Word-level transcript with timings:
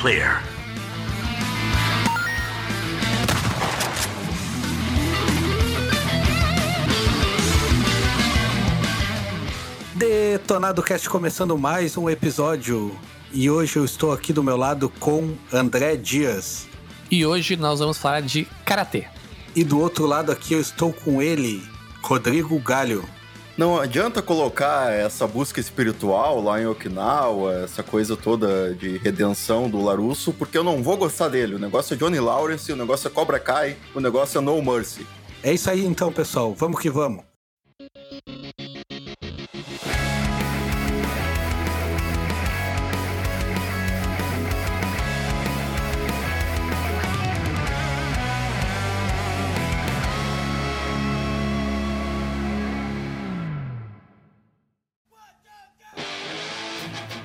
clear. 0.00 0.44
Detonado 9.94 10.82
Cast 10.82 11.08
começando 11.08 11.58
mais 11.58 11.96
um 11.96 12.08
episódio. 12.08 12.96
E 13.32 13.50
hoje 13.50 13.76
eu 13.76 13.84
estou 13.84 14.12
aqui 14.12 14.32
do 14.32 14.42
meu 14.42 14.56
lado 14.56 14.88
com 15.00 15.34
André 15.52 15.96
Dias. 15.96 16.68
E 17.10 17.26
hoje 17.26 17.56
nós 17.56 17.80
vamos 17.80 17.98
falar 17.98 18.22
de 18.22 18.46
karatê. 18.64 19.06
E 19.56 19.64
do 19.64 19.80
outro 19.80 20.06
lado 20.06 20.30
aqui 20.30 20.54
eu 20.54 20.60
estou 20.60 20.92
com 20.92 21.20
ele, 21.20 21.60
Rodrigo 22.02 22.56
Galho. 22.60 23.04
Não 23.58 23.76
adianta 23.76 24.22
colocar 24.22 24.92
essa 24.92 25.26
busca 25.26 25.58
espiritual 25.58 26.40
lá 26.40 26.62
em 26.62 26.66
Okinawa, 26.66 27.64
essa 27.64 27.82
coisa 27.82 28.16
toda 28.16 28.72
de 28.72 28.98
redenção 28.98 29.68
do 29.68 29.82
Larusso, 29.82 30.32
porque 30.32 30.56
eu 30.56 30.62
não 30.62 30.80
vou 30.80 30.96
gostar 30.96 31.28
dele. 31.28 31.56
O 31.56 31.58
negócio 31.58 31.92
é 31.92 31.96
Johnny 31.96 32.20
Lawrence, 32.20 32.70
o 32.70 32.76
negócio 32.76 33.08
é 33.08 33.10
Cobra 33.10 33.40
Kai, 33.40 33.76
o 33.96 33.98
negócio 33.98 34.38
é 34.38 34.40
No 34.40 34.62
Mercy. 34.62 35.04
É 35.42 35.52
isso 35.52 35.68
aí 35.68 35.84
então, 35.84 36.12
pessoal. 36.12 36.54
Vamos 36.54 36.80
que 36.80 36.88
vamos. 36.88 37.27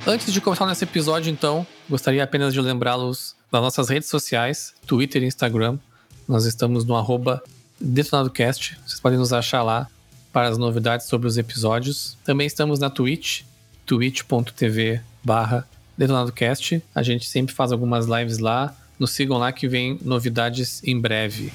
Antes 0.05 0.33
de 0.33 0.41
começar 0.41 0.65
nesse 0.65 0.83
episódio, 0.83 1.31
então, 1.31 1.65
gostaria 1.89 2.21
apenas 2.21 2.53
de 2.53 2.59
lembrá-los 2.59 3.37
das 3.49 3.61
nossas 3.61 3.87
redes 3.87 4.09
sociais, 4.09 4.73
Twitter 4.85 5.23
e 5.23 5.27
Instagram. 5.27 5.79
Nós 6.27 6.43
estamos 6.43 6.83
no 6.83 6.93
arroba 6.97 7.41
DetonadoCast. 7.79 8.77
Vocês 8.85 8.99
podem 8.99 9.17
nos 9.17 9.31
achar 9.31 9.63
lá 9.63 9.87
para 10.33 10.49
as 10.49 10.57
novidades 10.57 11.07
sobre 11.07 11.25
os 11.25 11.37
episódios. 11.37 12.17
Também 12.25 12.45
estamos 12.45 12.79
na 12.79 12.89
Twitch, 12.89 13.43
twitch.tv 13.85 14.99
barra 15.23 15.65
DetonadoCast. 15.97 16.83
A 16.93 17.01
gente 17.01 17.25
sempre 17.25 17.55
faz 17.55 17.71
algumas 17.71 18.05
lives 18.05 18.39
lá. 18.39 18.75
Nos 18.99 19.11
sigam 19.11 19.37
lá 19.37 19.53
que 19.53 19.69
vem 19.69 19.97
novidades 20.01 20.83
em 20.83 20.99
breve. 20.99 21.49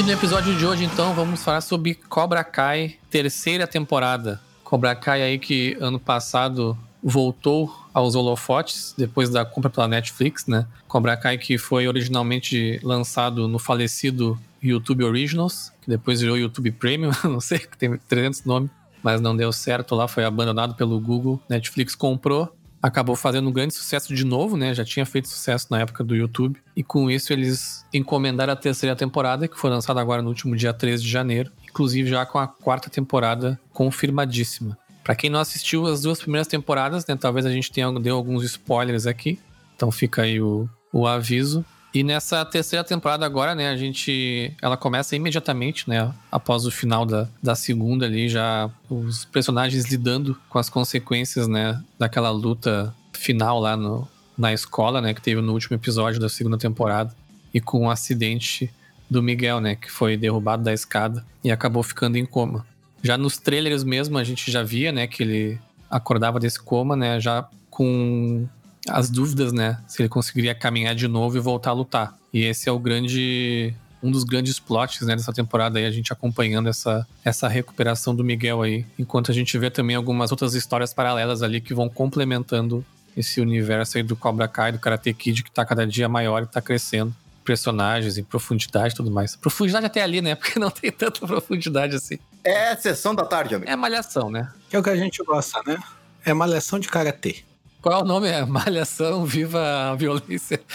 E 0.00 0.02
no 0.02 0.12
episódio 0.12 0.56
de 0.56 0.64
hoje, 0.64 0.82
então, 0.82 1.12
vamos 1.12 1.44
falar 1.44 1.60
sobre 1.60 1.94
Cobra 1.94 2.42
Kai, 2.42 2.96
terceira 3.10 3.66
temporada. 3.66 4.40
Cobra 4.64 4.96
Kai 4.96 5.20
aí 5.20 5.38
que 5.38 5.76
ano 5.78 6.00
passado 6.00 6.74
voltou 7.02 7.70
aos 7.92 8.14
holofotes 8.14 8.94
depois 8.96 9.28
da 9.28 9.44
compra 9.44 9.68
pela 9.68 9.86
Netflix, 9.86 10.46
né? 10.46 10.66
Cobra 10.88 11.18
Kai 11.18 11.36
que 11.36 11.58
foi 11.58 11.86
originalmente 11.86 12.80
lançado 12.82 13.46
no 13.46 13.58
falecido 13.58 14.40
YouTube 14.62 15.04
Originals, 15.04 15.70
que 15.82 15.90
depois 15.90 16.22
virou 16.22 16.38
YouTube 16.38 16.72
Premium, 16.72 17.10
não 17.24 17.38
sei, 17.38 17.58
que 17.58 17.76
tem 17.76 17.98
300 18.08 18.46
nomes, 18.46 18.70
mas 19.02 19.20
não 19.20 19.36
deu 19.36 19.52
certo 19.52 19.94
lá, 19.94 20.08
foi 20.08 20.24
abandonado 20.24 20.74
pelo 20.76 20.98
Google. 20.98 21.38
Netflix 21.46 21.94
comprou 21.94 22.50
acabou 22.82 23.14
fazendo 23.14 23.48
um 23.48 23.52
grande 23.52 23.74
sucesso 23.74 24.14
de 24.14 24.24
novo, 24.24 24.56
né? 24.56 24.74
Já 24.74 24.84
tinha 24.84 25.04
feito 25.04 25.28
sucesso 25.28 25.66
na 25.70 25.80
época 25.80 26.02
do 26.02 26.14
YouTube. 26.14 26.60
E 26.74 26.82
com 26.82 27.10
isso 27.10 27.32
eles 27.32 27.84
encomendaram 27.92 28.52
a 28.52 28.56
terceira 28.56 28.96
temporada, 28.96 29.46
que 29.46 29.58
foi 29.58 29.70
lançada 29.70 30.00
agora 30.00 30.22
no 30.22 30.28
último 30.28 30.56
dia 30.56 30.72
13 30.72 31.02
de 31.02 31.08
janeiro. 31.08 31.50
Inclusive 31.68 32.08
já 32.08 32.24
com 32.24 32.38
a 32.38 32.48
quarta 32.48 32.88
temporada 32.88 33.60
confirmadíssima. 33.72 34.78
Para 35.04 35.14
quem 35.14 35.30
não 35.30 35.40
assistiu 35.40 35.86
as 35.86 36.02
duas 36.02 36.20
primeiras 36.20 36.46
temporadas, 36.46 37.06
né? 37.06 37.16
Talvez 37.16 37.46
a 37.46 37.50
gente 37.50 37.70
tenha 37.70 37.90
deu 37.98 38.16
alguns 38.16 38.44
spoilers 38.44 39.06
aqui. 39.06 39.38
Então 39.76 39.90
fica 39.90 40.22
aí 40.22 40.40
o, 40.40 40.68
o 40.92 41.06
aviso. 41.06 41.64
E 41.92 42.04
nessa 42.04 42.44
terceira 42.44 42.84
temporada 42.84 43.26
agora, 43.26 43.54
né, 43.54 43.68
a 43.68 43.76
gente. 43.76 44.52
Ela 44.62 44.76
começa 44.76 45.16
imediatamente, 45.16 45.88
né? 45.88 46.12
Após 46.30 46.64
o 46.64 46.70
final 46.70 47.04
da, 47.04 47.28
da 47.42 47.54
segunda 47.56 48.06
ali, 48.06 48.28
já 48.28 48.70
os 48.88 49.24
personagens 49.24 49.90
lidando 49.90 50.38
com 50.48 50.58
as 50.58 50.70
consequências, 50.70 51.48
né? 51.48 51.82
Daquela 51.98 52.30
luta 52.30 52.94
final 53.12 53.58
lá 53.58 53.76
no, 53.76 54.06
na 54.38 54.52
escola, 54.52 55.00
né? 55.00 55.12
Que 55.12 55.20
teve 55.20 55.40
no 55.40 55.52
último 55.52 55.76
episódio 55.76 56.20
da 56.20 56.28
segunda 56.28 56.56
temporada. 56.56 57.14
E 57.52 57.60
com 57.60 57.78
o 57.78 57.82
um 57.82 57.90
acidente 57.90 58.70
do 59.08 59.20
Miguel, 59.20 59.60
né? 59.60 59.74
Que 59.74 59.90
foi 59.90 60.16
derrubado 60.16 60.62
da 60.62 60.72
escada 60.72 61.26
e 61.42 61.50
acabou 61.50 61.82
ficando 61.82 62.16
em 62.16 62.24
coma. 62.24 62.64
Já 63.02 63.18
nos 63.18 63.36
trailers 63.36 63.82
mesmo, 63.82 64.16
a 64.16 64.22
gente 64.22 64.52
já 64.52 64.62
via, 64.62 64.92
né? 64.92 65.08
Que 65.08 65.24
ele 65.24 65.60
acordava 65.90 66.38
desse 66.38 66.60
coma, 66.60 66.94
né? 66.94 67.18
Já 67.18 67.48
com 67.68 68.46
as 68.88 69.10
dúvidas, 69.10 69.52
né? 69.52 69.78
Se 69.86 70.00
ele 70.00 70.08
conseguiria 70.08 70.54
caminhar 70.54 70.94
de 70.94 71.06
novo 71.06 71.36
e 71.36 71.40
voltar 71.40 71.70
a 71.70 71.74
lutar. 71.74 72.14
E 72.32 72.44
esse 72.44 72.68
é 72.68 72.72
o 72.72 72.78
grande. 72.78 73.74
Um 74.02 74.10
dos 74.10 74.24
grandes 74.24 74.58
plots 74.58 75.02
né, 75.02 75.14
dessa 75.14 75.30
temporada 75.30 75.78
aí, 75.78 75.84
a 75.84 75.90
gente 75.90 76.10
acompanhando 76.10 76.70
essa, 76.70 77.06
essa 77.22 77.46
recuperação 77.46 78.14
do 78.14 78.24
Miguel 78.24 78.62
aí. 78.62 78.86
Enquanto 78.98 79.30
a 79.30 79.34
gente 79.34 79.58
vê 79.58 79.68
também 79.68 79.94
algumas 79.94 80.30
outras 80.30 80.54
histórias 80.54 80.94
paralelas 80.94 81.42
ali 81.42 81.60
que 81.60 81.74
vão 81.74 81.86
complementando 81.86 82.82
esse 83.14 83.42
universo 83.42 83.98
aí 83.98 84.02
do 84.02 84.16
Cobra 84.16 84.48
Kai, 84.48 84.72
do 84.72 84.78
Karate 84.78 85.12
Kid, 85.12 85.42
que 85.44 85.50
tá 85.50 85.66
cada 85.66 85.86
dia 85.86 86.08
maior 86.08 86.42
e 86.42 86.46
tá 86.46 86.62
crescendo. 86.62 87.14
Personagens 87.44 88.16
em 88.16 88.24
profundidade 88.24 88.94
e 88.94 88.96
tudo 88.96 89.10
mais. 89.10 89.36
Profundidade 89.36 89.84
até 89.84 90.02
ali, 90.02 90.22
né? 90.22 90.34
Porque 90.36 90.58
não 90.58 90.70
tem 90.70 90.90
tanta 90.90 91.26
profundidade 91.26 91.94
assim. 91.94 92.18
É 92.42 92.74
sessão 92.76 93.14
da 93.14 93.26
tarde, 93.26 93.54
amigo. 93.54 93.70
É 93.70 93.76
malhação, 93.76 94.30
né? 94.30 94.50
Que 94.70 94.76
é 94.76 94.78
o 94.78 94.82
que 94.82 94.88
a 94.90 94.96
gente 94.96 95.22
gosta, 95.22 95.60
né? 95.66 95.76
É 96.24 96.32
malhação 96.32 96.78
de 96.78 96.88
karatê. 96.88 97.44
Qual 97.80 98.00
é 98.00 98.02
o 98.02 98.04
nome? 98.04 98.28
É 98.28 98.44
Malhação, 98.44 99.24
Viva 99.24 99.90
a 99.90 99.94
Violência. 99.94 100.60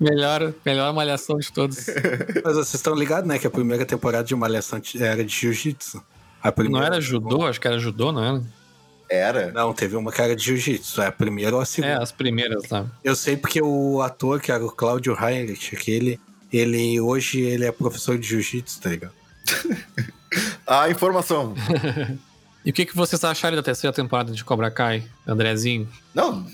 melhor, 0.00 0.52
melhor 0.64 0.92
malhação 0.92 1.38
de 1.38 1.52
todos. 1.52 1.86
Mas 2.44 2.54
vocês 2.54 2.74
estão 2.74 2.94
ligados, 2.94 3.28
né? 3.28 3.38
Que 3.38 3.46
a 3.46 3.50
primeira 3.50 3.86
temporada 3.86 4.24
de 4.24 4.34
Malhação 4.34 4.80
era 4.98 5.24
de 5.24 5.32
Jiu-Jitsu. 5.32 6.02
Não 6.70 6.82
era 6.82 7.00
judô? 7.00 7.46
Acho 7.46 7.60
que 7.60 7.66
era 7.66 7.78
judô, 7.78 8.12
não 8.12 8.22
era? 8.22 8.42
Era. 9.08 9.52
Não, 9.52 9.72
teve 9.72 9.96
uma 9.96 10.12
que 10.12 10.20
era 10.20 10.34
de 10.34 10.44
jiu-jitsu. 10.44 11.00
É 11.00 11.06
a 11.06 11.12
primeira 11.12 11.54
ou 11.54 11.62
a 11.62 11.64
segunda. 11.64 11.94
É, 11.94 12.02
as 12.02 12.12
primeiras 12.12 12.68
lá. 12.68 12.86
Eu 13.04 13.14
sei 13.14 13.36
porque 13.36 13.62
o 13.62 14.02
ator, 14.02 14.40
que 14.40 14.50
era 14.50 14.64
o 14.64 14.70
Claudio 14.70 15.16
Heinrich, 15.20 15.74
aquele, 15.74 16.20
ele 16.52 17.00
hoje 17.00 17.40
ele 17.40 17.64
é 17.64 17.72
professor 17.72 18.18
de 18.18 18.26
jiu-jitsu, 18.26 18.80
tá 18.80 18.90
ligado? 18.90 19.12
a 20.66 20.86
informação. 20.90 21.54
E 22.66 22.70
o 22.70 22.72
que, 22.72 22.84
que 22.84 22.96
vocês 22.96 23.22
acharam 23.22 23.56
da 23.56 23.62
terceira 23.62 23.94
temporada 23.94 24.32
de 24.32 24.42
Cobra 24.44 24.68
Kai, 24.72 25.04
Andrezinho? 25.24 25.88
Não, 26.12 26.44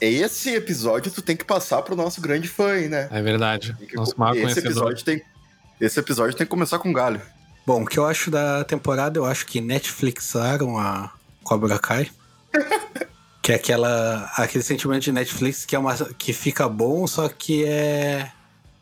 esse 0.00 0.54
episódio 0.54 1.10
tu 1.10 1.20
tem 1.20 1.36
que 1.36 1.44
passar 1.44 1.82
pro 1.82 1.96
nosso 1.96 2.20
grande 2.20 2.46
fã 2.46 2.70
aí, 2.70 2.88
né? 2.88 3.08
É 3.10 3.20
verdade. 3.20 3.76
Que, 3.88 3.96
nosso 3.96 4.14
maior 4.16 4.34
esse 4.34 4.42
conhecedor. 4.42 4.70
Episódio 4.70 5.04
tem, 5.04 5.22
esse 5.80 5.98
episódio 5.98 6.36
tem 6.36 6.46
que 6.46 6.50
começar 6.50 6.78
com 6.78 6.92
galho. 6.92 7.20
Bom, 7.66 7.82
o 7.82 7.86
que 7.86 7.98
eu 7.98 8.06
acho 8.06 8.30
da 8.30 8.62
temporada, 8.62 9.18
eu 9.18 9.24
acho 9.24 9.44
que 9.44 9.60
Netflixaram 9.60 10.78
a 10.78 11.12
Cobra 11.42 11.80
Kai. 11.80 12.08
que 13.42 13.50
é 13.50 13.56
aquela, 13.56 14.30
aquele 14.36 14.62
sentimento 14.62 15.02
de 15.02 15.10
Netflix 15.10 15.66
que, 15.66 15.74
é 15.74 15.78
uma, 15.80 15.96
que 15.96 16.32
fica 16.32 16.68
bom, 16.68 17.08
só 17.08 17.28
que 17.28 17.64
é. 17.64 18.30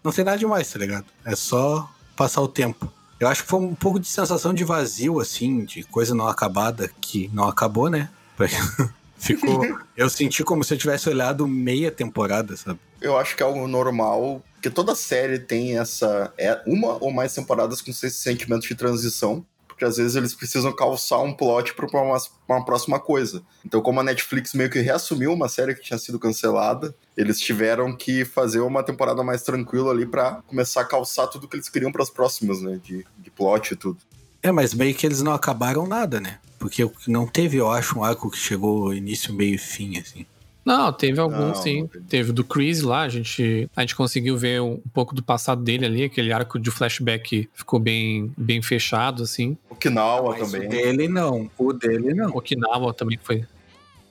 Não 0.04 0.12
tem 0.12 0.22
nada 0.22 0.36
demais, 0.36 0.70
tá 0.70 0.78
ligado? 0.78 1.06
É 1.24 1.34
só 1.34 1.90
passar 2.14 2.42
o 2.42 2.48
tempo. 2.48 2.92
Eu 3.20 3.28
acho 3.28 3.42
que 3.42 3.48
foi 3.48 3.60
um 3.60 3.74
pouco 3.74 3.98
de 3.98 4.06
sensação 4.06 4.54
de 4.54 4.64
vazio, 4.64 5.20
assim, 5.20 5.64
de 5.64 5.82
coisa 5.84 6.14
não 6.14 6.28
acabada, 6.28 6.90
que 7.00 7.28
não 7.32 7.48
acabou, 7.48 7.90
né? 7.90 8.08
Ficou. 9.18 9.60
eu 9.96 10.08
senti 10.08 10.44
como 10.44 10.62
se 10.62 10.74
eu 10.74 10.78
tivesse 10.78 11.08
olhado 11.08 11.46
meia 11.48 11.90
temporada, 11.90 12.56
sabe? 12.56 12.78
Eu 13.00 13.16
acho 13.16 13.36
que 13.36 13.42
é 13.42 13.46
algo 13.46 13.66
normal, 13.66 14.42
porque 14.54 14.70
toda 14.70 14.94
série 14.94 15.38
tem 15.38 15.78
essa. 15.78 16.32
É 16.38 16.60
uma 16.66 17.02
ou 17.02 17.10
mais 17.10 17.34
temporadas 17.34 17.82
com 17.82 17.90
esse 17.90 18.10
sentimento 18.10 18.66
de 18.66 18.74
transição 18.74 19.44
porque 19.78 19.84
às 19.84 19.96
vezes 19.96 20.16
eles 20.16 20.34
precisam 20.34 20.72
calçar 20.72 21.20
um 21.20 21.32
plot 21.32 21.72
para 21.74 21.86
uma, 21.86 22.18
uma, 22.48 22.64
próxima 22.64 22.98
coisa. 22.98 23.44
Então, 23.64 23.80
como 23.80 24.00
a 24.00 24.02
Netflix 24.02 24.52
meio 24.52 24.68
que 24.68 24.80
reassumiu 24.80 25.32
uma 25.32 25.48
série 25.48 25.72
que 25.72 25.80
tinha 25.80 25.96
sido 25.96 26.18
cancelada, 26.18 26.92
eles 27.16 27.38
tiveram 27.38 27.96
que 27.96 28.24
fazer 28.24 28.58
uma 28.58 28.82
temporada 28.82 29.22
mais 29.22 29.42
tranquila 29.42 29.92
ali 29.92 30.04
para 30.04 30.42
começar 30.48 30.80
a 30.80 30.84
calçar 30.84 31.28
tudo 31.28 31.46
que 31.46 31.54
eles 31.54 31.68
queriam 31.68 31.92
para 31.92 32.02
as 32.02 32.10
próximas, 32.10 32.60
né? 32.60 32.80
De, 32.82 33.06
de 33.16 33.30
plot 33.30 33.72
e 33.72 33.76
tudo. 33.76 33.98
É, 34.42 34.50
mas 34.50 34.74
meio 34.74 34.92
que 34.96 35.06
eles 35.06 35.22
não 35.22 35.32
acabaram 35.32 35.86
nada, 35.86 36.20
né? 36.20 36.40
Porque 36.58 36.90
não 37.06 37.24
teve, 37.24 37.56
eu 37.56 37.70
acho, 37.70 38.00
um 38.00 38.02
arco 38.02 38.28
que 38.28 38.36
chegou 38.36 38.92
início, 38.92 39.32
meio 39.32 39.54
e 39.54 39.58
fim, 39.58 39.96
assim. 39.96 40.26
Não, 40.68 40.92
teve 40.92 41.18
alguns 41.18 41.38
Não, 41.38 41.54
sim. 41.54 41.80
não 41.80 41.88
teve. 41.88 42.04
Teve 42.04 42.32
do 42.32 42.44
Chris 42.44 42.82
lá, 42.82 43.00
a 43.00 43.08
gente, 43.08 43.70
a 43.74 43.80
gente 43.80 43.96
conseguiu 43.96 44.36
ver 44.36 44.60
um 44.60 44.78
pouco 44.92 45.14
do 45.14 45.22
passado 45.22 45.62
dele 45.62 45.86
ali, 45.86 46.04
aquele 46.04 46.30
arco 46.30 46.58
de 46.58 46.70
flashback 46.70 47.48
ficou 47.54 47.80
bem, 47.80 48.30
bem 48.36 48.60
fechado, 48.60 49.22
assim. 49.22 49.56
Okinawa 49.70 50.36
Mas 50.38 50.52
também. 50.52 50.68
O 50.68 50.70
dele 50.70 51.08
não. 51.08 51.50
O 51.56 51.72
dele 51.72 52.12
não. 52.12 52.36
Okinawa 52.36 52.92
também 52.92 53.18
foi. 53.22 53.46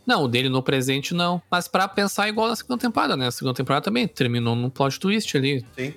Não, 0.04 0.24
o 0.24 0.28
dele 0.28 0.50
no 0.50 0.64
presente 0.64 1.14
não. 1.14 1.40
Mas 1.52 1.68
pra 1.68 1.88
pensar 1.88 2.28
igual 2.28 2.48
na 2.48 2.56
segunda 2.56 2.80
temporada, 2.80 3.16
né? 3.16 3.28
A 3.28 3.32
segunda 3.32 3.54
temporada 3.54 3.84
também 3.84 4.08
terminou 4.08 4.56
num 4.56 4.72
plot 4.72 5.00
twist 5.00 5.38
ali. 5.38 5.64
Sim. 5.76 5.94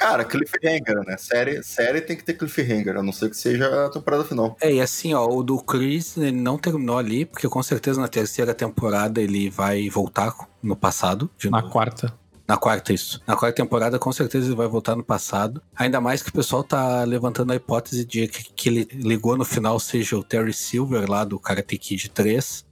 Cara, 0.00 0.24
cliffhanger, 0.24 1.04
né? 1.06 1.14
Série, 1.18 1.62
série 1.62 2.00
tem 2.00 2.16
que 2.16 2.24
ter 2.24 2.32
cliffhanger, 2.32 2.96
a 2.96 3.02
não 3.02 3.12
ser 3.12 3.28
que 3.28 3.36
seja 3.36 3.84
a 3.84 3.90
temporada 3.90 4.24
final. 4.24 4.56
É, 4.58 4.72
e 4.72 4.80
assim, 4.80 5.12
ó, 5.12 5.28
o 5.28 5.42
do 5.42 5.58
Chris, 5.62 6.16
ele 6.16 6.32
não 6.32 6.56
terminou 6.56 6.96
ali, 6.96 7.26
porque 7.26 7.46
com 7.46 7.62
certeza 7.62 8.00
na 8.00 8.08
terceira 8.08 8.54
temporada 8.54 9.20
ele 9.20 9.50
vai 9.50 9.90
voltar 9.90 10.34
no 10.62 10.74
passado. 10.74 11.28
De 11.36 11.50
Na 11.50 11.60
novo. 11.60 11.70
quarta. 11.70 12.18
Na 12.48 12.56
quarta, 12.56 12.94
isso. 12.94 13.20
Na 13.26 13.36
quarta 13.36 13.62
temporada, 13.62 13.98
com 13.98 14.10
certeza 14.10 14.46
ele 14.46 14.56
vai 14.56 14.66
voltar 14.66 14.96
no 14.96 15.04
passado. 15.04 15.62
Ainda 15.76 16.00
mais 16.00 16.22
que 16.22 16.30
o 16.30 16.32
pessoal 16.32 16.64
tá 16.64 17.04
levantando 17.04 17.52
a 17.52 17.56
hipótese 17.56 18.02
de 18.02 18.26
que, 18.26 18.44
que 18.54 18.68
ele 18.70 18.88
ligou 18.94 19.36
no 19.36 19.44
final 19.44 19.78
seja 19.78 20.16
o 20.16 20.24
Terry 20.24 20.54
Silver 20.54 21.08
lá 21.08 21.24
do 21.24 21.38
Karate 21.38 21.76
Kid 21.76 22.08
3, 22.08 22.64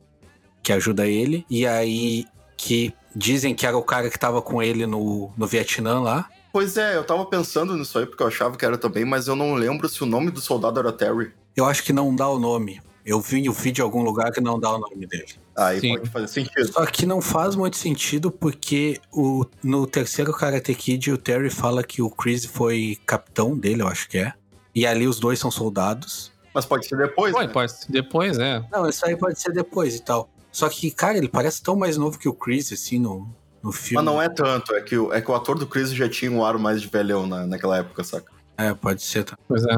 que 0.63 0.73
ajuda 0.73 1.07
ele. 1.07 1.45
E 1.51 1.67
aí 1.67 2.25
que 2.57 2.93
dizem 3.15 3.55
que 3.55 3.67
era 3.67 3.77
o 3.77 3.83
cara 3.83 4.09
que 4.09 4.19
tava 4.19 4.41
com 4.41 4.63
ele 4.63 4.87
no, 4.87 5.31
no 5.37 5.47
Vietnã 5.47 6.01
lá. 6.01 6.27
Pois 6.53 6.77
é, 6.77 6.97
eu 6.97 7.05
tava 7.05 7.25
pensando 7.27 7.77
nisso 7.77 7.99
aí 7.99 8.07
porque 8.07 8.23
eu 8.23 8.27
achava 8.27 8.57
que 8.57 8.65
era 8.65 8.79
também, 8.79 9.05
mas 9.05 9.29
eu 9.29 9.37
não 9.37 9.55
lembro 9.55 9.89
se 9.89 10.03
o 10.03 10.07
nome 10.07 10.31
do 10.31 10.41
soldado 10.41 10.81
era 10.81 10.93
Terry. 10.93 11.33
Eu 11.57 11.67
acho 11.67 11.83
que 11.83 11.93
não 11.93 12.15
dá 12.15 12.29
o 12.29 12.39
nome. 12.39 12.81
Eu 13.05 13.21
vi 13.21 13.49
o 13.49 13.53
vídeo 13.53 13.83
em 13.83 13.85
algum 13.85 14.03
lugar 14.03 14.31
que 14.31 14.41
não 14.41 14.61
dá 14.61 14.75
o 14.75 14.79
nome 14.79 15.07
dele. 15.07 15.35
Aí 15.57 15.81
Sim. 15.81 15.97
pode 15.97 16.11
fazer 16.11 16.29
sentido. 16.29 16.73
Só 16.73 16.85
que 16.85 17.07
não 17.07 17.23
faz 17.23 17.57
muito 17.57 17.77
sentido 17.77 18.31
porque 18.31 19.01
o, 19.11 19.47
no 19.63 19.87
terceiro 19.87 20.33
Karate 20.33 20.75
Kid 20.75 21.11
o 21.11 21.19
Terry 21.19 21.51
fala 21.51 21.83
que 21.83 22.03
o 22.03 22.11
Chris 22.11 22.45
foi 22.45 22.99
capitão 23.07 23.57
dele, 23.57 23.83
eu 23.83 23.89
acho 23.89 24.09
que 24.09 24.19
é. 24.19 24.35
E 24.75 24.87
ali 24.87 25.07
os 25.07 25.19
dois 25.19 25.39
são 25.39 25.51
soldados. 25.51 26.31
Mas 26.55 26.67
pode 26.67 26.87
ser 26.87 26.97
depois, 26.97 27.33
Pode, 27.33 27.47
né? 27.47 27.53
pode 27.53 27.73
ser 27.73 27.91
depois, 27.91 28.39
é. 28.39 28.63
Não, 28.71 28.89
isso 28.89 29.05
aí 29.07 29.17
pode 29.17 29.41
ser 29.41 29.53
depois 29.53 29.97
e 29.97 30.03
tal. 30.03 30.29
Só 30.53 30.69
que, 30.69 30.91
cara, 30.91 31.17
ele 31.17 31.29
parece 31.29 31.63
tão 31.63 31.77
mais 31.77 31.97
novo 31.97 32.19
que 32.19 32.29
o 32.29 32.33
Chris, 32.35 32.73
assim, 32.73 32.99
no, 32.99 33.29
no 33.63 33.73
filme. 33.73 33.97
Mas 33.97 34.05
não 34.05 34.21
é 34.21 34.29
tanto, 34.29 34.75
é 34.75 34.81
que, 34.81 34.97
o- 34.97 35.13
é 35.13 35.21
que 35.21 35.31
o 35.31 35.35
ator 35.35 35.59
do 35.59 35.67
Chris 35.67 35.93
já 35.93 36.09
tinha 36.09 36.31
um 36.31 36.45
ar 36.45 36.59
mais 36.59 36.81
de 36.83 36.89
velhão 36.89 37.27
na, 37.27 37.47
naquela 37.47 37.79
época, 37.79 38.03
saca? 38.05 38.31
É, 38.57 38.73
pode 38.75 39.03
ser. 39.03 39.25
tá. 39.25 39.39
Pois 39.47 39.65
é. 39.65 39.75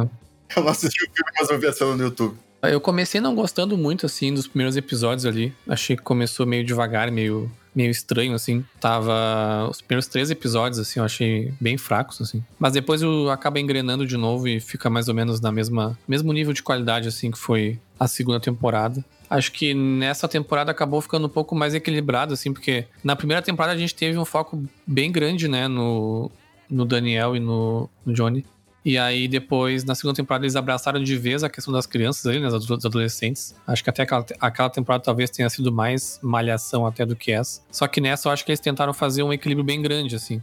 Eu 0.57 0.63
não 0.65 0.69
assisti 0.71 1.05
o 1.05 1.07
filme, 1.15 1.31
mas 1.39 1.51
eu 1.51 1.59
vi 1.59 1.67
a 1.67 1.73
cena 1.73 1.95
no 1.97 2.03
YouTube. 2.03 2.37
Eu 2.63 2.81
comecei 2.81 3.21
não 3.21 3.35
gostando 3.35 3.77
muito, 3.79 4.05
assim, 4.05 4.35
dos 4.35 4.47
primeiros 4.47 4.77
episódios 4.77 5.25
ali. 5.25 5.55
Achei 5.67 5.97
que 5.97 6.03
começou 6.03 6.45
meio 6.45 6.63
devagar, 6.65 7.11
meio, 7.11 7.51
meio 7.75 7.91
estranho, 7.91 8.35
assim. 8.35 8.63
Tava... 8.79 9.67
Os 9.71 9.81
primeiros 9.81 10.07
três 10.07 10.31
episódios, 10.31 10.79
assim, 10.79 11.01
eu 11.01 11.05
achei 11.05 11.55
bem 11.59 11.79
fracos, 11.79 12.21
assim. 12.21 12.45
Mas 12.59 12.75
depois 12.75 13.01
eu 13.01 13.31
acaba 13.31 13.59
engrenando 13.59 14.07
de 14.07 14.17
novo 14.17 14.47
e 14.47 14.61
fica 14.61 14.91
mais 14.91 15.09
ou 15.09 15.15
menos 15.15 15.41
na 15.41 15.51
mesma... 15.51 15.99
Mesmo 16.07 16.33
nível 16.35 16.53
de 16.53 16.63
qualidade, 16.63 17.09
assim, 17.09 17.31
que 17.31 17.39
foi 17.39 17.79
a 17.99 18.07
segunda 18.07 18.39
temporada. 18.41 19.03
Acho 19.31 19.53
que 19.53 19.73
nessa 19.73 20.27
temporada 20.27 20.73
acabou 20.73 21.01
ficando 21.01 21.29
um 21.29 21.31
pouco 21.31 21.55
mais 21.55 21.73
equilibrado, 21.73 22.35
assim, 22.35 22.53
porque 22.53 22.87
na 23.03 23.15
primeira 23.15 23.41
temporada 23.41 23.75
a 23.75 23.79
gente 23.79 23.95
teve 23.95 24.19
um 24.19 24.25
foco 24.25 24.65
bem 24.85 25.13
grande, 25.13 25.47
né, 25.47 25.69
no, 25.69 26.29
no 26.69 26.85
Daniel 26.85 27.37
e 27.37 27.41
no, 27.41 27.89
no 28.05 28.13
Johnny. 28.13 28.45
E 28.85 28.97
aí, 28.97 29.29
depois, 29.29 29.85
na 29.85 29.95
segunda 29.95 30.17
temporada, 30.17 30.45
eles 30.45 30.57
abraçaram 30.57 31.03
de 31.03 31.17
vez 31.17 31.45
a 31.45 31.51
questão 31.51 31.73
das 31.73 31.87
crianças 31.87 32.25
ali, 32.27 32.41
né? 32.41 32.49
Dos 32.49 32.71
adolescentes. 32.71 33.55
Acho 33.67 33.85
que 33.85 33.91
até 33.91 34.05
aquela, 34.05 34.25
aquela 34.41 34.71
temporada 34.71 35.05
talvez 35.05 35.29
tenha 35.29 35.51
sido 35.51 35.71
mais 35.71 36.19
malhação 36.23 36.87
até 36.87 37.05
do 37.05 37.15
que 37.15 37.31
essa. 37.31 37.61
Só 37.71 37.87
que 37.87 38.01
nessa 38.01 38.29
eu 38.29 38.33
acho 38.33 38.43
que 38.43 38.51
eles 38.51 38.61
tentaram 38.61 38.95
fazer 38.95 39.23
um 39.23 39.33
equilíbrio 39.33 39.65
bem 39.65 39.83
grande, 39.83 40.17
assim. 40.17 40.43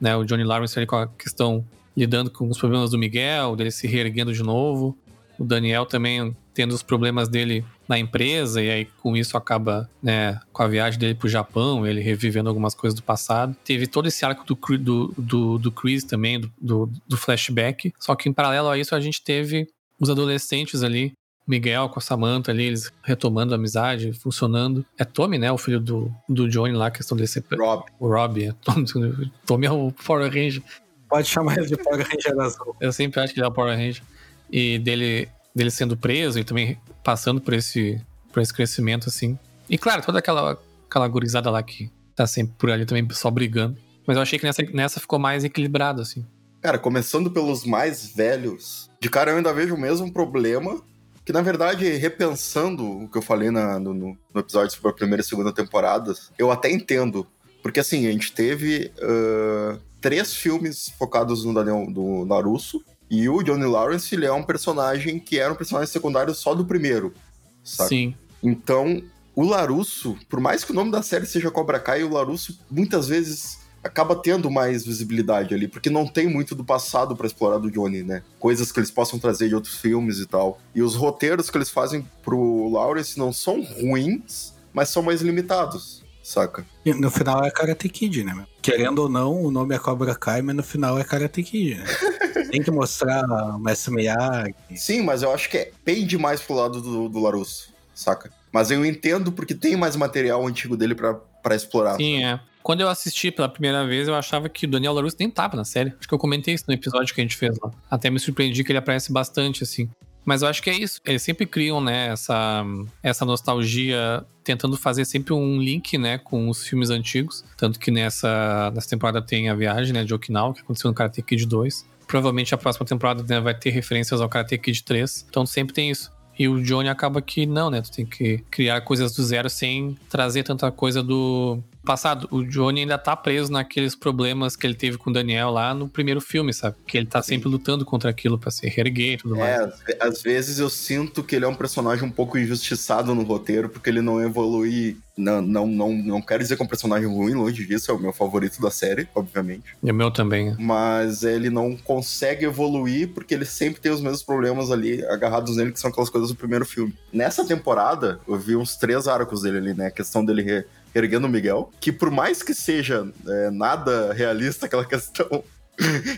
Né? 0.00 0.16
O 0.16 0.24
Johnny 0.24 0.42
Lawrence 0.42 0.78
ali 0.78 0.86
com 0.86 0.96
a 0.96 1.06
questão 1.06 1.66
lidando 1.94 2.30
com 2.30 2.48
os 2.48 2.58
problemas 2.58 2.90
do 2.90 2.98
Miguel, 2.98 3.54
dele 3.56 3.70
se 3.70 3.86
reerguendo 3.86 4.32
de 4.32 4.42
novo. 4.42 4.96
O 5.38 5.44
Daniel 5.44 5.84
também 5.84 6.34
tendo 6.54 6.74
os 6.74 6.82
problemas 6.82 7.28
dele 7.28 7.62
na 7.88 7.98
empresa, 7.98 8.62
e 8.62 8.70
aí 8.70 8.84
com 9.00 9.16
isso 9.16 9.36
acaba, 9.36 9.88
né, 10.02 10.40
com 10.52 10.62
a 10.62 10.68
viagem 10.68 10.98
dele 10.98 11.14
pro 11.14 11.28
Japão, 11.28 11.86
ele 11.86 12.00
revivendo 12.00 12.48
algumas 12.48 12.74
coisas 12.74 12.98
do 12.98 13.02
passado. 13.02 13.56
Teve 13.64 13.86
todo 13.86 14.06
esse 14.06 14.24
arco 14.24 14.44
do, 14.44 14.56
do, 14.78 15.14
do, 15.16 15.58
do 15.58 15.72
Chris 15.72 16.04
também, 16.04 16.40
do, 16.40 16.52
do, 16.60 16.90
do 17.06 17.16
flashback. 17.16 17.92
Só 17.98 18.14
que 18.14 18.28
em 18.28 18.32
paralelo 18.32 18.68
a 18.68 18.78
isso, 18.78 18.94
a 18.94 19.00
gente 19.00 19.22
teve 19.22 19.68
os 20.00 20.10
adolescentes 20.10 20.82
ali, 20.82 21.12
Miguel 21.46 21.88
com 21.88 22.00
a 22.00 22.02
Samantha 22.02 22.50
ali, 22.50 22.64
eles 22.64 22.92
retomando 23.02 23.54
a 23.54 23.56
amizade, 23.56 24.12
funcionando. 24.12 24.84
É 24.98 25.04
Tommy, 25.04 25.38
né, 25.38 25.52
o 25.52 25.58
filho 25.58 25.80
do, 25.80 26.12
do 26.28 26.48
Johnny 26.48 26.74
lá, 26.74 26.90
questão 26.90 27.16
dele 27.16 27.28
ser... 27.28 27.44
Rob. 27.52 27.84
O 28.00 28.08
Robbie, 28.08 28.46
é 28.46 28.52
Tommy, 28.52 28.86
Tommy 29.46 29.66
é 29.66 29.70
o 29.70 29.92
Power 29.92 30.28
Ranger. 30.28 30.62
Pode 31.08 31.28
chamar 31.28 31.56
ele 31.56 31.66
de 31.66 31.76
Power 31.76 32.04
Ranger 32.04 32.40
azul. 32.40 32.76
Eu 32.80 32.92
sempre 32.92 33.20
acho 33.20 33.32
que 33.32 33.38
ele 33.38 33.46
é 33.46 33.48
o 33.48 33.52
Power 33.52 33.76
Ranger. 33.76 34.02
E 34.50 34.78
dele, 34.78 35.28
dele 35.56 35.70
sendo 35.70 35.96
preso 35.96 36.38
e 36.38 36.44
também 36.44 36.78
passando 37.02 37.40
por 37.40 37.54
esse, 37.54 37.98
por 38.32 38.42
esse 38.42 38.52
crescimento, 38.52 39.08
assim. 39.08 39.38
E 39.68 39.78
claro, 39.78 40.02
toda 40.04 40.18
aquela, 40.18 40.60
aquela 40.88 41.08
gurizada 41.08 41.50
lá 41.50 41.62
que 41.62 41.90
tá 42.14 42.26
sempre 42.26 42.54
por 42.58 42.70
ali 42.70 42.84
também 42.84 43.06
só 43.12 43.30
brigando. 43.30 43.76
Mas 44.06 44.16
eu 44.16 44.22
achei 44.22 44.38
que 44.38 44.44
nessa, 44.44 44.62
nessa 44.72 45.00
ficou 45.00 45.18
mais 45.18 45.42
equilibrado, 45.42 46.02
assim. 46.02 46.24
Cara, 46.60 46.78
começando 46.78 47.30
pelos 47.30 47.64
mais 47.64 48.06
velhos, 48.06 48.90
de 49.00 49.08
cara 49.08 49.30
eu 49.30 49.36
ainda 49.38 49.52
vejo 49.52 49.74
o 49.74 49.80
mesmo 49.80 50.12
problema, 50.12 50.80
que 51.24 51.32
na 51.32 51.40
verdade, 51.42 51.88
repensando 51.96 52.84
o 53.04 53.08
que 53.08 53.18
eu 53.18 53.22
falei 53.22 53.50
na- 53.50 53.78
no, 53.80 53.92
no- 53.94 54.18
episódio 54.36 54.74
sobre 54.74 54.90
a 54.90 54.94
primeira 54.94 55.22
e 55.22 55.24
segunda 55.24 55.52
temporada, 55.52 56.12
eu 56.38 56.50
até 56.50 56.70
entendo. 56.70 57.26
Porque 57.62 57.80
assim, 57.80 58.06
a 58.06 58.12
gente 58.12 58.30
teve 58.32 58.92
ah, 59.02 59.78
três 60.00 60.34
filmes 60.34 60.90
focados 60.98 61.44
no 61.44 61.52
Daniel 61.52 61.86
do 61.90 62.24
Naruto, 62.26 62.84
e 63.10 63.28
o 63.28 63.42
Johnny 63.42 63.64
Lawrence, 63.64 64.14
ele 64.14 64.26
é 64.26 64.32
um 64.32 64.42
personagem 64.42 65.18
que 65.18 65.38
era 65.38 65.52
um 65.52 65.56
personagem 65.56 65.92
secundário 65.92 66.34
só 66.34 66.54
do 66.54 66.64
primeiro, 66.64 67.14
saca? 67.62 67.88
Sim. 67.88 68.14
Então, 68.42 69.02
o 69.34 69.44
Larusso, 69.44 70.16
por 70.28 70.40
mais 70.40 70.64
que 70.64 70.72
o 70.72 70.74
nome 70.74 70.90
da 70.90 71.02
série 71.02 71.26
seja 71.26 71.50
Cobra 71.50 71.78
Kai, 71.78 72.02
o 72.02 72.12
Larusso 72.12 72.58
muitas 72.70 73.08
vezes 73.08 73.58
acaba 73.82 74.16
tendo 74.16 74.50
mais 74.50 74.84
visibilidade 74.84 75.54
ali, 75.54 75.68
porque 75.68 75.88
não 75.88 76.06
tem 76.06 76.28
muito 76.28 76.54
do 76.54 76.64
passado 76.64 77.16
pra 77.16 77.26
explorar 77.26 77.58
do 77.58 77.70
Johnny, 77.70 78.02
né? 78.02 78.22
Coisas 78.38 78.72
que 78.72 78.80
eles 78.80 78.90
possam 78.90 79.18
trazer 79.18 79.48
de 79.48 79.54
outros 79.54 79.76
filmes 79.76 80.18
e 80.18 80.26
tal. 80.26 80.60
E 80.74 80.82
os 80.82 80.96
roteiros 80.96 81.48
que 81.48 81.56
eles 81.56 81.70
fazem 81.70 82.06
pro 82.22 82.68
Lawrence 82.68 83.18
não 83.18 83.32
são 83.32 83.62
ruins, 83.62 84.52
mas 84.72 84.88
são 84.88 85.02
mais 85.02 85.22
limitados, 85.22 86.02
saca? 86.26 86.66
E 86.84 86.92
no 86.92 87.08
final 87.08 87.44
é 87.44 87.50
Karate 87.50 87.88
Kid, 87.88 88.24
né? 88.24 88.34
meu? 88.34 88.44
Querendo 88.60 88.98
ou 88.98 89.08
não, 89.08 89.44
o 89.44 89.50
nome 89.50 89.76
é 89.76 89.78
Cobra 89.78 90.14
Kai, 90.14 90.42
mas 90.42 90.56
no 90.56 90.62
final 90.62 90.98
é 90.98 91.04
Karate 91.04 91.42
Kid, 91.42 91.76
né? 91.76 91.84
Tem 92.50 92.60
que 92.62 92.70
mostrar 92.70 93.24
o 93.24 93.58
Mestre 93.58 93.94
Miyagi. 93.94 94.54
Sim, 94.74 95.02
mas 95.02 95.22
eu 95.22 95.32
acho 95.32 95.48
que 95.48 95.56
é 95.56 95.72
bem 95.84 96.04
demais 96.04 96.40
pro 96.40 96.56
lado 96.56 96.80
do, 96.80 97.08
do 97.08 97.20
Larusso, 97.20 97.72
saca? 97.94 98.30
Mas 98.52 98.70
eu 98.70 98.84
entendo 98.84 99.30
porque 99.30 99.54
tem 99.54 99.76
mais 99.76 99.96
material 99.96 100.46
antigo 100.46 100.76
dele 100.76 100.94
pra, 100.94 101.14
pra 101.14 101.54
explorar. 101.54 101.96
Sim, 101.96 102.24
é. 102.24 102.40
Quando 102.62 102.80
eu 102.80 102.88
assisti 102.88 103.30
pela 103.30 103.48
primeira 103.48 103.86
vez, 103.86 104.08
eu 104.08 104.14
achava 104.14 104.48
que 104.48 104.66
o 104.66 104.68
Daniel 104.68 104.92
LaRusso 104.92 105.16
nem 105.20 105.30
tava 105.30 105.56
na 105.56 105.64
série. 105.64 105.94
Acho 105.98 106.08
que 106.08 106.14
eu 106.14 106.18
comentei 106.18 106.54
isso 106.54 106.64
no 106.66 106.74
episódio 106.74 107.14
que 107.14 107.20
a 107.20 107.24
gente 107.24 107.36
fez 107.36 107.56
lá. 107.62 107.70
Até 107.88 108.10
me 108.10 108.18
surpreendi 108.18 108.64
que 108.64 108.72
ele 108.72 108.78
aparece 108.78 109.12
bastante, 109.12 109.62
assim. 109.62 109.88
Mas 110.26 110.42
eu 110.42 110.48
acho 110.48 110.60
que 110.60 110.68
é 110.68 110.74
isso. 110.74 111.00
Eles 111.06 111.22
sempre 111.22 111.46
criam, 111.46 111.80
né, 111.80 112.08
essa, 112.08 112.64
essa 113.00 113.24
nostalgia, 113.24 114.26
tentando 114.42 114.76
fazer 114.76 115.04
sempre 115.04 115.32
um 115.32 115.58
link, 115.60 115.96
né, 115.96 116.18
com 116.18 116.48
os 116.48 116.66
filmes 116.66 116.90
antigos. 116.90 117.44
Tanto 117.56 117.78
que 117.78 117.92
nessa, 117.92 118.72
nessa 118.74 118.88
temporada 118.88 119.22
tem 119.22 119.48
a 119.48 119.54
viagem, 119.54 119.92
né, 119.92 120.04
de 120.04 120.12
Okinawa, 120.12 120.52
que 120.52 120.60
aconteceu 120.60 120.88
no 120.88 120.94
Karate 120.94 121.22
Kid 121.22 121.46
2. 121.46 121.86
Provavelmente 122.08 122.52
a 122.52 122.58
próxima 122.58 122.84
temporada 122.84 123.22
né, 123.22 123.40
vai 123.40 123.54
ter 123.54 123.70
referências 123.70 124.20
ao 124.20 124.28
Karate 124.28 124.58
Kid 124.58 124.82
3. 124.82 125.26
Então 125.30 125.46
sempre 125.46 125.72
tem 125.72 125.90
isso. 125.90 126.10
E 126.38 126.48
o 126.48 126.62
Johnny 126.62 126.88
acaba 126.88 127.22
que 127.22 127.46
não, 127.46 127.70
né? 127.70 127.80
Tu 127.80 127.90
tem 127.90 128.04
que 128.04 128.38
criar 128.50 128.82
coisas 128.82 129.14
do 129.14 129.24
zero 129.24 129.48
sem 129.48 129.96
trazer 130.08 130.42
tanta 130.42 130.70
coisa 130.70 131.02
do 131.02 131.62
passado. 131.86 132.28
O 132.30 132.42
Johnny 132.44 132.80
ainda 132.82 132.98
tá 132.98 133.16
preso 133.16 133.50
naqueles 133.50 133.94
problemas 133.94 134.54
que 134.56 134.66
ele 134.66 134.74
teve 134.74 134.98
com 134.98 135.08
o 135.08 135.12
Daniel 135.12 135.50
lá 135.50 135.72
no 135.72 135.88
primeiro 135.88 136.20
filme, 136.20 136.52
sabe? 136.52 136.76
Que 136.86 136.98
ele 136.98 137.06
tá 137.06 137.22
sempre 137.22 137.48
lutando 137.48 137.84
contra 137.84 138.10
aquilo 138.10 138.38
pra 138.38 138.50
se 138.50 138.68
reerguer 138.68 139.14
e 139.14 139.16
tudo 139.16 139.36
É, 139.36 139.58
mais. 139.58 139.74
às 140.00 140.20
vezes 140.22 140.58
eu 140.58 140.68
sinto 140.68 141.22
que 141.22 141.34
ele 141.36 141.44
é 141.44 141.48
um 141.48 141.54
personagem 141.54 142.04
um 142.04 142.10
pouco 142.10 142.36
injustiçado 142.36 143.14
no 143.14 143.22
roteiro, 143.22 143.68
porque 143.70 143.88
ele 143.88 144.02
não 144.02 144.20
evolui. 144.22 144.98
Não, 145.18 145.40
não, 145.40 145.66
não, 145.66 145.92
não 145.94 146.20
quero 146.20 146.42
dizer 146.42 146.56
que 146.56 146.62
é 146.62 146.64
um 146.66 146.68
personagem 146.68 147.08
ruim, 147.08 147.32
longe 147.32 147.64
disso, 147.64 147.90
é 147.90 147.94
o 147.94 147.98
meu 147.98 148.12
favorito 148.12 148.60
da 148.60 148.70
série, 148.70 149.08
obviamente. 149.14 149.64
E 149.82 149.90
o 149.90 149.94
meu 149.94 150.10
também. 150.10 150.50
né? 150.50 150.56
Mas 150.58 151.22
ele 151.22 151.48
não 151.48 151.74
consegue 151.74 152.44
evoluir 152.44 153.08
porque 153.14 153.32
ele 153.32 153.46
sempre 153.46 153.80
tem 153.80 153.90
os 153.90 154.02
mesmos 154.02 154.22
problemas 154.22 154.70
ali 154.70 155.02
agarrados 155.06 155.56
nele, 155.56 155.72
que 155.72 155.80
são 155.80 155.88
aquelas 155.90 156.10
coisas 156.10 156.28
do 156.28 156.36
primeiro 156.36 156.66
filme. 156.66 156.94
Nessa 157.10 157.46
temporada, 157.46 158.20
eu 158.28 158.38
vi 158.38 158.56
uns 158.56 158.76
três 158.76 159.08
arcos 159.08 159.40
dele 159.40 159.56
ali, 159.56 159.72
né? 159.74 159.86
A 159.86 159.90
questão 159.90 160.22
dele 160.22 160.42
re- 160.42 160.66
erguendo 160.96 161.26
o 161.26 161.28
Miguel, 161.28 161.70
que 161.80 161.92
por 161.92 162.10
mais 162.10 162.42
que 162.42 162.54
seja 162.54 163.06
é, 163.26 163.50
nada 163.50 164.12
realista 164.12 164.66
aquela 164.66 164.84
questão, 164.86 165.44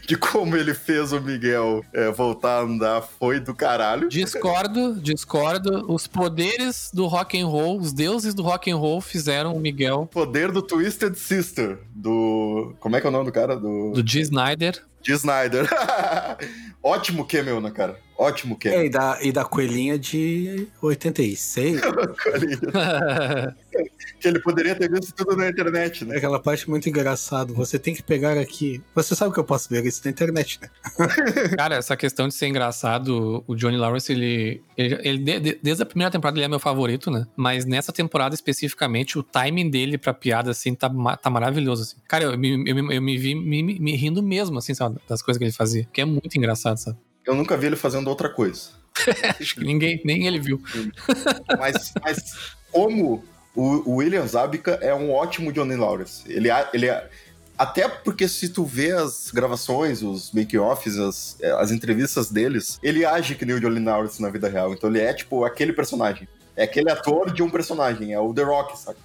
de 0.06 0.16
como 0.16 0.56
ele 0.56 0.73
fez 0.73 1.12
o 1.12 1.20
Miguel 1.20 1.85
é, 1.92 2.11
voltar 2.12 2.61
a 2.61 2.62
andar 2.62 3.02
foi 3.02 3.40
do 3.40 3.52
caralho. 3.52 4.08
Discordo, 4.08 4.94
discordo. 5.00 5.92
Os 5.92 6.06
poderes 6.06 6.90
do 6.94 7.06
rock 7.06 7.40
and 7.40 7.47
roll, 7.47 7.80
os 7.80 7.92
deuses 7.92 8.35
do 8.35 8.42
rock 8.42 8.70
and 8.70 8.76
roll 8.76 9.00
fizeram 9.00 9.52
o 9.54 9.61
Miguel. 9.61 10.02
O 10.02 10.06
poder 10.06 10.52
do 10.52 10.62
Twisted 10.62 11.16
Sister, 11.16 11.80
do... 11.90 12.73
Como 12.78 12.94
é 12.94 13.00
que 13.00 13.06
é 13.06 13.11
o 13.11 13.12
nome 13.12 13.25
do 13.25 13.32
cara? 13.32 13.56
Do... 13.56 13.92
Do 13.92 14.02
Dee 14.02 14.20
Snyder. 14.20 14.80
Dee 15.08 15.14
Snyder. 15.16 15.66
Ótimo 16.82 17.24
cameo, 17.26 17.60
né, 17.62 17.70
cara? 17.70 17.98
Ótimo 18.16 18.58
cameo. 18.58 18.78
É, 18.80 18.86
e 18.86 18.90
da, 18.90 19.18
e 19.22 19.32
da 19.32 19.44
coelhinha 19.44 19.98
de 19.98 20.66
86. 20.82 21.80
que 24.20 24.26
ele 24.28 24.40
poderia 24.40 24.74
ter 24.74 24.90
visto 24.90 25.12
tudo 25.14 25.36
na 25.36 25.48
internet, 25.48 26.04
né? 26.04 26.16
Aquela 26.16 26.40
parte 26.40 26.68
muito 26.68 26.88
engraçada. 26.88 27.52
Você 27.52 27.78
tem 27.78 27.94
que 27.94 28.02
pegar 28.02 28.36
aqui. 28.36 28.82
Você 28.94 29.14
sabe 29.14 29.32
que 29.32 29.38
eu 29.40 29.44
posso 29.44 29.68
ver 29.68 29.84
isso 29.86 30.00
na 30.04 30.10
internet, 30.10 30.58
né? 30.60 30.68
Cara, 31.56 31.76
essa 31.76 31.96
questão 31.96 32.26
de 32.26 32.34
ser 32.34 32.48
engraçado, 32.48 33.44
o 33.46 33.54
Johnny 33.54 33.76
Lawrence, 33.76 34.10
ele. 34.12 34.62
ele, 34.76 34.98
ele 35.08 35.18
de- 35.40 35.58
desde 35.62 35.82
a 35.82 35.86
primeira 35.86 36.10
temporada, 36.10 36.36
ele 36.38 36.44
é 36.44 36.48
meu 36.48 36.58
favorito, 36.58 37.10
né? 37.10 37.26
Mas 37.36 37.64
nessa 37.64 37.92
temporada 37.92 38.34
especificamente, 38.34 39.18
o 39.18 39.22
timing 39.22 39.70
dele 39.70 39.96
pra 39.96 40.12
piada, 40.12 40.50
assim, 40.50 40.74
tá, 40.74 40.90
tá 41.22 41.30
maravilhoso, 41.30 41.82
assim. 41.82 41.96
Cara, 42.08 42.24
eu 42.24 42.36
me, 42.38 42.50
eu, 42.68 42.74
me- 42.82 42.96
eu 42.96 43.02
me 43.02 43.16
vi 43.16 43.34
me, 43.34 43.62
me- 43.62 43.78
me 43.78 43.94
rindo 43.96 44.22
mesmo, 44.22 44.58
assim, 44.58 44.74
sabe? 44.74 44.97
Das 45.08 45.22
coisas 45.22 45.38
que 45.38 45.44
ele 45.44 45.52
fazia. 45.52 45.86
Que 45.92 46.00
é 46.00 46.04
muito 46.04 46.36
engraçado, 46.36 46.78
sabe? 46.78 46.98
Eu 47.24 47.34
nunca 47.34 47.56
vi 47.56 47.66
ele 47.66 47.76
fazendo 47.76 48.08
outra 48.08 48.28
coisa. 48.28 48.70
Acho 49.40 49.54
que 49.54 49.64
ninguém, 49.64 50.00
nem 50.04 50.26
ele 50.26 50.40
viu. 50.40 50.60
Mas, 51.58 51.92
mas 52.02 52.54
como 52.72 53.24
o, 53.54 53.90
o 53.90 53.96
William 53.96 54.26
Zabka 54.26 54.78
é 54.82 54.94
um 54.94 55.12
ótimo 55.12 55.52
Johnny 55.52 55.76
Lawrence. 55.76 56.22
Ele, 56.26 56.48
ele 56.72 56.88
até 57.56 57.88
porque 57.88 58.28
se 58.28 58.48
tu 58.48 58.64
vê 58.64 58.92
as 58.92 59.30
gravações, 59.32 60.02
os 60.02 60.32
make-offs, 60.32 60.96
as, 60.96 61.38
as 61.58 61.72
entrevistas 61.72 62.30
deles, 62.30 62.78
ele 62.82 63.04
age 63.04 63.34
que 63.34 63.44
nem 63.44 63.56
o 63.56 63.60
Johnny 63.60 63.80
Lawrence 63.80 64.22
na 64.22 64.30
vida 64.30 64.48
real. 64.48 64.72
Então 64.72 64.88
ele 64.88 65.00
é 65.00 65.12
tipo 65.12 65.44
aquele 65.44 65.72
personagem. 65.72 66.28
É 66.54 66.64
aquele 66.64 66.90
ator 66.90 67.32
de 67.32 67.42
um 67.42 67.50
personagem, 67.50 68.12
é 68.12 68.20
o 68.20 68.32
The 68.32 68.42
Rock, 68.42 68.78
sabe? 68.78 68.98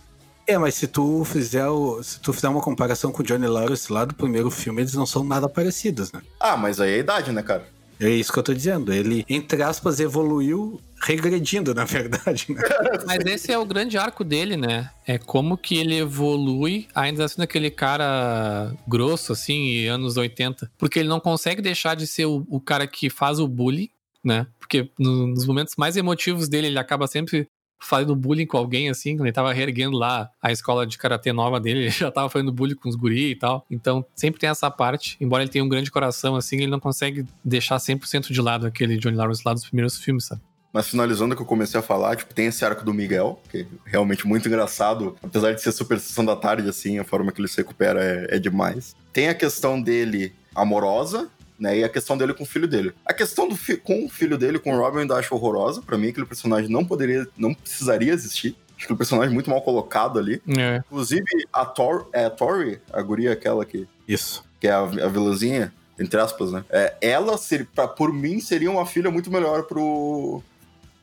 É, 0.45 0.57
mas 0.57 0.75
se 0.75 0.87
tu 0.87 1.23
fizer 1.23 1.67
o, 1.67 2.01
se 2.03 2.19
tu 2.19 2.33
fizer 2.33 2.49
uma 2.49 2.61
comparação 2.61 3.11
com 3.11 3.21
o 3.21 3.25
Johnny 3.25 3.47
Lawrence 3.47 3.91
lá 3.91 4.03
do 4.05 4.13
primeiro 4.13 4.51
filme, 4.51 4.81
eles 4.81 4.93
não 4.93 5.05
são 5.05 5.23
nada 5.23 5.47
parecidos, 5.47 6.11
né? 6.11 6.21
Ah, 6.39 6.57
mas 6.57 6.79
aí 6.81 6.91
é 6.91 6.95
a 6.95 6.97
idade, 6.97 7.31
né, 7.31 7.41
cara? 7.41 7.65
É 7.99 8.09
isso 8.09 8.33
que 8.33 8.39
eu 8.39 8.43
tô 8.43 8.53
dizendo. 8.53 8.91
Ele, 8.91 9.23
entre 9.29 9.61
aspas, 9.63 9.99
evoluiu 10.01 10.81
regredindo, 11.01 11.73
na 11.73 11.85
verdade, 11.85 12.47
né? 12.49 12.61
Mas 13.05 13.25
esse 13.25 13.51
é 13.51 13.57
o 13.57 13.65
grande 13.65 13.97
arco 13.97 14.23
dele, 14.23 14.57
né? 14.57 14.89
É 15.05 15.17
como 15.17 15.55
que 15.57 15.77
ele 15.77 15.97
evolui, 15.97 16.87
ainda 16.95 17.27
sendo 17.27 17.43
aquele 17.43 17.69
cara 17.69 18.73
grosso, 18.87 19.31
assim, 19.33 19.67
e 19.67 19.87
anos 19.87 20.17
80. 20.17 20.69
Porque 20.77 20.99
ele 20.99 21.07
não 21.09 21.19
consegue 21.19 21.61
deixar 21.61 21.95
de 21.95 22.07
ser 22.07 22.25
o, 22.25 22.45
o 22.49 22.59
cara 22.59 22.87
que 22.87 23.09
faz 23.09 23.39
o 23.39 23.47
bullying, 23.47 23.89
né? 24.23 24.47
Porque 24.59 24.89
no- 24.97 25.27
nos 25.27 25.45
momentos 25.45 25.75
mais 25.77 25.95
emotivos 25.95 26.49
dele, 26.49 26.67
ele 26.67 26.79
acaba 26.79 27.05
sempre 27.07 27.47
fazendo 27.79 28.15
bullying 28.15 28.45
com 28.45 28.57
alguém, 28.57 28.89
assim, 28.89 29.15
quando 29.15 29.25
ele 29.25 29.33
tava 29.33 29.53
reerguendo 29.53 29.97
lá 29.97 30.29
a 30.41 30.51
escola 30.51 30.87
de 30.87 30.97
karatê 30.97 31.33
nova 31.33 31.59
dele, 31.59 31.79
ele 31.83 31.89
já 31.89 32.11
tava 32.11 32.29
fazendo 32.29 32.51
bullying 32.51 32.75
com 32.75 32.89
os 32.89 32.95
guri 32.95 33.31
e 33.31 33.35
tal. 33.35 33.65
Então, 33.69 34.05
sempre 34.15 34.39
tem 34.39 34.49
essa 34.49 34.69
parte. 34.71 35.17
Embora 35.19 35.43
ele 35.43 35.51
tenha 35.51 35.63
um 35.63 35.69
grande 35.69 35.91
coração, 35.91 36.35
assim, 36.35 36.57
ele 36.57 36.67
não 36.67 36.79
consegue 36.79 37.25
deixar 37.43 37.77
100% 37.77 38.31
de 38.31 38.41
lado 38.41 38.65
aquele 38.65 38.97
Johnny 38.97 39.17
Lawrence 39.17 39.41
lá 39.45 39.53
dos 39.53 39.65
primeiros 39.65 39.97
filmes, 39.97 40.25
sabe? 40.25 40.41
Mas 40.73 40.87
finalizando 40.87 41.33
o 41.33 41.37
que 41.37 41.43
eu 41.43 41.45
comecei 41.45 41.79
a 41.79 41.83
falar, 41.83 42.15
tipo, 42.15 42.33
tem 42.33 42.47
esse 42.47 42.65
arco 42.65 42.83
do 42.83 42.91
Miguel, 42.91 43.39
que 43.47 43.59
é 43.59 43.65
realmente 43.85 44.27
muito 44.27 44.47
engraçado. 44.47 45.15
Apesar 45.21 45.53
de 45.53 45.61
ser 45.61 45.71
super 45.71 45.99
sessão 45.99 46.25
da 46.25 46.35
tarde, 46.35 46.67
assim, 46.67 46.97
a 46.97 47.03
forma 47.03 47.31
que 47.31 47.39
ele 47.39 47.47
se 47.47 47.57
recupera 47.57 48.03
é, 48.03 48.37
é 48.37 48.39
demais. 48.39 48.95
Tem 49.11 49.29
a 49.29 49.35
questão 49.35 49.79
dele 49.79 50.33
amorosa, 50.55 51.29
né? 51.63 51.77
E 51.79 51.83
a 51.83 51.89
questão 51.89 52.17
dele 52.17 52.33
com 52.33 52.43
o 52.43 52.47
filho 52.47 52.67
dele. 52.67 52.93
A 53.05 53.13
questão 53.13 53.47
do 53.47 53.55
fi- 53.55 53.77
com 53.77 54.05
o 54.05 54.09
filho 54.09 54.37
dele, 54.37 54.59
com 54.59 54.73
o 54.73 54.77
Robin, 54.77 54.97
eu 54.97 55.01
ainda 55.01 55.15
acho 55.15 55.33
horrorosa. 55.33 55.81
Pra 55.81 55.97
mim, 55.97 56.09
aquele 56.09 56.25
personagem 56.25 56.69
não 56.69 56.83
poderia, 56.85 57.25
não 57.37 57.53
precisaria 57.53 58.11
existir. 58.13 58.55
Acho 58.77 58.87
que 58.87 58.93
o 58.93 58.97
personagem 58.97 59.31
é 59.31 59.33
muito 59.33 59.49
mal 59.49 59.61
colocado 59.61 60.19
ali. 60.19 60.41
É. 60.57 60.77
Inclusive, 60.85 61.23
a, 61.53 61.63
Tor, 61.65 62.09
é, 62.11 62.25
a 62.25 62.29
Tori, 62.29 62.81
a 62.91 63.01
guria 63.01 63.31
aquela 63.31 63.63
que, 63.65 63.87
Isso. 64.07 64.43
que 64.59 64.67
é 64.67 64.71
a, 64.71 64.79
a 64.81 65.07
vilãzinha, 65.07 65.73
entre 65.97 66.19
aspas, 66.19 66.51
né? 66.51 66.65
É, 66.69 66.93
ela, 67.01 67.37
ser, 67.37 67.65
pra, 67.73 67.87
por 67.87 68.11
mim, 68.11 68.39
seria 68.41 68.69
uma 68.69 68.85
filha 68.85 69.09
muito 69.09 69.31
melhor 69.31 69.63
pro, 69.63 70.41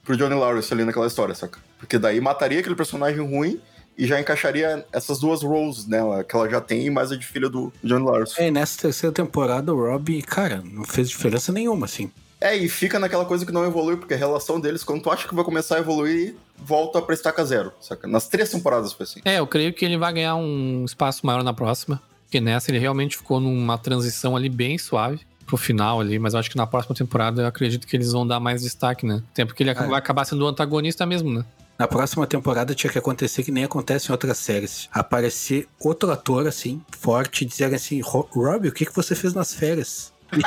pro 0.05 0.17
Johnny 0.17 0.35
Lawrence 0.35 0.73
ali 0.75 0.85
naquela 0.85 1.07
história, 1.07 1.35
saca? 1.35 1.59
Porque 1.79 1.99
daí 1.99 2.21
mataria 2.21 2.61
aquele 2.61 2.75
personagem 2.75 3.21
ruim 3.25 3.59
e 4.00 4.07
já 4.07 4.19
encaixaria 4.21 4.85
essas 4.92 5.19
duas 5.21 5.42
roles 5.42 5.87
nela, 5.87 6.25
que 6.25 6.35
ela 6.35 6.49
já 6.49 6.61
tem, 6.61 6.87
e 6.87 6.90
mais 6.90 7.12
a 7.12 7.16
de 7.16 7.26
filha 7.26 7.49
do 7.49 7.73
Johnny 7.85 8.04
Lawrence. 8.04 8.35
É, 8.40 8.49
e 8.49 8.50
nessa 8.50 8.80
terceira 8.80 9.14
temporada, 9.14 9.73
o 9.75 9.76
Rob, 9.76 10.23
cara, 10.23 10.62
não 10.64 10.85
fez 10.85 11.09
diferença 11.11 11.52
nenhuma, 11.52 11.85
assim. 11.87 12.11
É, 12.40 12.57
e 12.57 12.69
fica 12.71 12.99
naquela 12.99 13.26
coisa 13.26 13.45
que 13.45 13.52
não 13.52 13.64
evolui, 13.66 13.97
porque 13.99 14.14
a 14.14 14.16
relação 14.16 14.59
deles, 14.59 14.83
quando 14.83 15.02
tu 15.02 15.11
acha 15.11 15.28
que 15.28 15.35
vai 15.35 15.45
começar 15.45 15.76
a 15.76 15.80
evoluir, 15.80 16.35
volta 16.57 17.02
pra 17.02 17.14
estaca 17.14 17.45
zero, 17.45 17.71
saca? 17.80 18.09
Nas 18.09 18.26
três 18.28 18.49
temporadas 18.50 18.92
foi 18.95 19.04
assim. 19.04 19.21
É, 19.26 19.38
eu 19.38 19.47
creio 19.47 19.75
que 19.75 19.85
ele 19.85 19.99
vai 19.99 20.11
ganhar 20.14 20.37
um 20.37 20.83
espaço 20.87 21.26
maior 21.26 21.42
na 21.45 21.52
próxima. 21.52 22.00
Porque 22.25 22.40
nessa 22.40 22.71
ele 22.71 22.78
realmente 22.78 23.16
ficou 23.16 23.40
numa 23.40 23.76
transição 23.76 24.37
ali 24.37 24.49
bem 24.49 24.78
suave 24.78 25.21
pro 25.45 25.57
final 25.57 26.00
ali, 26.00 26.16
mas 26.16 26.33
eu 26.33 26.38
acho 26.38 26.49
que 26.49 26.57
na 26.57 26.64
próxima 26.64 26.95
temporada 26.95 27.42
eu 27.42 27.47
acredito 27.47 27.85
que 27.85 27.97
eles 27.97 28.12
vão 28.12 28.25
dar 28.25 28.38
mais 28.38 28.62
destaque, 28.62 29.04
né? 29.04 29.21
Até 29.33 29.45
porque 29.45 29.64
ele 29.64 29.71
É. 29.71 29.75
vai 29.75 29.99
acabar 29.99 30.25
sendo 30.25 30.45
o 30.45 30.47
antagonista 30.47 31.04
mesmo, 31.04 31.28
né? 31.33 31.45
Na 31.81 31.89
próxima 31.89 32.27
temporada 32.27 32.75
tinha 32.75 32.93
que 32.93 32.99
acontecer 32.99 33.43
que 33.43 33.51
nem 33.51 33.65
acontece 33.65 34.09
em 34.09 34.13
outras 34.13 34.37
séries. 34.37 34.87
Aparecer 34.93 35.67
outro 35.79 36.11
ator, 36.13 36.47
assim, 36.47 36.83
forte, 36.91 37.41
e 37.43 37.47
dizer 37.47 37.73
assim, 37.75 38.03
"Ro- 38.03 38.29
Rob, 38.31 38.69
o 38.69 38.73
que, 38.73 38.85
que 38.85 38.95
você 38.95 39.15
fez 39.15 39.33
nas 39.33 39.55
férias? 39.55 40.13
E 40.37 40.43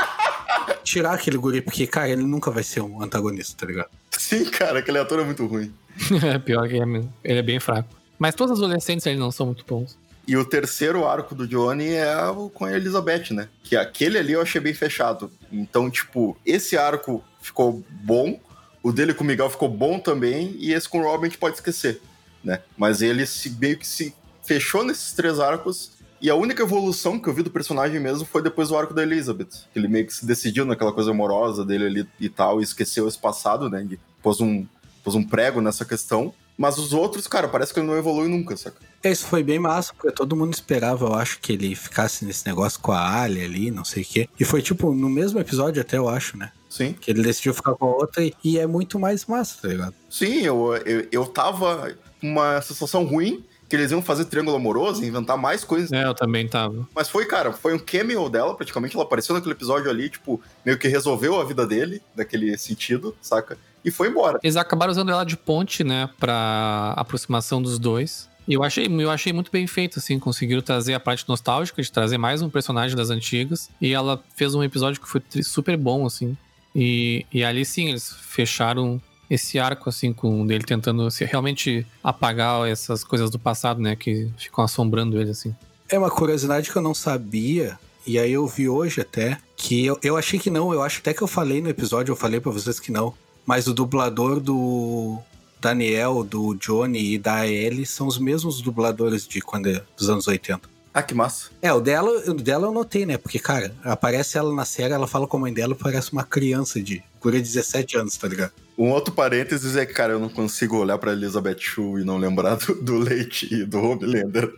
tirar 0.83 1.13
aquele 1.15 1.37
guri, 1.37 1.59
porque, 1.59 1.87
cara, 1.87 2.07
ele 2.09 2.21
nunca 2.23 2.51
vai 2.51 2.61
ser 2.61 2.81
um 2.81 3.01
antagonista, 3.01 3.55
tá 3.57 3.65
ligado? 3.65 3.89
Sim, 4.11 4.45
cara, 4.45 4.77
aquele 4.77 4.99
ator 4.99 5.21
é 5.21 5.23
muito 5.23 5.43
ruim. 5.47 5.73
É 6.23 6.37
pior 6.37 6.67
que 6.67 6.75
ele 6.75 6.83
é 6.83 6.85
mesmo. 6.85 7.11
ele 7.23 7.39
é 7.39 7.41
bem 7.41 7.59
fraco. 7.59 7.89
Mas 8.19 8.35
todos 8.35 8.59
os 8.59 8.63
adolescentes 8.63 9.03
eles 9.07 9.17
não 9.19 9.31
são 9.31 9.47
muito 9.47 9.65
bons. 9.65 9.97
E 10.27 10.37
o 10.37 10.45
terceiro 10.45 11.03
arco 11.07 11.33
do 11.33 11.47
Johnny 11.47 11.93
é 11.93 12.15
o 12.27 12.47
com 12.47 12.65
a 12.65 12.73
Elizabeth, 12.73 13.31
né? 13.33 13.49
Que 13.63 13.75
aquele 13.75 14.19
ali 14.19 14.33
eu 14.33 14.41
achei 14.43 14.61
bem 14.61 14.73
fechado. 14.75 15.31
Então, 15.51 15.89
tipo, 15.89 16.37
esse 16.45 16.77
arco 16.77 17.23
ficou 17.41 17.83
bom, 17.89 18.39
o 18.83 18.91
dele 18.91 19.13
com 19.13 19.23
o 19.23 19.27
Miguel 19.27 19.49
ficou 19.49 19.69
bom 19.69 19.97
também, 19.97 20.55
e 20.59 20.73
esse 20.73 20.87
com 20.87 20.99
o 20.99 21.03
Robin 21.03 21.27
a 21.27 21.29
gente 21.29 21.37
pode 21.37 21.55
esquecer, 21.55 22.01
né? 22.43 22.61
Mas 22.77 23.01
ele 23.01 23.25
se, 23.25 23.49
meio 23.51 23.77
que 23.77 23.87
se 23.87 24.13
fechou 24.43 24.83
nesses 24.83 25.13
três 25.13 25.39
arcos, 25.39 25.91
e 26.21 26.29
a 26.29 26.35
única 26.35 26.63
evolução 26.63 27.19
que 27.19 27.27
eu 27.27 27.33
vi 27.33 27.43
do 27.43 27.49
personagem 27.49 27.99
mesmo 27.99 28.25
foi 28.25 28.41
depois 28.41 28.69
do 28.69 28.77
arco 28.77 28.93
da 28.93 29.03
Elizabeth. 29.03 29.65
Ele 29.75 29.87
meio 29.89 30.05
que 30.05 30.13
se 30.13 30.25
decidiu 30.25 30.63
naquela 30.63 30.93
coisa 30.93 31.11
amorosa 31.11 31.65
dele 31.65 31.85
ali 31.85 32.09
e 32.19 32.29
tal, 32.29 32.59
e 32.59 32.63
esqueceu 32.63 33.07
esse 33.07 33.17
passado, 33.17 33.69
né? 33.69 33.85
Pôs 34.21 34.39
um, 34.39 34.65
pôs 35.03 35.15
um 35.15 35.23
prego 35.23 35.59
nessa 35.59 35.83
questão. 35.83 36.33
Mas 36.57 36.77
os 36.77 36.93
outros, 36.93 37.27
cara, 37.27 37.47
parece 37.47 37.73
que 37.73 37.79
ele 37.79 37.87
não 37.87 37.97
evolui 37.97 38.27
nunca, 38.27 38.55
saca? 38.55 38.77
Isso 39.03 39.25
foi 39.25 39.43
bem 39.43 39.59
massa, 39.59 39.93
porque 39.93 40.15
todo 40.15 40.35
mundo 40.35 40.53
esperava, 40.53 41.05
eu 41.05 41.13
acho, 41.13 41.39
que 41.39 41.51
ele 41.51 41.75
ficasse 41.75 42.23
nesse 42.23 42.45
negócio 42.47 42.79
com 42.79 42.91
a 42.91 43.21
Ali 43.21 43.43
ali, 43.43 43.71
não 43.71 43.83
sei 43.83 44.03
o 44.03 44.05
quê. 44.05 44.29
E 44.39 44.45
foi, 44.45 44.61
tipo, 44.61 44.93
no 44.93 45.09
mesmo 45.09 45.39
episódio 45.39 45.81
até, 45.81 45.97
eu 45.97 46.07
acho, 46.07 46.37
né? 46.37 46.51
Sim. 46.73 46.93
Que 46.99 47.11
ele 47.11 47.21
decidiu 47.21 47.53
ficar 47.53 47.75
com 47.75 47.85
a 47.85 47.95
outra 47.95 48.23
e, 48.23 48.33
e 48.43 48.57
é 48.57 48.65
muito 48.65 48.97
mais 48.97 49.27
massa, 49.27 49.61
tá 49.61 49.67
ligado? 49.67 49.93
Sim, 50.09 50.41
eu, 50.41 50.75
eu, 50.77 51.07
eu 51.11 51.25
tava 51.27 51.95
com 52.19 52.27
uma 52.27 52.59
sensação 52.63 53.03
ruim 53.05 53.45
que 53.69 53.75
eles 53.75 53.91
iam 53.91 54.01
fazer 54.01 54.25
triângulo 54.25 54.57
amoroso, 54.57 55.05
inventar 55.05 55.37
mais 55.37 55.63
coisas. 55.63 55.91
É, 55.91 56.03
eu 56.03 56.15
também 56.15 56.47
tava. 56.47 56.87
Mas 56.95 57.09
foi, 57.09 57.25
cara, 57.25 57.53
foi 57.53 57.75
um 57.75 57.79
cameo 57.79 58.27
dela, 58.27 58.55
praticamente. 58.55 58.95
Ela 58.95 59.03
apareceu 59.03 59.35
naquele 59.35 59.53
episódio 59.53 59.87
ali, 59.87 60.09
tipo, 60.09 60.41
meio 60.65 60.79
que 60.79 60.87
resolveu 60.87 61.39
a 61.39 61.43
vida 61.43 61.65
dele, 61.65 62.01
daquele 62.15 62.57
sentido, 62.57 63.15
saca? 63.21 63.55
E 63.85 63.91
foi 63.91 64.07
embora. 64.07 64.39
Eles 64.41 64.55
acabaram 64.55 64.91
usando 64.91 65.11
ela 65.11 65.23
de 65.23 65.37
ponte, 65.37 65.83
né, 65.83 66.09
pra 66.19 66.95
aproximação 66.97 67.61
dos 67.61 67.77
dois. 67.77 68.27
E 68.47 68.53
eu 68.53 68.63
achei, 68.63 68.87
eu 68.87 69.11
achei 69.11 69.31
muito 69.31 69.51
bem 69.51 69.67
feito, 69.67 69.99
assim, 69.99 70.19
conseguiram 70.19 70.61
trazer 70.61 70.95
a 70.95 70.99
parte 70.99 71.27
nostálgica, 71.29 71.81
de 71.81 71.91
trazer 71.91 72.17
mais 72.17 72.41
um 72.41 72.49
personagem 72.49 72.97
das 72.97 73.09
antigas. 73.09 73.69
E 73.79 73.93
ela 73.93 74.21
fez 74.35 74.53
um 74.55 74.63
episódio 74.63 74.99
que 74.99 75.07
foi 75.07 75.21
super 75.43 75.77
bom, 75.77 76.05
assim. 76.05 76.35
E, 76.75 77.25
e 77.31 77.43
ali 77.43 77.65
sim, 77.65 77.89
eles 77.89 78.15
fecharam 78.21 79.01
esse 79.29 79.57
arco, 79.59 79.89
assim, 79.89 80.13
com 80.13 80.45
dele 80.45 80.63
tentando 80.63 81.09
se, 81.09 81.25
realmente 81.25 81.85
apagar 82.03 82.67
essas 82.67 83.03
coisas 83.03 83.29
do 83.29 83.39
passado, 83.39 83.81
né, 83.81 83.95
que 83.95 84.29
ficam 84.37 84.63
assombrando 84.63 85.19
ele, 85.19 85.31
assim. 85.31 85.55
É 85.89 85.97
uma 85.97 86.09
curiosidade 86.09 86.71
que 86.71 86.75
eu 86.75 86.81
não 86.81 86.93
sabia, 86.93 87.79
e 88.05 88.19
aí 88.19 88.31
eu 88.33 88.45
vi 88.47 88.67
hoje 88.67 89.01
até, 89.01 89.37
que 89.55 89.85
eu, 89.85 89.97
eu 90.03 90.17
achei 90.17 90.39
que 90.39 90.49
não, 90.49 90.73
eu 90.73 90.81
acho 90.81 90.99
até 90.99 91.13
que 91.13 91.21
eu 91.21 91.27
falei 91.27 91.61
no 91.61 91.69
episódio, 91.69 92.11
eu 92.11 92.15
falei 92.15 92.39
pra 92.39 92.51
vocês 92.51 92.79
que 92.79 92.91
não, 92.91 93.13
mas 93.45 93.67
o 93.67 93.73
dublador 93.73 94.39
do 94.39 95.19
Daniel, 95.59 96.23
do 96.23 96.53
Johnny 96.55 97.13
e 97.13 97.17
da 97.17 97.47
Ellie 97.47 97.85
são 97.85 98.07
os 98.07 98.17
mesmos 98.17 98.61
dubladores 98.61 99.27
de 99.27 99.41
quando 99.41 99.69
é, 99.69 99.81
dos 99.97 100.09
anos 100.09 100.27
80. 100.27 100.72
Ah, 100.93 101.01
que 101.01 101.15
massa. 101.15 101.49
É, 101.61 101.73
o 101.73 101.81
dela, 101.81 102.11
o 102.29 102.33
dela 102.35 102.67
eu 102.67 102.71
notei, 102.71 103.05
né? 103.05 103.17
Porque, 103.17 103.39
cara, 103.39 103.73
aparece 103.83 104.37
ela 104.37 104.53
na 104.53 104.63
série, 104.63 104.93
ela 104.93 105.07
fala 105.07 105.25
com 105.25 105.37
a 105.37 105.39
mãe 105.39 105.53
dela, 105.53 105.75
parece 105.75 106.13
uma 106.13 106.23
criança 106.23 106.79
de 106.81 107.03
cura 107.19 107.39
17 107.39 107.97
anos, 107.97 108.15
tá 108.15 108.27
ligado? 108.27 108.51
Um 108.77 108.89
outro 108.89 109.13
parênteses 109.13 109.75
é 109.75 109.85
que, 109.85 109.93
cara, 109.93 110.13
eu 110.13 110.19
não 110.19 110.29
consigo 110.29 110.77
olhar 110.77 110.97
pra 110.97 111.13
Elizabeth 111.13 111.59
Shue 111.59 112.01
e 112.01 112.03
não 112.03 112.17
lembrar 112.17 112.55
do, 112.55 112.75
do 112.75 112.97
Leite 112.97 113.51
e 113.51 113.65
do 113.65 113.79
Homelander. 113.79 114.51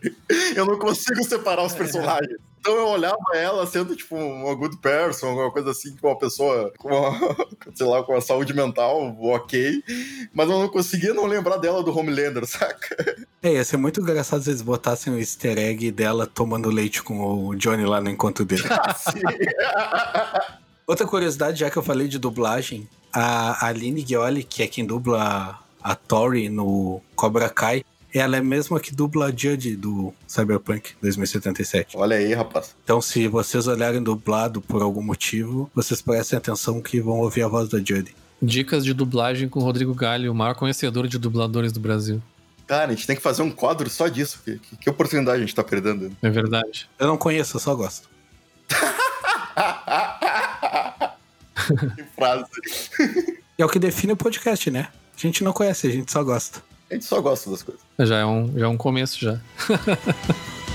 Eu 0.55 0.65
não 0.65 0.77
consigo 0.77 1.23
separar 1.23 1.63
os 1.63 1.73
personagens. 1.73 2.37
Então 2.65 2.75
eu 2.75 2.87
olhava 2.87 3.17
ela 3.35 3.67
sendo, 3.67 3.95
tipo, 3.95 4.15
uma 4.15 4.55
good 4.55 4.77
person, 4.77 5.27
alguma 5.27 5.51
coisa 5.51 5.69
assim, 5.69 5.93
tipo, 5.93 6.07
uma 6.07 6.17
pessoa 6.17 6.73
com 6.79 6.87
uma, 6.87 7.35
sei 7.75 7.85
lá, 7.85 8.01
com 8.01 8.13
uma 8.13 8.21
saúde 8.21 8.55
mental 8.55 9.15
ok, 9.21 9.83
mas 10.33 10.49
eu 10.49 10.57
não 10.57 10.67
conseguia 10.67 11.13
não 11.13 11.27
lembrar 11.27 11.57
dela 11.57 11.83
do 11.83 11.95
Homelander, 11.95 12.43
saca? 12.47 13.27
É, 13.45 13.53
ia 13.53 13.63
ser 13.63 13.77
muito 13.77 14.01
engraçado 14.01 14.41
se 14.41 14.49
eles 14.49 14.63
botassem 14.63 15.13
o 15.13 15.19
easter 15.19 15.59
egg 15.59 15.91
dela 15.91 16.25
tomando 16.25 16.67
leite 16.67 17.03
com 17.03 17.45
o 17.45 17.55
Johnny 17.55 17.85
lá 17.85 18.01
no 18.01 18.09
encontro 18.09 18.43
dele. 18.43 18.63
Outra 20.87 21.05
curiosidade, 21.05 21.59
já 21.59 21.69
que 21.69 21.77
eu 21.77 21.83
falei 21.83 22.07
de 22.07 22.17
dublagem, 22.17 22.89
a 23.13 23.67
Aline 23.67 24.03
Gioli, 24.03 24.43
que 24.43 24.63
é 24.63 24.67
quem 24.67 24.83
dubla 24.83 25.59
a 25.79 25.93
Tori 25.93 26.49
no 26.49 26.99
Cobra 27.15 27.47
Kai, 27.47 27.85
ela 28.11 28.35
é 28.35 28.39
a 28.39 28.43
mesma 28.43 28.79
que 28.79 28.95
dubla 28.95 29.27
a 29.27 29.29
Judge 29.29 29.75
do 29.75 30.11
Cyberpunk 30.27 30.93
2077. 30.99 31.95
Olha 31.97 32.15
aí, 32.15 32.33
rapaz. 32.33 32.75
Então, 32.83 32.99
se 32.99 33.27
vocês 33.27 33.67
olharem 33.67 34.01
dublado 34.01 34.59
por 34.59 34.81
algum 34.81 35.03
motivo, 35.03 35.69
vocês 35.75 36.01
prestem 36.01 36.37
atenção 36.37 36.81
que 36.81 36.99
vão 36.99 37.19
ouvir 37.19 37.43
a 37.43 37.47
voz 37.47 37.69
da 37.69 37.77
Judy. 37.77 38.15
Dicas 38.41 38.83
de 38.83 38.91
dublagem 38.91 39.47
com 39.47 39.59
o 39.59 39.63
Rodrigo 39.63 39.93
Galho, 39.93 40.31
o 40.31 40.35
maior 40.35 40.55
conhecedor 40.55 41.07
de 41.07 41.19
dubladores 41.19 41.71
do 41.71 41.79
Brasil. 41.79 42.19
Cara, 42.67 42.91
a 42.91 42.95
gente 42.95 43.05
tem 43.05 43.15
que 43.15 43.21
fazer 43.21 43.43
um 43.43 43.51
quadro 43.51 43.87
só 43.89 44.07
disso. 44.07 44.41
Que, 44.43 44.57
que, 44.57 44.77
que 44.77 44.89
oportunidade 44.89 45.37
a 45.37 45.41
gente 45.41 45.53
tá 45.53 45.63
perdendo. 45.63 46.11
É 46.21 46.29
verdade. 46.29 46.89
Eu 46.97 47.07
não 47.07 47.17
conheço, 47.17 47.57
eu 47.57 47.61
só 47.61 47.75
gosto. 47.75 48.09
que 51.95 52.03
frase. 52.15 52.49
É 53.57 53.63
o 53.63 53.69
que 53.69 53.79
define 53.79 54.11
o 54.13 54.17
podcast, 54.17 54.71
né? 54.71 54.87
A 55.15 55.19
gente 55.19 55.43
não 55.43 55.53
conhece, 55.53 55.87
a 55.87 55.91
gente 55.91 56.11
só 56.11 56.23
gosta. 56.23 56.63
A 56.89 56.95
gente 56.95 57.05
só 57.05 57.21
gosta 57.21 57.51
das 57.51 57.63
coisas. 57.63 57.83
Já 57.99 58.17
é 58.17 58.25
um, 58.25 58.51
já 58.57 58.65
é 58.65 58.67
um 58.67 58.77
começo 58.77 59.19
já. 59.19 59.39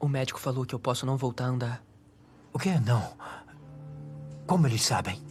o 0.00 0.08
médico 0.08 0.38
falou 0.38 0.64
que 0.64 0.74
eu 0.74 0.78
posso 0.78 1.04
não 1.04 1.16
voltar 1.16 1.46
a 1.46 1.48
andar. 1.48 1.82
O 2.52 2.58
quê? 2.58 2.78
Não. 2.84 3.12
Como 4.46 4.66
eles 4.66 4.82
sabem? 4.82 5.27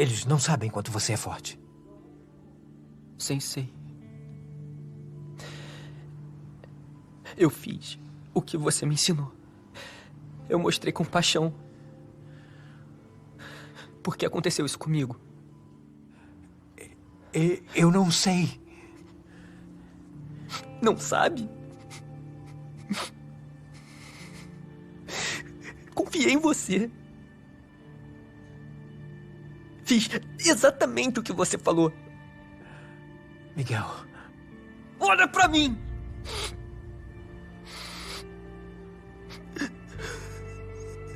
Eles 0.00 0.24
não 0.24 0.38
sabem 0.38 0.70
quanto 0.70 0.90
você 0.90 1.12
é 1.12 1.16
forte. 1.18 1.60
Sensei. 3.18 3.70
Eu 7.36 7.50
fiz 7.50 7.98
o 8.32 8.40
que 8.40 8.56
você 8.56 8.86
me 8.86 8.94
ensinou. 8.94 9.30
Eu 10.48 10.58
mostrei 10.58 10.90
compaixão. 10.90 11.54
Por 14.02 14.16
que 14.16 14.24
aconteceu 14.24 14.64
isso 14.64 14.78
comigo? 14.78 15.20
Eu 17.74 17.90
não 17.90 18.10
sei. 18.10 18.58
Não 20.80 20.96
sabe? 20.96 21.46
Confiei 25.94 26.32
em 26.32 26.38
você. 26.38 26.90
Fiz 29.90 30.08
exatamente 30.46 31.18
o 31.18 31.22
que 31.22 31.32
você 31.32 31.58
falou. 31.58 31.92
Miguel. 33.56 33.84
Olha 35.00 35.26
pra 35.26 35.48
mim! 35.48 35.76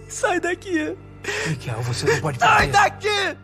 Sai 0.09 0.41
daqui! 0.41 0.97
Miguel, 1.51 1.83
você 1.83 2.05
não 2.05 2.21
pode 2.21 2.37
fazer. 2.37 2.53
Sai 2.53 2.67
daqui! 2.73 3.39